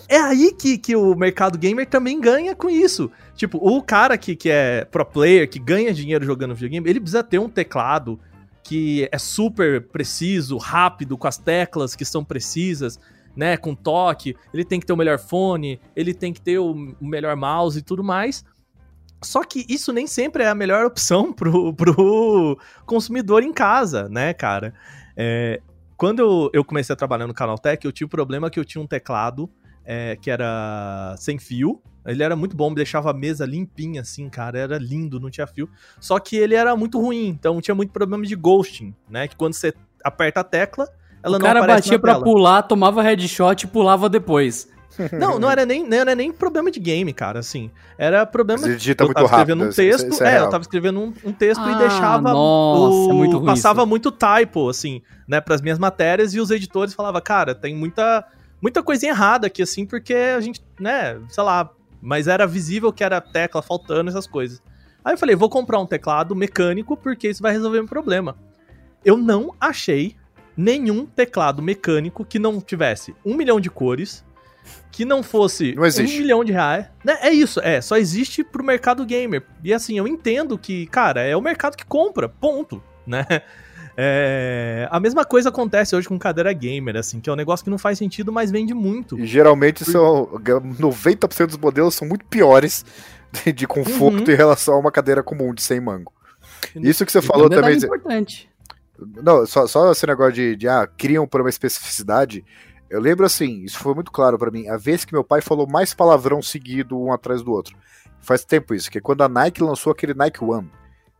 [0.10, 3.11] É aí que, que o mercado gamer também ganha com isso.
[3.36, 7.23] Tipo, o cara que, que é pro player, que ganha dinheiro jogando videogame, ele precisa
[7.23, 8.19] ter um teclado
[8.64, 12.99] que é super preciso, rápido, com as teclas que são precisas,
[13.36, 13.56] né?
[13.56, 14.36] Com toque.
[14.52, 17.84] Ele tem que ter o melhor fone, ele tem que ter o, melhor mouse e
[17.84, 18.44] tudo mais.
[19.22, 24.34] Só que isso nem sempre é a melhor opção pro, pro consumidor em casa, né,
[24.34, 24.73] cara?
[25.15, 25.61] É,
[25.95, 28.81] quando eu, eu comecei a trabalhar no Canaltech, eu tinha o problema que eu tinha
[28.81, 29.48] um teclado
[29.91, 31.82] é, que era sem fio.
[32.06, 34.57] Ele era muito bom, deixava a mesa limpinha, assim, cara.
[34.60, 35.68] Era lindo, não tinha fio.
[35.99, 39.28] Só que ele era muito ruim, então tinha muito problema de ghosting, né?
[39.28, 40.88] Que quando você aperta a tecla,
[41.24, 42.24] ela o não cara aparece batia na pra tela.
[42.24, 44.70] pular, tomava headshot e pulava depois.
[45.18, 47.72] Não, não era, nem, não era nem problema de game, cara, assim.
[47.98, 49.41] Era problema Você digita eu muito tava rápido.
[49.52, 53.10] escrevendo um texto, isso é, eu tava escrevendo um, um texto Ah, e deixava nossa,
[53.10, 53.88] é muito ruim passava isso.
[53.88, 58.26] muito typo assim, né, pras minhas matérias e os editores falavam, cara, tem muita
[58.61, 61.69] muita coisinha errada aqui assim, porque a gente, né, sei lá,
[62.02, 64.61] mas era visível que era tecla faltando essas coisas.
[65.03, 68.38] Aí eu falei, vou comprar um teclado mecânico porque isso vai resolver meu problema.
[69.03, 70.15] Eu não achei
[70.56, 74.26] nenhum teclado mecânico que não tivesse um milhão de cores,
[74.91, 75.84] que não fosse Não
[76.18, 76.86] um milhão de reais.
[77.03, 79.44] Né, É isso, é, só existe pro mercado gamer.
[79.64, 83.26] E assim, eu entendo que, cara, é o mercado que compra, ponto, né?
[84.02, 87.70] É, a mesma coisa acontece hoje com cadeira gamer, assim, que é um negócio que
[87.70, 89.20] não faz sentido, mas vende muito.
[89.20, 92.86] E geralmente são 90% dos modelos são muito piores
[93.44, 94.34] de, de conforto Uhum.
[94.34, 96.14] em relação a uma cadeira comum de sem mango.
[96.78, 97.86] Isso que você E falou detalhe também.
[97.88, 98.50] importante.
[99.22, 102.46] Não, só, só esse negócio de, de ah, criam por uma especificidade.
[102.90, 104.70] Eu lembro assim, isso foi muito claro pra mim.
[104.70, 107.76] A vez que meu pai falou mais palavrão seguido um atrás do outro.
[108.22, 110.72] Faz tempo isso, que é quando a Nike lançou aquele Nike One,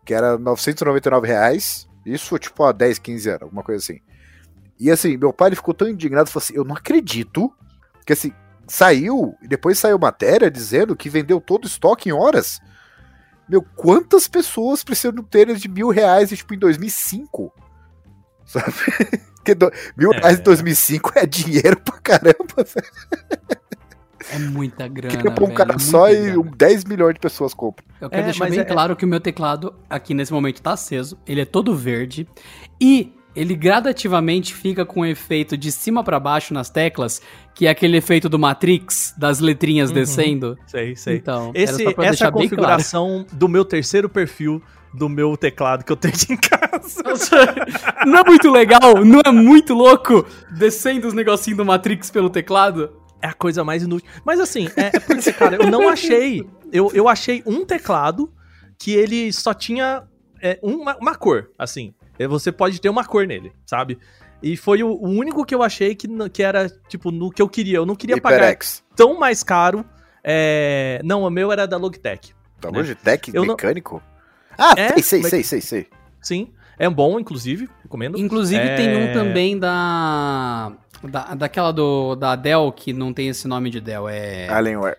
[0.06, 1.89] que era 999 reais.
[2.06, 4.00] Isso, tipo, há 10, 15 anos, alguma coisa assim.
[4.80, 7.54] E assim, meu pai ele ficou tão indignado, falou assim: Eu não acredito
[8.06, 8.32] que assim,
[8.68, 12.60] saiu, e depois saiu matéria dizendo que vendeu todo o estoque em horas.
[13.48, 17.52] Meu, quantas pessoas precisam de um tênis de mil reais, tipo, em 2005?
[18.46, 18.74] Sabe?
[19.36, 20.18] Porque do, mil É.
[20.20, 23.59] reais em 2005 é dinheiro pra caramba, velho.
[24.32, 25.18] É muita grana.
[25.18, 26.40] Que pra um velho, cara é só e grana.
[26.40, 27.86] um 10 milhões de pessoas compram.
[28.00, 30.74] Eu quero É, deixar bem é- claro que o meu teclado aqui nesse momento tá
[30.74, 31.18] aceso.
[31.28, 32.28] Ele é todo verde.
[32.80, 37.22] E ele gradativamente fica com um efeito de cima pra baixo nas teclas,
[37.56, 39.96] que é aquele efeito do Matrix, das letrinhas Uhum.
[39.96, 40.58] descendo.
[40.68, 41.16] Sei, sei.
[41.18, 42.50] Então, era Esse, só pra essa é bem claro.
[42.50, 44.62] configuração do meu terceiro perfil
[44.94, 47.04] do meu teclado que eu tenho aqui em casa.
[48.08, 49.06] Não é muito legal?
[49.06, 50.26] Não é muito louco?
[50.52, 52.92] Descendo os negocinhos do Matrix pelo teclado?
[53.22, 54.10] É a coisa mais inútil.
[54.24, 56.48] Mas assim, é, é porque, cara, eu não achei.
[56.72, 58.32] Eu, eu achei um teclado
[58.78, 60.04] que ele só tinha
[60.42, 61.94] é, uma, uma cor, assim.
[62.18, 63.98] É, Você pode ter uma cor nele, sabe?
[64.42, 67.50] E foi o, o único que eu achei que, que era, tipo, no que eu
[67.50, 67.78] queria.
[67.78, 68.84] Eu não queria pagar HyperX.
[68.96, 69.84] tão mais caro.
[70.24, 71.02] É...
[71.04, 72.34] Não, o meu era da Logitech.
[72.62, 72.78] Tá né?
[72.78, 74.02] Logitech Eu não- mecânico?
[74.58, 75.88] Ah, É, sei, sei, mas- sei, sei, sei.
[76.22, 76.54] Sim.
[76.78, 78.18] É bom, inclusive, recomendo.
[78.18, 78.76] Inclusive É.
[78.76, 80.72] tem um também da,
[81.04, 81.36] da.
[81.36, 84.50] Daquela do, da Dell, que não tem esse nome de Dell, é.
[84.50, 84.98] Alienware.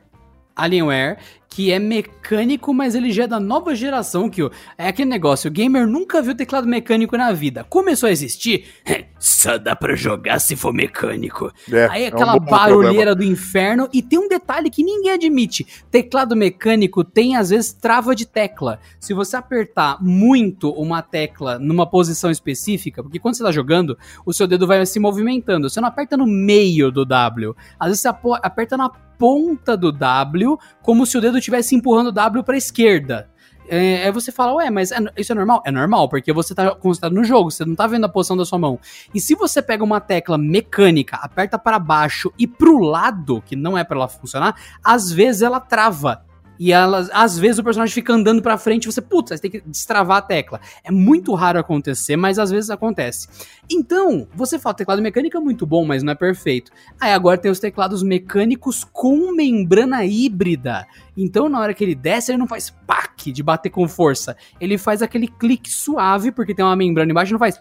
[0.62, 1.18] Alienware,
[1.50, 4.40] que é mecânico, mas ele já é da nova geração, que
[4.78, 7.64] é aquele negócio, o gamer nunca viu teclado mecânico na vida.
[7.64, 8.66] Começou a existir,
[9.18, 11.52] só dá pra jogar se for mecânico.
[11.70, 15.66] É, Aí é aquela um barulheira do inferno, e tem um detalhe que ninguém admite,
[15.90, 18.78] teclado mecânico tem às vezes trava de tecla.
[19.00, 24.32] Se você apertar muito uma tecla numa posição específica, porque quando você tá jogando, o
[24.32, 28.08] seu dedo vai se movimentando, você não aperta no meio do W, às vezes você
[28.40, 28.88] aperta na
[29.20, 30.49] ponta do W,
[30.82, 33.28] como se o dedo estivesse empurrando o W pra esquerda.
[33.72, 35.62] É, aí você fala, ué, mas é- isso é normal?
[35.64, 38.44] É normal, porque você tá concentrado no jogo, você não tá vendo a posição da
[38.44, 38.80] sua mão.
[39.14, 43.78] E se você pega uma tecla mecânica, aperta para baixo e pro lado, que não
[43.78, 46.24] é pra ela funcionar, às vezes ela trava.
[46.62, 49.50] E ela, às vezes o personagem fica andando pra frente e você, putz, você tem
[49.50, 50.60] que destravar a tecla.
[50.84, 53.28] É muito raro acontecer, mas às vezes acontece.
[53.70, 56.70] Então, você fala, teclado mecânico é muito bom, mas não é perfeito.
[57.00, 60.86] Aí agora tem os teclados mecânicos com membrana híbrida.
[61.16, 64.36] Então, na hora que ele desce, ele não faz pack de bater com força.
[64.60, 67.58] Ele faz aquele clique suave, porque tem uma membrana embaixo, não faz.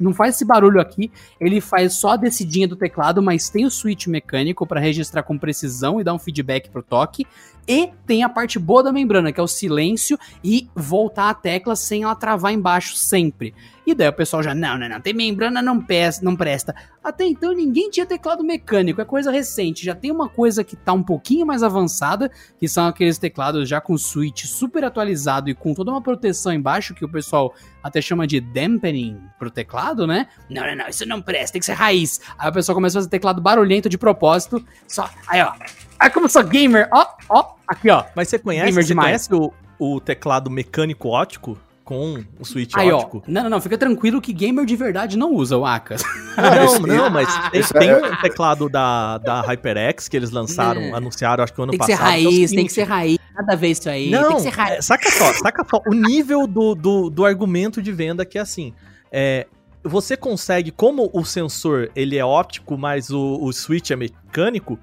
[0.00, 1.10] Não faz esse barulho aqui,
[1.40, 5.36] ele faz só a descidinha do teclado, mas tem o switch mecânico para registrar com
[5.36, 7.26] precisão e dar um feedback pro toque.
[7.68, 11.76] E tem a parte boa da membrana, que é o silêncio e voltar a tecla
[11.76, 13.54] sem ela travar embaixo sempre.
[13.86, 16.74] E daí o pessoal já, não, não, não, tem membrana, não, pes- não presta.
[17.04, 19.84] Até então ninguém tinha teclado mecânico, é coisa recente.
[19.84, 23.80] Já tem uma coisa que tá um pouquinho mais avançada, que são aqueles teclados já
[23.82, 28.26] com switch super atualizado e com toda uma proteção embaixo, que o pessoal até chama
[28.26, 30.26] de dampening pro teclado, né?
[30.48, 32.20] Não, não, não, isso não presta, tem que ser raiz.
[32.38, 35.52] Aí o pessoal começa a fazer teclado barulhento de propósito, só, aí ó.
[35.98, 38.04] Aí como eu sou gamer, ó, ó, aqui ó.
[38.14, 39.26] Mas você conhece, Gamer você demais.
[39.28, 39.52] conhece o,
[39.96, 43.22] o teclado mecânico ótico com o switch Aí ó, ótico?
[43.26, 45.96] não, não, não, fica tranquilo que gamer de verdade não usa o Aka.
[46.38, 50.92] Não, não, mas tem, tem é- um teclado da, da HyperX que eles lançaram, É.
[50.92, 52.06] anunciaram, acho que o ano Tem que ser passado.
[52.14, 54.42] é o raiz, tem que ser raiz, nada a ver isso aí, Não, tem que
[54.42, 54.78] ser raiz.
[54.78, 55.82] é, saca só, saca só.
[55.84, 58.72] O nível do, do, do argumento de venda que é assim.
[59.10, 59.48] É,
[59.82, 64.78] você consegue, como o sensor ele é óptico, mas o, o switch é mecânico,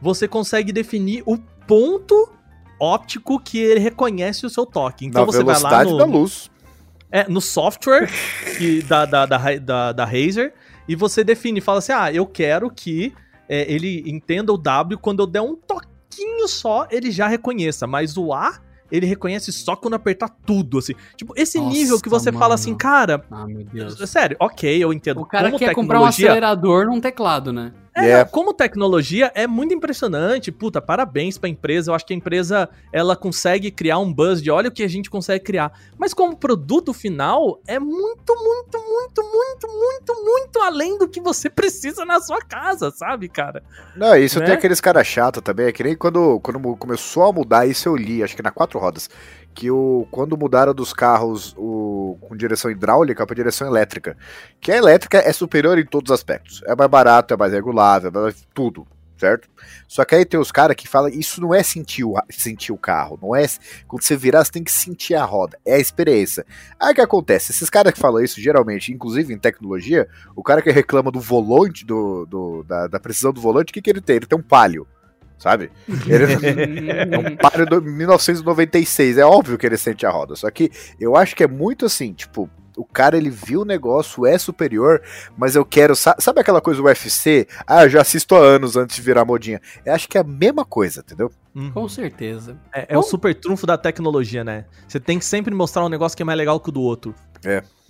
[0.00, 1.36] você consegue definir o
[1.66, 2.30] ponto
[2.78, 5.06] óptico que ele reconhece o seu toque.
[5.06, 6.50] Então Na você vai lá no, da luz.
[7.12, 8.08] é, no software
[8.56, 10.54] que, da, da, da, da, da Razer
[10.88, 13.12] e você define, fala assim, ah, eu quero que
[13.48, 18.16] é, ele entenda o W quando eu der um toquinho só, ele já reconheça, mas
[18.16, 18.58] o A,
[18.90, 20.94] ele reconhece só quando apertar tudo, assim.
[21.16, 22.54] Tipo, esse Nossa, nível que você fala mano.
[22.54, 23.96] assim, cara, Ah, meu Deus.
[24.10, 27.72] sério, ok, eu entendo O cara como quer comprar um acelerador num teclado, né?
[27.94, 30.52] É, não, como tecnologia é muito impressionante.
[30.52, 31.90] Puta, parabéns pra empresa.
[31.90, 34.88] Eu acho que a empresa ela consegue criar um buzz de olha o que a
[34.88, 35.72] gente consegue criar.
[35.98, 41.50] Mas como produto final é muito, muito, muito, muito, muito, muito além do que você
[41.50, 43.62] precisa na sua casa, sabe, cara?
[43.96, 44.46] Não, isso Né?
[44.46, 45.66] tem aqueles caras chatos também.
[45.66, 48.78] É que nem quando, quando começou a mudar, isso eu li, acho que na quatro
[48.78, 49.10] rodas.
[49.54, 54.16] Que o, quando mudaram dos carros o, com direção hidráulica para direção elétrica.
[54.60, 56.62] Que a elétrica é superior em todos os aspectos.
[56.66, 58.86] É mais barato, é mais regulável, é mais tudo.
[59.18, 59.50] Certo?
[59.86, 62.78] Só que aí tem os caras que falam, isso não é sentir o, sentir o
[62.78, 63.44] carro, não é.
[63.86, 66.46] Quando você virar, você tem que sentir a roda, é a experiência.
[66.80, 67.52] Aí o que acontece?
[67.52, 71.84] Esses caras que falam isso, geralmente, inclusive em tecnologia, o cara que reclama do volante,
[71.84, 74.16] do, do- da, da precisão do volante, o que, que ele tem?
[74.16, 74.86] Ele tem um palio,
[75.40, 75.72] sabe?
[76.06, 76.24] Ele
[76.92, 81.16] é um palio de 1996, é óbvio que ele sente a roda, só que eu
[81.16, 85.02] acho que é muito assim, tipo, o cara ele viu o negócio, é superior,
[85.36, 85.94] mas eu quero.
[85.96, 87.46] sa- Sabe aquela coisa do UFC?
[87.66, 89.60] Ah, eu já assisto há anos antes de virar modinha.
[89.84, 91.30] Eu acho que é a mesma coisa, entendeu?
[91.54, 91.70] Uhum.
[91.72, 92.56] Com certeza.
[92.72, 94.64] É, é o super trunfo da tecnologia, né?
[94.88, 97.14] Você tem que sempre mostrar um negócio que é mais legal que o do outro.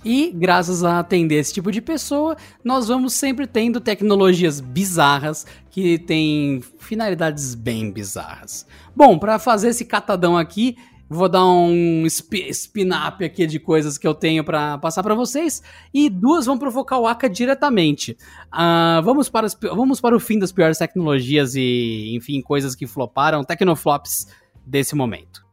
[0.03, 5.99] E graças a atender esse tipo de pessoa, nós vamos sempre tendo tecnologias bizarras que
[5.99, 8.67] têm finalidades bem bizarras.
[8.97, 10.75] Bom, para fazer esse catadão aqui,
[11.07, 15.63] vou dar um spi- spin-up aqui de coisas que eu tenho para passar para vocês
[15.93, 18.17] e duas vão provocar o Aka diretamente.
[18.51, 23.45] Ah, vamos, para vamos para o fim das piores tecnologias e, enfim, coisas que floparam,
[23.45, 24.29] tecnoflops
[24.65, 25.50] desse momento.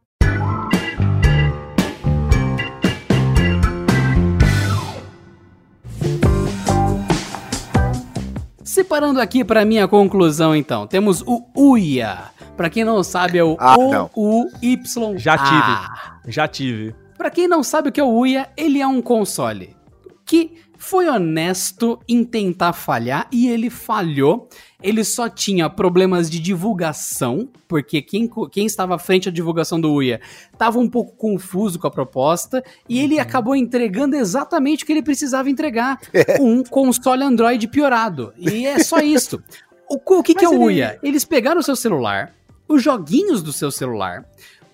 [8.78, 12.26] Separando aqui para minha conclusão, então, temos o UIA.
[12.56, 13.76] Para quem não sabe, é o Ah.
[14.16, 15.18] O-U-Y.
[15.18, 16.32] Já tive.
[16.32, 16.96] Já tive.
[17.18, 19.76] Para quem não sabe o que é o UIA, ele é um console
[20.24, 24.48] que foi honesto em tentar falhar e ele falhou.
[24.82, 29.92] Ele só tinha problemas de divulgação, porque quem, quem estava à frente da divulgação do
[29.92, 30.22] UIA
[30.54, 35.02] estava um pouco confuso com a proposta e ele acabou entregando exatamente o que ele
[35.02, 36.00] precisava entregar:
[36.40, 38.34] um console Android piorado.
[38.38, 39.42] E é só isso.
[39.90, 41.00] O, o que, que é o ele- UIA?
[41.02, 42.34] Eles pegaram o seu celular,
[42.68, 44.26] os joguinhos do seu celular,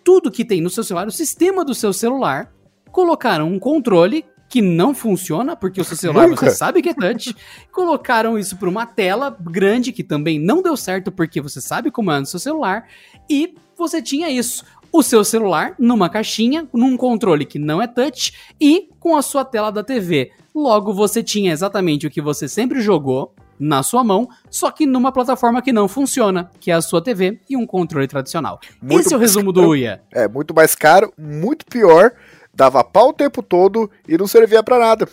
[0.03, 2.51] tudo que tem no seu celular, o sistema do seu celular,
[2.91, 6.45] colocaram um controle que não funciona, porque o seu celular Nunca.
[6.47, 7.35] você sabe que é touch,
[7.73, 12.11] colocaram isso para uma tela grande que também não deu certo porque você sabe como
[12.11, 12.87] é no seu celular,
[13.27, 14.63] e você tinha isso.
[14.91, 18.31] O seu celular numa caixinha, num controle que não é touch
[18.61, 20.29] e com a sua tela da TV.
[20.53, 25.11] Logo, você tinha exatamente o que você sempre jogou na sua mão, só que numa
[25.11, 28.59] plataforma que não funciona, que é a sua TV e um controle tradicional.
[28.79, 29.65] Muito Esse é o resumo caro.
[29.65, 30.03] do UIA.
[30.11, 32.11] É muito mais caro, muito pior,
[32.53, 35.07] dava pau o tempo todo e não servia pra nada.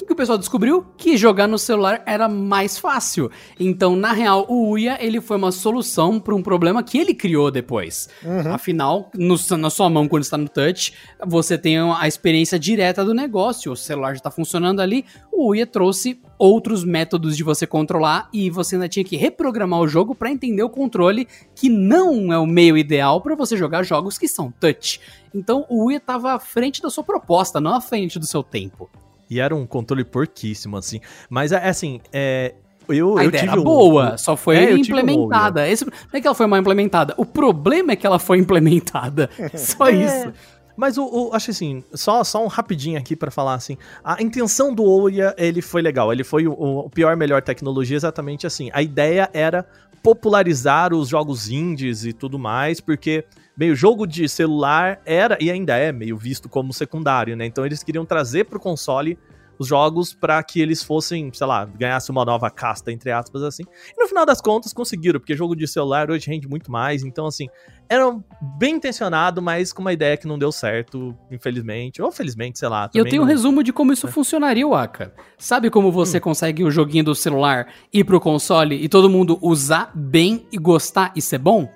[0.00, 0.84] O que o pessoal descobriu?
[0.96, 3.30] Que jogar no celular era mais fácil.
[3.60, 7.50] Então, na real, o Uia ele foi uma solução para um problema que ele criou
[7.50, 8.08] depois.
[8.52, 10.94] Afinal, no- na sua mão, quando está no touch,
[11.24, 13.70] você tem a experiência direta do negócio.
[13.70, 15.04] O celular já está funcionando ali.
[15.30, 19.86] O Uia trouxe outros métodos de você controlar e você ainda tinha que reprogramar o
[19.86, 24.16] jogo para entender o controle, que não é o meio ideal para você jogar jogos
[24.18, 25.00] que são touch.
[25.34, 28.90] Então, o Uia estava à frente da sua proposta, não à frente do seu tempo.
[29.32, 31.00] E era um controle porquíssimo, assim.
[31.30, 32.54] Mas, é assim, é...
[32.88, 35.68] Eu, A eu ideia tive era um- boa, só foi É, tive um implementada.
[35.68, 37.14] Esse, não é que ela foi mal implementada.
[37.16, 39.30] O problema é que ela foi implementada.
[39.54, 40.32] Só É, isso.
[40.76, 43.76] Mas o, o- acho assim, só, só um rapidinho aqui pra falar assim.
[44.02, 46.12] A intenção do Ouya, ele foi legal.
[46.12, 48.68] Ele foi o, o pior, melhor tecnologia, exatamente assim.
[48.72, 49.64] A ideia era
[50.02, 53.24] popularizar os jogos indies e tudo mais, porque
[53.56, 57.46] meio jogo de celular era e ainda é meio visto como secundário, né?
[57.46, 59.18] Então eles queriam trazer pro console
[59.58, 63.62] os jogos pra que eles fossem, sei lá, ganhasse uma nova casta entre aspas assim.
[63.96, 67.26] E no final das contas conseguiram, porque jogo de celular hoje rende muito mais, então
[67.26, 67.48] assim,
[67.88, 68.18] era
[68.58, 72.00] bem intencionado, mas com uma ideia que não deu certo, infelizmente.
[72.00, 72.90] Ou felizmente, sei lá.
[72.94, 75.14] E eu tenho um não- resumo de como isso funcionaria, Waka.
[75.38, 79.92] Sabe como você consegue o joguinho do celular ir pro console e todo mundo usar
[79.94, 81.70] bem e gostar e ser bom?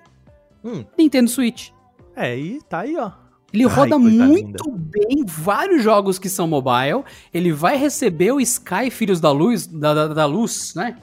[0.66, 1.70] Hum, Nintendo Switch.
[2.16, 3.12] é, e tá aí, ó.
[3.52, 7.04] Ele Ai, roda coisa muito bem vários jogos que são mobile.
[7.32, 10.96] Ele vai receber o Sky Filhos da Luz, da, da, da Luz, né?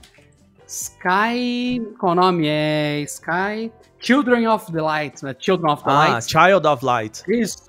[0.68, 1.82] Sky.
[2.00, 2.46] Qual o nome?
[2.48, 3.72] É Sky.
[4.00, 5.36] Children of the Light, né?
[5.40, 6.30] Children of the Ah, Light.
[6.30, 7.24] Child of Light.
[7.28, 7.66] Isso.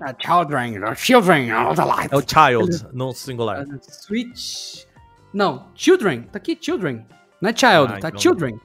[0.00, 2.12] Ah, children, Children of the Light.
[2.12, 3.64] É o Child, no singular.
[3.88, 4.84] Switch.
[5.32, 6.22] Não, Children.
[6.24, 7.06] Tá aqui, Children.
[7.40, 8.60] Não é Child, Ah, tá então- Children.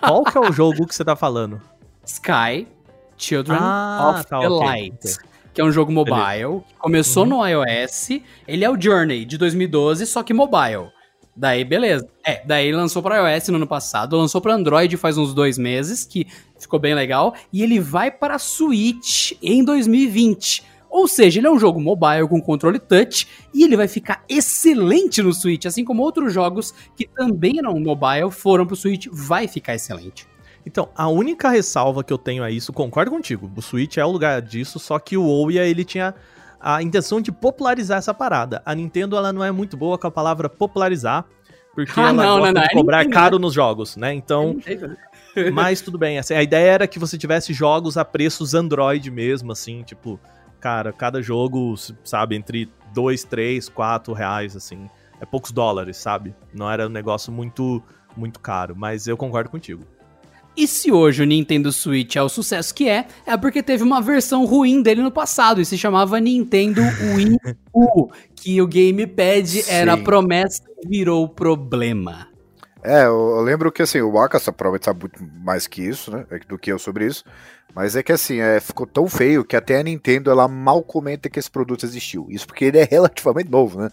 [0.00, 1.60] Qual que é o jogo que você tá falando?
[2.04, 2.66] Sky
[3.16, 5.16] Children Ah, of tá, the ok, Light.
[5.54, 6.62] Que é um jogo mobile.
[6.68, 7.30] que Começou Uhum.
[7.30, 8.08] no iOS.
[8.46, 10.88] Ele é o Journey de 2012, só que mobile.
[11.34, 12.06] Daí, beleza.
[12.26, 16.04] É, daí lançou para iOS no ano passado, lançou para Android faz uns dois meses,
[16.04, 16.26] que
[16.58, 20.62] ficou bem legal, e ele vai para Switch em 2020.
[20.90, 25.22] Ou seja, ele é um jogo mobile com controle touch e ele vai ficar excelente
[25.22, 29.74] no Switch, assim como outros jogos que também eram mobile foram pro Switch, vai ficar
[29.74, 30.26] excelente.
[30.64, 34.10] Então, a única ressalva que eu tenho a isso, concordo contigo, o Switch é o
[34.10, 36.14] lugar disso, só que o Ouya, ele tinha
[36.60, 38.62] a intenção de popularizar essa parada.
[38.66, 41.24] A Nintendo, ela não é muito boa com a palavra popularizar,
[41.72, 44.12] porque Ah, ela não, gosta não, não, de é cobrar Nintendo, caro nos jogos, né?
[44.12, 44.56] Então,
[45.36, 49.10] É mas tudo bem, assim, a ideia era que você tivesse jogos a preços Android
[49.10, 50.18] mesmo, assim, tipo,
[50.60, 51.74] cara, cada jogo,
[52.04, 54.88] sabe, entre 2, 3, 4 reais, assim,
[55.20, 56.34] é poucos dólares, sabe?
[56.52, 57.82] Não era um negócio muito,
[58.16, 59.84] muito caro, mas eu concordo contigo.
[60.56, 64.00] E se hoje o Nintendo Switch é o sucesso que é, é porque teve uma
[64.00, 66.80] versão ruim dele no passado e se chamava Nintendo
[67.14, 67.36] Wii
[67.74, 70.02] U, que o gamepad era Sim.
[70.02, 72.28] promessa e virou problema.
[72.86, 76.24] É, eu, lembro que assim, o Aka provavelmente sabe muito mais que isso, né?
[76.48, 77.24] Do que eu sobre isso.
[77.74, 81.28] Mas é que assim, é, ficou tão feio que até a Nintendo ela mal comenta
[81.28, 82.28] que esse produto existiu.
[82.30, 83.90] Isso porque ele é relativamente novo, né?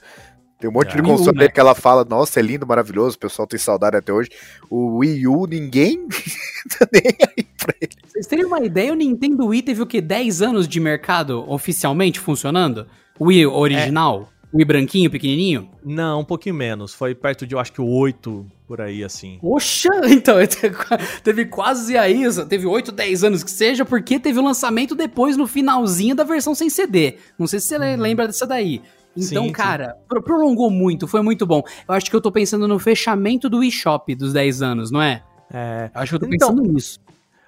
[0.60, 1.02] Tem um monte É.
[1.02, 1.48] de console né?
[1.50, 4.30] que ela fala, nossa, é lindo, maravilhoso, o pessoal tem saudade até hoje.
[4.70, 6.08] O Wii U, ninguém
[6.78, 7.92] tá nem aí pra ele.
[8.06, 10.00] Vocês terem uma ideia, o Nintendo Wii teve o quê?
[10.00, 12.88] 10 anos de mercado oficialmente funcionando?
[13.20, 14.30] O Wii original?
[14.54, 15.68] O Wii branquinho, pequenininho?
[15.84, 16.94] Não, um pouquinho menos.
[16.94, 19.40] Foi perto de, eu acho que o 8, por aí, assim.
[19.42, 20.36] Poxa, então,
[21.24, 25.48] teve quase aí, teve 8, 10 anos que seja, porque teve o lançamento depois no
[25.48, 27.16] finalzinho da versão sem CD.
[27.38, 28.82] Não sei se você lembra dessa daí.
[29.18, 29.52] Então, Sim, sim.
[29.54, 31.62] cara, pro- prolongou muito, foi muito bom.
[31.88, 35.24] Eu acho que eu tô pensando no fechamento do eShop dos 10 anos, não é?
[35.52, 35.90] É.
[35.94, 37.00] Eu acho que eu tô Então, pensando nisso.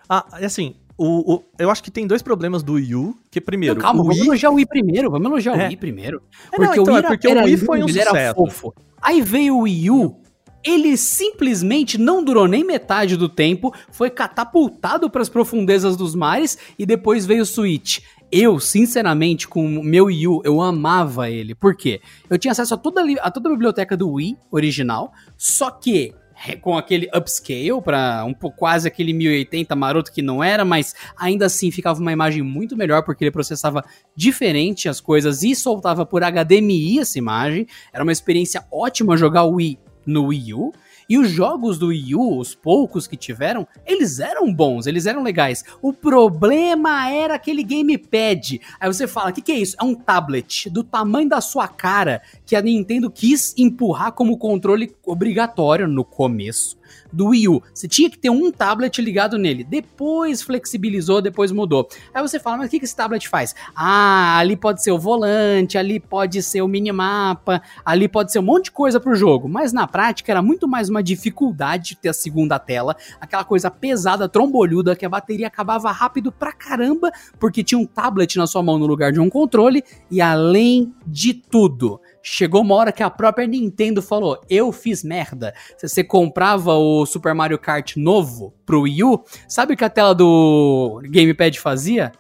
[0.10, 3.76] Ah, assim, o, o- eu acho que tem dois problemas do Wii U, que primeiro,
[3.76, 4.28] Não, calma, o vamos Wii...
[4.28, 5.68] elogiar o Wii primeiro, vamos elogiar o É.
[5.68, 6.22] Wii primeiro.
[6.52, 8.36] É, não, então, é porque o Wii foi um sucesso.
[8.36, 8.74] fofo.
[9.02, 10.16] Aí veio o Wii U,
[10.64, 16.58] ele simplesmente não durou nem metade do tempo, foi catapultado para as profundezas dos mares
[16.80, 18.00] e depois veio o Switch.
[18.32, 21.54] Eu, sinceramente, com o meu Wii U, eu amava ele.
[21.54, 22.02] Por quê?
[22.30, 26.14] Eu tinha acesso a toda, a toda a biblioteca do Wii original, só que
[26.62, 31.72] com aquele upscale para um quase aquele 1080 maroto que não era, mas ainda assim
[31.72, 33.84] ficava uma imagem muito melhor porque ele processava
[34.16, 37.68] diferente as coisas e soltava por HDMI essa imagem.
[37.92, 40.72] Era uma experiência ótima jogar o Wii no Wii U.
[41.08, 45.22] E os jogos do Wii U, os poucos que tiveram, eles eram bons, eles eram
[45.22, 45.64] legais.
[45.82, 48.60] O problema era aquele gamepad.
[48.80, 49.76] Aí você fala, o que, que é isso?
[49.80, 54.96] É um tablet do tamanho da sua cara que a Nintendo quis empurrar como controle
[55.06, 56.78] obrigatório no começo
[57.16, 57.64] do Wii U.
[57.74, 59.64] Você tinha que ter um tablet ligado nele.
[59.64, 61.88] Depois flexibilizou, depois mudou.
[62.14, 63.56] Aí você fala, mas o que, esse tablet faz?
[63.76, 68.44] Ah, ali pode ser o volante, ali pode ser o minimapa, ali pode ser um
[68.44, 69.48] monte de coisa pro jogo.
[69.48, 73.72] Mas na prática era muito mais uma dificuldade de ter a segunda tela, aquela coisa
[73.72, 78.62] pesada, trombolhuda, que a bateria acabava rápido pra caramba, porque tinha um tablet na sua
[78.62, 83.10] mão no lugar de um controle, e além de tudo, chegou uma hora que a
[83.10, 85.54] própria Nintendo falou: Eu fiz merda.
[85.78, 89.90] Se você comprava o Super Mario Kart novo pro Wii U, sabe o que a
[89.90, 92.12] tela do Gamepad fazia?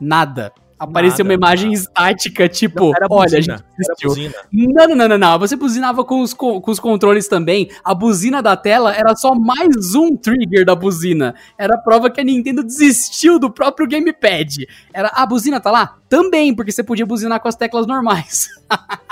[0.00, 0.50] Nada.
[0.78, 1.78] Aparecia uma imagem nada.
[1.82, 4.08] estática, tipo, Era olha, a buzina, gente era desistiu.
[4.08, 4.34] buzina.
[4.50, 5.38] Não, não, não, não, não.
[5.38, 7.68] Você buzinava com os, co- com os controles também.
[7.84, 11.34] A buzina da tela era só mais um trigger da buzina.
[11.58, 14.66] Era a prova que a Nintendo desistiu do próprio gamepad.
[14.94, 15.98] Era, a buzina tá lá?
[16.08, 18.48] Também, porque você podia buzinar com as teclas normais.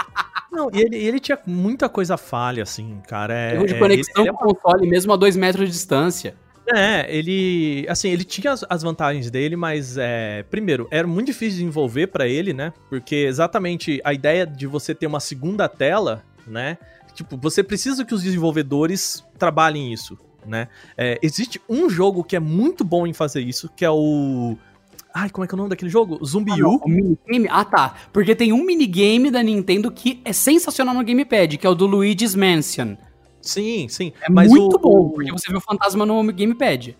[0.58, 3.32] Não, e ele, ele tinha muita coisa falha, assim, cara.
[3.32, 6.34] É, Erro de é, conexão ele, com o console, mesmo a dois metros de distância.
[6.66, 7.86] É, ele.
[7.88, 12.08] Assim, ele tinha as, as vantagens dele, mas, é, primeiro, era muito difícil de desenvolver
[12.08, 12.72] pra ele, né?
[12.90, 16.76] Porque exatamente a ideia de você ter uma segunda tela, né?
[17.14, 20.66] Tipo, você precisa que os desenvolvedores trabalhem isso, né?
[20.96, 24.58] É, existe um jogo que é muito bom em fazer isso, que é o.
[25.20, 26.24] Ai, como é que é o nome daquele jogo?
[26.24, 26.80] Zumbi Ah, U.
[26.86, 27.48] minigame?
[27.50, 27.96] Ah, tá.
[28.12, 31.86] Porque tem um minigame da Nintendo que é sensacional no gamepad, que é o do
[31.86, 32.96] Luigi's Mansion.
[33.42, 34.12] Sim, sim.
[34.22, 36.96] É mas muito o- bom, porque você vê o fantasma no gamepad.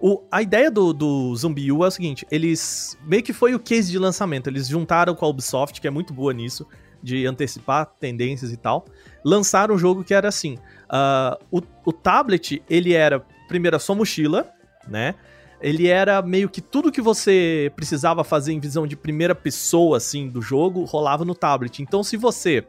[0.00, 3.58] O, a ideia do, do Zumbi U é o seguinte, eles meio que foi o
[3.60, 6.66] case de lançamento, eles juntaram com a Ubisoft, que é muito boa nisso,
[7.02, 8.84] de antecipar tendências e tal,
[9.24, 10.58] lançaram um jogo que era assim,
[10.88, 14.48] ah, o, o tablet, ele era, primeiro, a sua mochila,
[14.88, 15.14] né,
[15.60, 20.28] ele era meio que tudo que você precisava fazer em visão de primeira pessoa, assim,
[20.28, 21.82] do jogo, rolava no tablet.
[21.82, 22.64] Então, se você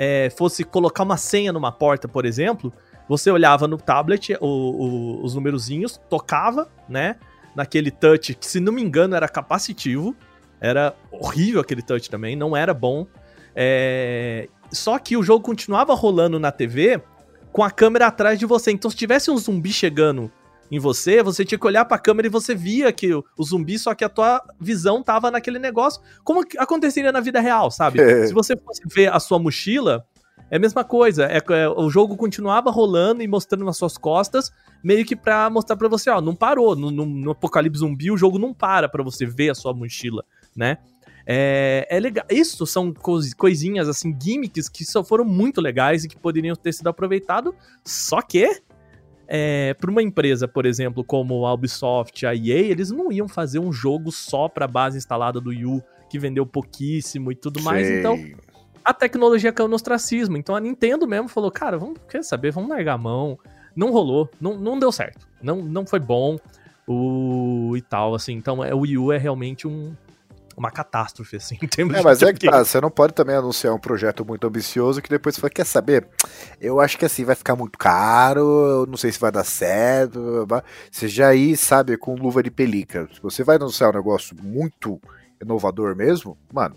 [0.00, 2.72] eh, fosse colocar uma senha numa porta, por exemplo,
[3.08, 7.16] você olhava no tablet o- o- os numerozinhos, tocava, né?
[7.56, 10.14] Naquele touch, que se não me engano era capacitivo.
[10.60, 13.06] Era horrível aquele touch também, não era bom.
[13.56, 17.00] É, só que o jogo continuava rolando na TV
[17.50, 18.70] com a câmera atrás de você.
[18.70, 20.30] Então, se tivesse um zumbi chegando
[20.70, 23.78] em você, você tinha que olhar pra câmera e você via que o, o zumbi,
[23.78, 27.98] só que a tua visão tava naquele negócio, como que aconteceria na vida real, sabe?
[28.02, 28.26] É.
[28.26, 30.04] Se você fosse ver a sua mochila,
[30.50, 31.24] é a mesma coisa.
[31.26, 34.50] É, é, o jogo continuava rolando e mostrando nas suas costas,
[34.82, 36.74] meio que pra mostrar pra você, ó, não parou.
[36.76, 40.24] No, no- no Apocalipse Zumbi, o jogo não para pra você ver a sua mochila,
[40.56, 40.78] né?
[41.30, 42.24] É, é legal.
[42.30, 46.72] Isso são cois- coisinhas, assim, gimmicks que só foram muito legais e que poderiam ter
[46.72, 47.54] sido aproveitado.
[47.84, 48.62] Só que,
[49.28, 53.58] é, para uma empresa, por exemplo, como a Ubisoft, a EA, eles não iam fazer
[53.58, 57.86] um jogo só pra base instalada do Yu, que vendeu pouquíssimo e tudo mais.
[57.86, 57.98] Sei.
[57.98, 58.18] Então,
[58.82, 60.38] a tecnologia caiu no ostracismo.
[60.38, 63.38] Então a Nintendo mesmo falou, cara, vamos, quer saber, vamos largar a mão.
[63.76, 65.28] Não rolou, não, não deu certo.
[65.42, 66.38] Não, não foi bom
[66.86, 68.32] o e tal, assim.
[68.32, 69.94] Então é, o Wii U é realmente um,
[70.58, 73.74] uma catástrofe, assim, em termos É, mas é que tá, você não pode também anunciar
[73.74, 76.08] um projeto muito ambicioso que depois você fala, quer saber?
[76.60, 80.20] Eu acho que assim, vai ficar muito caro, eu não sei se vai dar certo,
[80.20, 80.64] blá, blá, blá.
[80.90, 83.08] você já aí, sabe, com luva de pelica.
[83.12, 85.00] Se você vai anunciar um negócio muito
[85.40, 86.76] inovador mesmo, mano,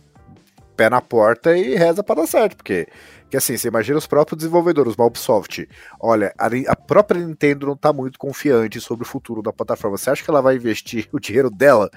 [0.76, 2.88] pé na porta e reza pra dar certo, porque
[3.32, 5.68] que assim, você imagina os próprios desenvolvedores, uma Ubisoft,
[6.02, 9.98] olha, a, a própria Nintendo não tá muito confiante sobre o futuro da plataforma.
[9.98, 11.90] Você acha que ela vai investir o dinheiro dela?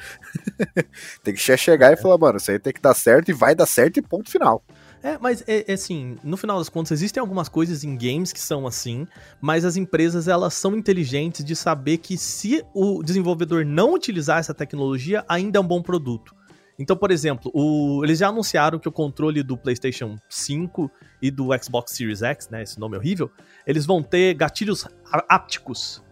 [1.25, 3.53] tem que che- chegar e falar, mano, isso aí tem que dar certo e vai
[3.53, 4.63] dar certo e ponto final.
[5.03, 8.41] É, mas é, é assim, no final das contas, existem algumas coisas em games que
[8.41, 9.07] são assim,
[9.41, 14.55] mas as empresas elas são inteligentes de saber que se o desenvolvedor não utilizar essa
[14.55, 16.33] tecnologia, ainda é um bom produto.
[16.79, 20.91] Então, por exemplo, o- eles já anunciaram que o controle do PlayStation 5
[21.23, 23.31] e do Xbox Series X, né, esse nome horrível,
[23.67, 24.87] eles vão ter gatilhos
[25.29, 26.03] ápticos.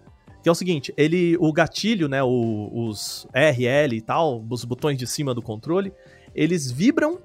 [0.42, 4.96] Que é o seguinte, ele, o gatilho, né, o- os RL e tal, os botões
[4.98, 5.92] de cima do controle,
[6.34, 7.20] eles vibram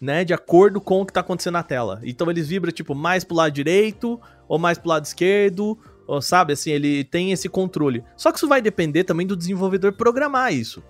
[0.00, 2.00] né, de acordo com o que tá acontecendo na tela.
[2.02, 5.78] Então eles vibram, tipo, mais pro lado direito, ou mais pro lado esquerdo,
[6.20, 8.02] sabe, assim, ele tem esse controle.
[8.16, 10.82] Só que isso vai depender também do desenvolvedor programar isso.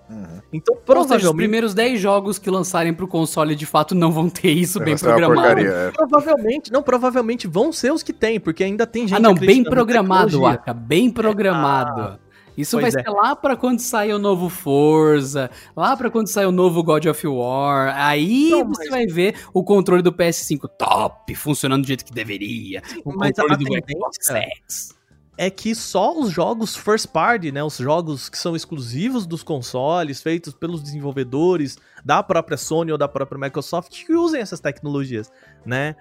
[0.52, 4.10] Então, Ou seja, os provavelmente, primeiros 10 jogos que lançarem pro console de fato não
[4.12, 5.40] vão ter isso bem Vai programado.
[5.48, 5.90] porcaria, é.
[5.90, 9.62] provavelmente, não, provavelmente vão ser os que tem, porque ainda tem gente Ah, não, bem
[9.62, 10.44] programado.
[10.46, 12.18] Aka, bem programado.
[12.54, 13.02] Isso vai pois é.
[13.02, 17.06] ser lá pra quando sair o novo Forza, lá pra quando sair o novo God
[17.06, 17.94] of War.
[17.96, 22.12] Aí Não, você mas- vai ver o controle do PS5 top, funcionando do jeito que
[22.12, 22.82] deveria.
[23.06, 25.01] O mas controle a do tendência- Xbox X.
[25.44, 30.22] é que só os jogos first party, né, os jogos que são exclusivos dos consoles,
[30.22, 35.32] feitos pelos desenvolvedores da própria Sony ou da própria Microsoft, que usem essas tecnologias,
[35.66, 35.96] né?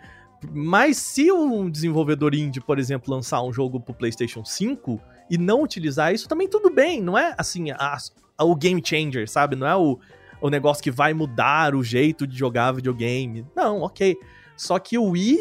[0.53, 5.63] Mas se um desenvolvedor indie, por exemplo, lançar um jogo pro PlayStation 5 e não
[5.63, 7.97] utilizar isso, também tudo bem, não é assim a-
[8.37, 9.55] a- o game changer, sabe?
[9.55, 9.97] Não é o,
[10.39, 13.43] o negócio que vai mudar o jeito de jogar videogame.
[13.55, 14.15] Não, ok.
[14.55, 15.39] Só que o Wii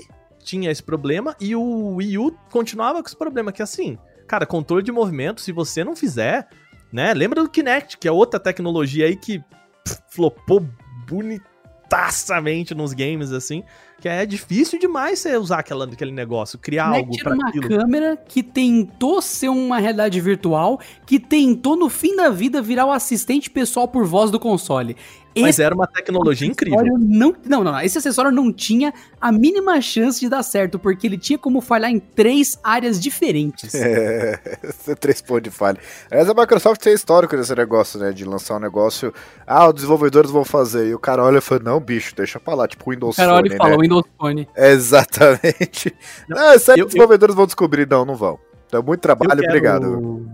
[0.51, 3.97] tinha esse problema e o Wii U continuava com esse problema, que assim,
[4.27, 6.49] cara, controle de movimento, se você não fizer,
[6.93, 7.15] né?
[7.15, 9.39] Lembra do Kinect, que é outra tecnologia aí que
[9.85, 10.67] pff, flopou
[11.09, 13.63] bonitaçamente nos games, assim,
[14.01, 17.49] que é difícil demais você usar aquela, aquele negócio, criar algo Kinect pra era uma
[17.49, 17.69] aquilo.
[17.69, 22.91] câmera que tentou ser uma realidade virtual, que tentou no fim da vida virar o
[22.91, 24.97] assistente pessoal por voz do console.
[25.39, 26.98] Mas era uma tecnologia incrível.
[26.98, 27.81] Não, não, não.
[27.81, 31.90] Esse acessório não tinha a mínima chance de dar certo, porque ele tinha como falhar
[31.90, 33.73] em três áreas diferentes.
[33.81, 35.78] É, esse três pontos de falha.
[36.11, 38.12] Aliás, a Microsoft tem histórico desse negócio, né?
[38.12, 39.12] De lançar um negócio.
[39.47, 40.89] Ah, os desenvolvedores vão fazer.
[40.89, 42.66] E o cara olha e fala: Não, bicho, deixa pra lá.
[42.69, 43.77] Tipo o Windows O cara olha Phone, e fala, né?
[43.82, 44.48] Windows Phone.
[44.57, 45.94] Exatamente.
[46.28, 47.86] Não, aí eu- os desenvolvedores vão descobrir.
[47.89, 48.39] Não, não vão.
[48.66, 50.31] Então, muito trabalho, Eu quero- obrigado.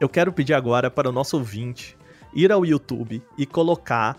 [0.00, 1.96] Eu quero pedir agora para o nosso ouvinte
[2.34, 4.16] ir ao YouTube e colocar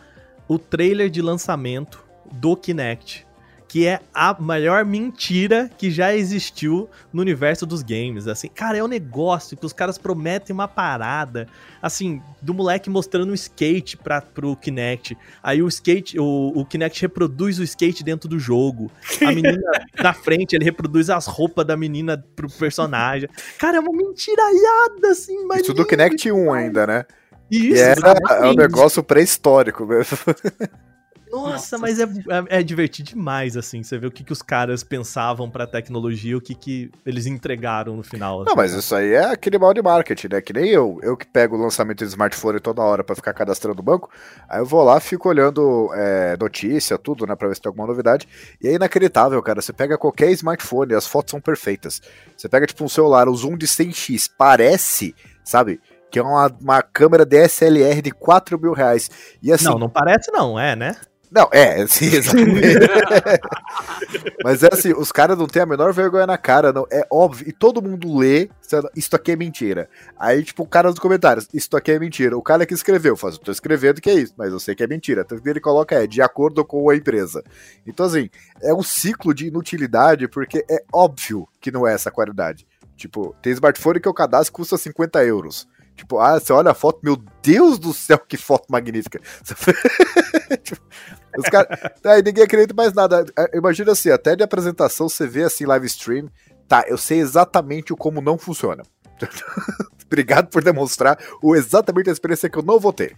[0.52, 3.26] o trailer de lançamento do Kinect,
[3.70, 8.28] que é a maior mentira que já existiu no universo dos games.
[8.28, 11.48] Assim, cara, é um negócio que os caras prometem uma parada,
[11.82, 15.18] assim, do moleque mostrando um skate para pro Kinect.
[15.42, 18.92] Aí o skate, o, o Kinect reproduz o skate dentro do jogo.
[19.26, 19.72] A menina
[20.04, 23.30] na frente, ele reproduz as roupas da menina pro personagem.
[23.58, 25.62] Cara, é uma mentiraiada, assim, mas.
[25.62, 27.06] Isso do Kinect 1 ainda, né?
[27.52, 30.18] Isso, e era é um negócio pré-histórico mesmo.
[31.32, 34.84] Nossa, mas é, é, é divertido demais, assim, você vê o que, que os caras
[34.84, 38.40] pensavam pra tecnologia o que, que eles entregaram no final.
[38.40, 38.56] Não, assim.
[38.58, 40.42] mas isso aí é aquele mal de marketing, né?
[40.42, 41.00] Que nem eu.
[41.02, 44.10] Eu que pego o lançamento de smartphone toda hora pra ficar cadastrando o banco.
[44.50, 47.34] Aí eu vou lá, fico olhando é, notícia, tudo, né?
[47.34, 48.28] Pra ver se tem alguma novidade.
[48.62, 49.62] E é inacreditável, cara.
[49.62, 52.02] Você pega qualquer smartphone, as fotos são perfeitas.
[52.36, 55.16] Você pega, tipo, um celular, o zoom de 100x, parece,
[55.46, 55.80] sabe?
[56.12, 59.10] Que é uma, uma câmera DSLR de 4 mil reais.
[59.42, 60.96] E assim, Não, não parece não, é, né?
[61.32, 62.62] Não, é, sim, exatamente.
[64.44, 66.86] Mas é assim, os caras não têm a menor vergonha na cara, não.
[66.92, 67.48] É óbvio.
[67.48, 68.50] E todo mundo lê,
[68.94, 69.90] isso aqui é mentira.
[70.20, 72.38] Aí, tipo, o cara nos comentários, isso aqui é mentira.
[72.38, 74.84] O cara que escreveu, faz, eu tô escrevendo que é isso, mas eu sei que
[74.84, 75.24] é mentira.
[75.24, 77.42] Tanto que ele coloca é, de acordo com a empresa.
[77.88, 78.30] Então, assim,
[78.62, 82.68] é um ciclo de inutilidade, porque é óbvio que não é essa qualidade.
[82.98, 85.68] Tipo, tem smartphone que o cadastro custa 50 euros.
[86.02, 89.22] Tipo, ah, você olha a foto, meu Deus do céu, que foto magnífica.
[90.64, 90.82] tipo,
[91.38, 93.24] os cara, aí ninguém acredita mais nada.
[93.38, 96.28] É, imagina assim, até de apresentação você vê assim live stream,
[96.68, 98.82] tá, eu sei exatamente o como não funciona.
[100.08, 103.16] Obrigado por demonstrar o exatamente a experiência que eu não vou ter.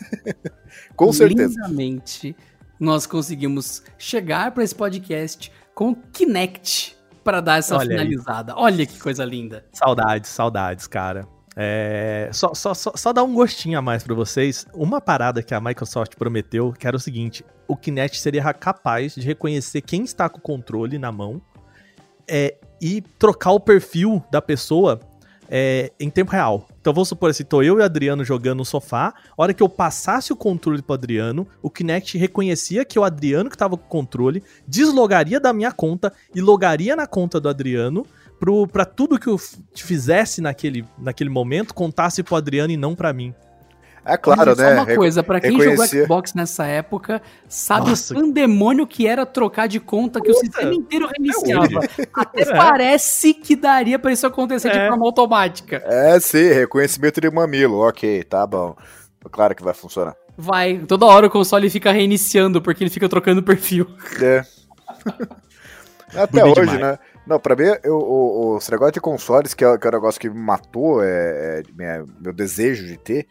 [0.96, 1.60] com certeza.
[1.60, 2.34] Lindamente,
[2.80, 8.54] nós conseguimos chegar para esse podcast com Kinect para dar essa Olha finalizada.
[8.54, 8.58] Aí.
[8.62, 9.66] Olha que coisa linda.
[9.74, 11.28] Saudades, saudades, cara.
[11.60, 14.64] É, só, só, só, só dar um gostinho a mais para vocês.
[14.72, 19.22] Uma parada que a Microsoft prometeu, que era o seguinte: o Kinect seria capaz de
[19.22, 21.42] reconhecer quem está com o controle na mão
[22.28, 25.00] é, e trocar o perfil da pessoa
[25.50, 26.68] é, em tempo real.
[26.80, 29.62] Então vamos supor assim, tô eu e o Adriano jogando no sofá, a hora que
[29.62, 33.84] eu passasse o controle pro Adriano, o Kinect reconhecia que o Adriano que tava com
[33.84, 38.06] o controle, deslogaria da minha conta e logaria na conta do Adriano,
[38.38, 39.38] pro, pra tudo que eu
[39.74, 43.34] fizesse naquele, naquele momento contasse pro Adriano e não para mim.
[44.08, 44.74] É claro, né?
[44.76, 48.14] Só uma coisa, para quem jogou Xbox nessa época, sabe Nossa.
[48.14, 51.84] o pandemônio que era trocar de conta, que Puta, o sistema inteiro é reiniciava.
[51.84, 52.56] É Até é.
[52.56, 54.78] parece que daria para isso acontecer é.
[54.78, 55.82] de forma automática.
[55.84, 58.74] É, sim, reconhecimento de mamilo, ok, tá bom.
[59.30, 60.16] Claro que vai funcionar.
[60.38, 63.86] Vai, toda hora o console fica reiniciando, porque ele fica trocando perfil.
[64.22, 64.42] É.
[66.16, 66.80] Até hoje, demais.
[66.80, 66.98] né?
[67.28, 69.92] Não, pra mim, eu, o, o, esse negócio de consoles, que é, que é um
[69.92, 73.26] negócio que me matou, é, é, meu desejo de ter,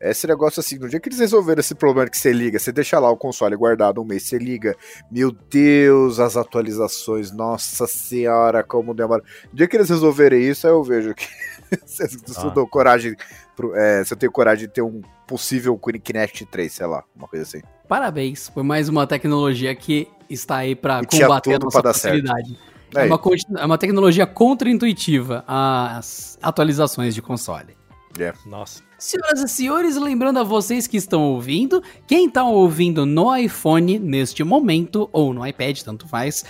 [0.00, 2.72] é esse negócio assim, no dia que eles resolveram esse problema que você liga, você
[2.72, 4.74] deixa lá o console guardado um mês, você liga,
[5.10, 9.22] meu Deus, as atualizações, nossa senhora, como demora.
[9.50, 11.28] No dia que eles resolverem isso, aí eu vejo que
[11.84, 12.54] se eu ah.
[12.54, 13.14] dou coragem,
[13.74, 17.42] é, se eu tenho coragem de ter um possível Kinect 3, sei lá, uma coisa
[17.42, 17.60] assim.
[17.86, 22.71] Parabéns, foi mais uma tecnologia que está aí para combater a nossa facilidade.
[22.94, 23.20] É, é, uma,
[23.58, 27.76] é uma tecnologia contra-intuitiva às atualizações de console.
[28.18, 28.32] É.
[28.46, 28.82] Nossa.
[28.98, 34.44] Senhoras e senhores, lembrando a vocês que estão ouvindo, quem está ouvindo no iPhone neste
[34.44, 36.44] momento, ou no iPad, tanto faz,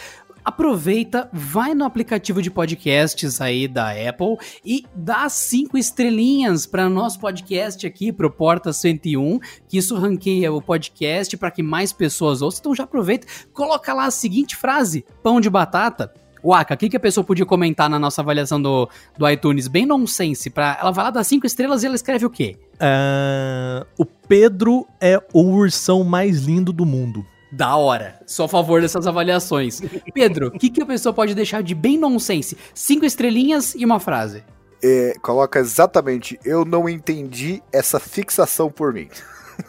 [0.44, 7.18] aproveita, vai no aplicativo de podcasts aí da Apple e dá cinco estrelinhas para nosso
[7.20, 9.38] podcast aqui, pro Porta 101,
[9.68, 12.60] que isso ranqueia o podcast para que mais pessoas ouçam.
[12.60, 16.12] Então já aproveita, coloca lá a seguinte frase: pão de batata
[16.44, 19.68] Waka, o que, que a pessoa podia comentar na nossa avaliação do, do iTunes?
[19.68, 20.50] Bem nonsense.
[20.50, 22.56] Pra, ela vai lá dar cinco estrelas e ela escreve o quê?
[22.74, 27.24] Uh, o Pedro é o ursão mais lindo do mundo.
[27.52, 28.18] Da hora.
[28.26, 29.80] Só a favor dessas avaliações.
[30.14, 32.56] Pedro, o que, que a pessoa pode deixar de bem nonsense?
[32.74, 34.42] Cinco estrelinhas e uma frase.
[34.82, 39.08] É, coloca exatamente, eu não entendi essa fixação por mim.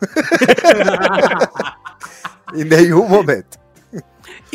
[2.56, 3.63] em nenhum momento.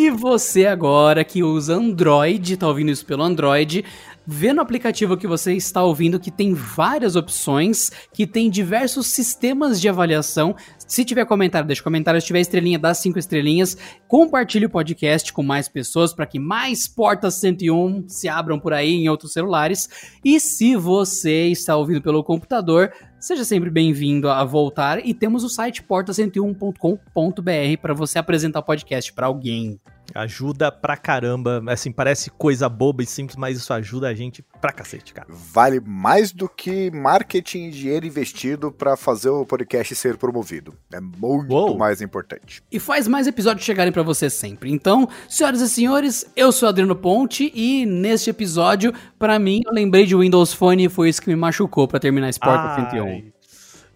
[0.00, 3.84] E você agora que usa Android, tá ouvindo isso pelo Android,
[4.30, 9.80] vê no aplicativo que você está ouvindo que tem várias opções, que tem diversos sistemas
[9.80, 10.54] de avaliação.
[10.86, 12.20] Se tiver comentário, deixa comentário.
[12.20, 13.78] Se tiver estrelinha, dá cinco estrelinhas.
[14.06, 18.90] Compartilhe o podcast com mais pessoas para que mais portas 101 se abram por aí
[18.90, 19.88] em outros celulares.
[20.22, 25.48] E se você está ouvindo pelo computador, Seja sempre bem-vindo a voltar e temos o
[25.48, 29.80] site porta101.com.br para você apresentar o podcast para alguém.
[30.18, 31.62] Ajuda pra caramba.
[31.68, 35.28] Assim, parece coisa boba e simples, mas isso ajuda a gente pra cacete, cara.
[35.30, 40.74] Vale mais do que marketing e dinheiro investido para fazer o podcast ser promovido.
[40.92, 41.78] É muito Uou.
[41.78, 42.62] mais importante.
[42.70, 44.72] E faz mais episódios chegarem para você sempre.
[44.72, 50.04] Então, senhoras e senhores, eu sou Adriano Ponte e neste episódio, para mim, eu lembrei
[50.04, 53.30] de Windows Phone e foi isso que me machucou para terminar esse Porta 101.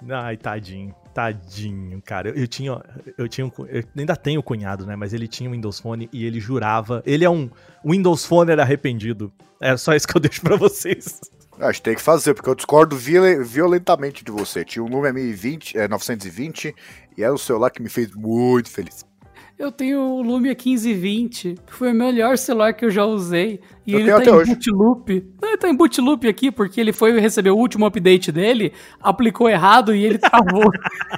[0.08, 1.01] Ai, tadinho.
[1.12, 2.30] Tadinho, cara.
[2.30, 2.82] Eu, eu tinha.
[3.18, 4.96] Eu tinha um, eu ainda tenho cunhado, né?
[4.96, 7.02] Mas ele tinha um Windows Phone e ele jurava.
[7.06, 7.50] Ele é um
[7.84, 9.32] Windows Phone arrependido.
[9.60, 11.20] É só isso que eu deixo para vocês.
[11.60, 14.64] Acho que tem que fazer, porque eu discordo violentamente de você.
[14.64, 16.74] Tinha um Lumia 1020, é, 920
[17.16, 19.04] e era o celular que me fez muito feliz.
[19.58, 23.60] Eu tenho o Lumia 1520, que foi o melhor celular que eu já usei.
[23.86, 24.54] E eu ele tá em hoje.
[24.54, 25.26] boot loop.
[25.40, 28.72] Não, ele tá em boot loop aqui, porque ele foi receber o último update dele,
[29.00, 30.70] aplicou errado e ele travou.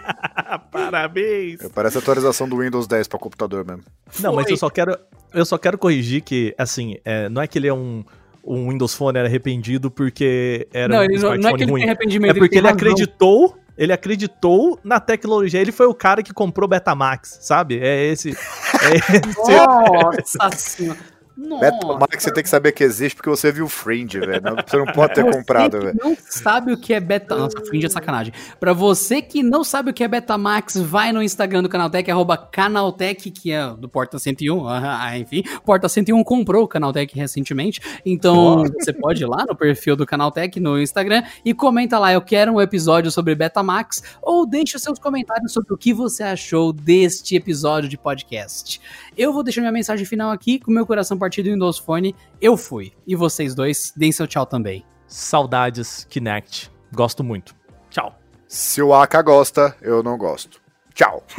[0.70, 1.60] Parabéns!
[1.74, 3.84] Parece a atualização do Windows 10 para computador mesmo.
[4.20, 4.42] Não, foi.
[4.42, 4.98] mas eu só quero,
[5.32, 8.04] eu só quero corrigir que, assim, é, não é que ele é um
[8.46, 11.80] um Windows Phone era arrependido porque era não, um não, não é que ele ruim.
[11.80, 15.60] Tem arrependimento, é porque ele, ele acreditou Ele acreditou na tecnologia.
[15.60, 17.78] Ele foi o cara que comprou Betamax, sabe?
[17.80, 18.30] É esse.
[18.30, 18.96] É
[20.20, 20.38] esse.
[20.38, 21.13] Nossa senhora.
[21.36, 24.42] Betamax você tem que saber que existe porque você viu Fringe, velho.
[24.66, 25.98] Você não pode ter você comprado, velho.
[26.00, 27.34] não sabe o que é Beta...
[27.34, 28.32] Nossa, Fringe é sacanagem.
[28.60, 32.36] Pra você que não sabe o que é Betamax, vai no Instagram do Canaltech, arroba
[32.36, 34.68] Canaltech, que é do Porta 101.
[34.68, 37.80] Ah, enfim, Porta 101 comprou o Canaltech recentemente.
[38.06, 42.22] Então, você pode ir lá no perfil do Canaltech no Instagram e comenta lá, eu
[42.22, 46.72] quero um episódio sobre Betamax, ou deixe os seus comentários sobre o que você achou
[46.72, 48.80] deste episódio de podcast.
[49.16, 52.16] Eu vou deixar minha mensagem final aqui, com meu coração partido em Windows Phone.
[52.40, 52.92] Eu fui.
[53.06, 54.84] E vocês dois, deem seu tchau também.
[55.06, 56.70] Saudades Kinect.
[56.92, 57.54] Gosto muito.
[57.90, 58.18] Tchau.
[58.48, 60.60] Se o Aka gosta, eu não gosto.
[60.94, 61.24] Tchau.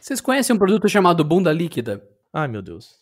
[0.00, 2.02] Vocês conhecem um produto chamado bunda líquida?
[2.32, 3.01] Ai, meu Deus.